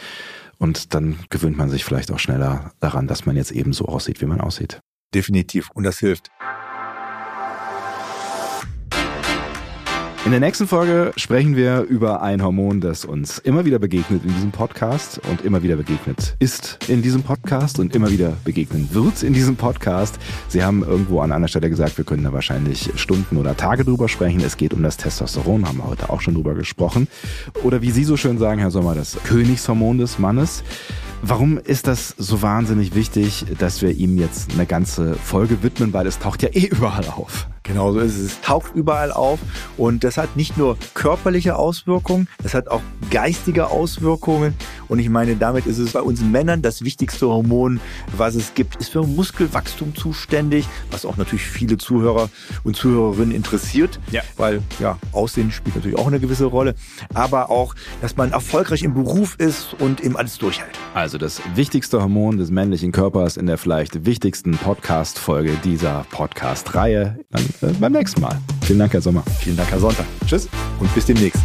Und 0.59 0.93
dann 0.95 1.19
gewöhnt 1.31 1.57
man 1.57 1.71
sich 1.71 1.85
vielleicht 1.85 2.11
auch 2.11 2.19
schneller 2.19 2.73
daran, 2.81 3.07
dass 3.07 3.27
man 3.27 3.37
jetzt 3.37 3.53
eben 3.53 3.73
so 3.73 3.85
aussieht, 3.85 4.21
wie 4.21 4.27
man 4.27 4.41
aussieht. 4.41 4.81
Definitiv. 5.15 5.71
Und 5.75 5.85
das 5.85 6.01
hilft. 6.01 6.31
In 10.29 10.33
der 10.33 10.41
nächsten 10.41 10.67
Folge 10.67 11.13
sprechen 11.17 11.57
wir 11.57 11.85
über 11.85 12.21
ein 12.21 12.43
Hormon, 12.43 12.83
das 12.83 13.07
uns 13.07 13.39
immer 13.39 13.65
wieder 13.65 13.79
begegnet 13.79 14.23
in 14.27 14.35
diesem 14.35 14.51
Podcast 14.51 15.19
und 15.27 15.41
immer 15.41 15.63
wieder 15.63 15.77
begegnet 15.77 16.37
ist 16.39 16.79
in 16.87 17.01
diesem 17.01 17.23
Podcast 17.23 17.79
und 17.79 17.97
immer 17.97 18.11
wieder 18.11 18.37
begegnen 18.45 18.91
wird 18.93 19.23
in 19.23 19.33
diesem 19.33 19.57
Podcast. 19.57 20.19
Sie 20.49 20.63
haben 20.63 20.83
irgendwo 20.83 21.21
an 21.21 21.33
einer 21.33 21.49
Stelle 21.49 21.71
gesagt, 21.71 21.97
wir 21.97 22.05
können 22.05 22.25
da 22.25 22.33
wahrscheinlich 22.35 22.91
Stunden 22.97 23.39
oder 23.39 23.57
Tage 23.57 23.87
drüber 23.87 24.07
sprechen. 24.07 24.43
Es 24.43 24.59
geht 24.59 24.75
um 24.75 24.83
das 24.83 24.99
Testosteron, 24.99 25.67
haben 25.67 25.79
wir 25.79 25.87
heute 25.87 26.11
auch 26.11 26.21
schon 26.21 26.35
drüber 26.35 26.53
gesprochen. 26.53 27.09
Oder 27.63 27.81
wie 27.81 27.91
Sie 27.91 28.05
so 28.05 28.19
schön 28.19 28.37
sagen, 28.37 28.61
Herr 28.61 28.71
Sommer, 28.71 28.95
das 28.95 29.17
Königshormon 29.25 29.97
des 29.97 30.19
Mannes. 30.19 30.63
Warum 31.23 31.57
ist 31.57 31.87
das 31.87 32.15
so 32.19 32.43
wahnsinnig 32.43 32.95
wichtig, 32.95 33.47
dass 33.59 33.81
wir 33.81 33.93
ihm 33.93 34.19
jetzt 34.19 34.53
eine 34.53 34.67
ganze 34.67 35.15
Folge 35.15 35.63
widmen, 35.63 35.95
weil 35.95 36.07
es 36.07 36.19
taucht 36.19 36.43
ja 36.43 36.51
eh 36.53 36.67
überall 36.67 37.09
auf. 37.09 37.49
Genau 37.69 37.93
so 37.93 38.01
ist 38.01 38.17
es. 38.17 38.33
Es 38.33 38.41
taucht 38.41 38.75
überall 38.75 39.13
auf 39.13 39.39
und 39.77 40.03
das 40.03 40.17
hat 40.17 40.37
nicht 40.37 40.57
nur 40.57 40.77
körperliche 40.95 41.57
Auswirkungen, 41.57 42.27
das 42.43 42.55
hat 42.55 42.69
auch 42.69 42.81
geistige 43.11 43.69
Auswirkungen. 43.69 44.55
Und 44.89 44.99
ich 44.99 45.11
meine, 45.11 45.37
damit 45.37 45.67
ist 45.67 45.79
es 45.79 45.93
bei 45.93 46.01
uns 46.01 46.23
Männern 46.23 46.63
das 46.63 46.83
wichtigste 46.83 47.29
Hormon, 47.29 47.81
was 48.17 48.35
es 48.35 48.55
gibt, 48.55 48.77
ist 48.77 48.89
für 48.91 49.03
Muskelwachstum 49.03 49.95
zuständig, 49.95 50.67
was 50.91 51.05
auch 51.05 51.19
natürlich 51.19 51.45
viele 51.45 51.77
Zuhörer 51.77 52.31
und 52.65 52.75
Zuhörerinnen 52.75 53.33
interessiert, 53.33 54.01
ja. 54.11 54.23
weil 54.39 54.63
ja, 54.81 54.99
Aussehen 55.13 55.53
spielt 55.53 55.77
natürlich 55.77 55.99
auch 55.99 56.07
eine 56.07 56.21
gewisse 56.21 56.47
Rolle, 56.47 56.75
aber 57.13 57.51
auch, 57.51 57.75
dass 58.01 58.17
man 58.17 58.33
erfolgreich 58.33 58.83
im 58.83 58.95
Beruf 58.95 59.37
ist 59.39 59.75
und 59.79 60.01
eben 60.01 60.17
alles 60.17 60.39
durchhält. 60.39 60.71
Also 60.95 61.19
das 61.19 61.43
wichtigste 61.55 62.01
Hormon 62.01 62.39
des 62.39 62.51
männlichen 62.51 62.93
Körpers 62.93 63.37
in 63.37 63.47
der 63.47 63.59
vielleicht 63.59 64.07
wichtigsten 64.07 64.53
Podcast-Folge 64.53 65.53
dieser 65.63 66.07
Podcast-Reihe. 66.11 67.19
Dann 67.31 67.43
beim 67.61 67.93
nächsten 67.93 68.21
Mal. 68.21 68.39
Vielen 68.63 68.79
Dank, 68.79 68.93
Herr 68.93 69.01
Sommer. 69.01 69.23
Vielen 69.41 69.57
Dank, 69.57 69.71
Herr 69.71 69.81
Sonntag. 69.81 70.07
Tschüss 70.27 70.49
und 70.81 70.95
bis 70.95 71.07
demnächst. 71.07 71.41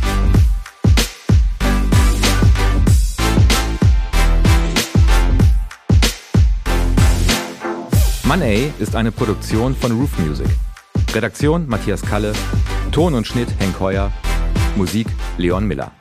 Money 8.26 8.72
ist 8.80 8.96
eine 8.96 9.12
Produktion 9.12 9.76
von 9.76 9.92
Roof 9.92 10.10
Music. 10.18 10.48
Redaktion 11.14 11.68
Matthias 11.68 12.02
Kalle, 12.02 12.34
Ton 12.92 13.14
und 13.14 13.28
Schnitt 13.28 13.50
Henk 13.60 13.80
Heuer, 13.80 14.12
Musik 14.76 15.08
Leon 15.38 15.68
Miller. 15.68 15.92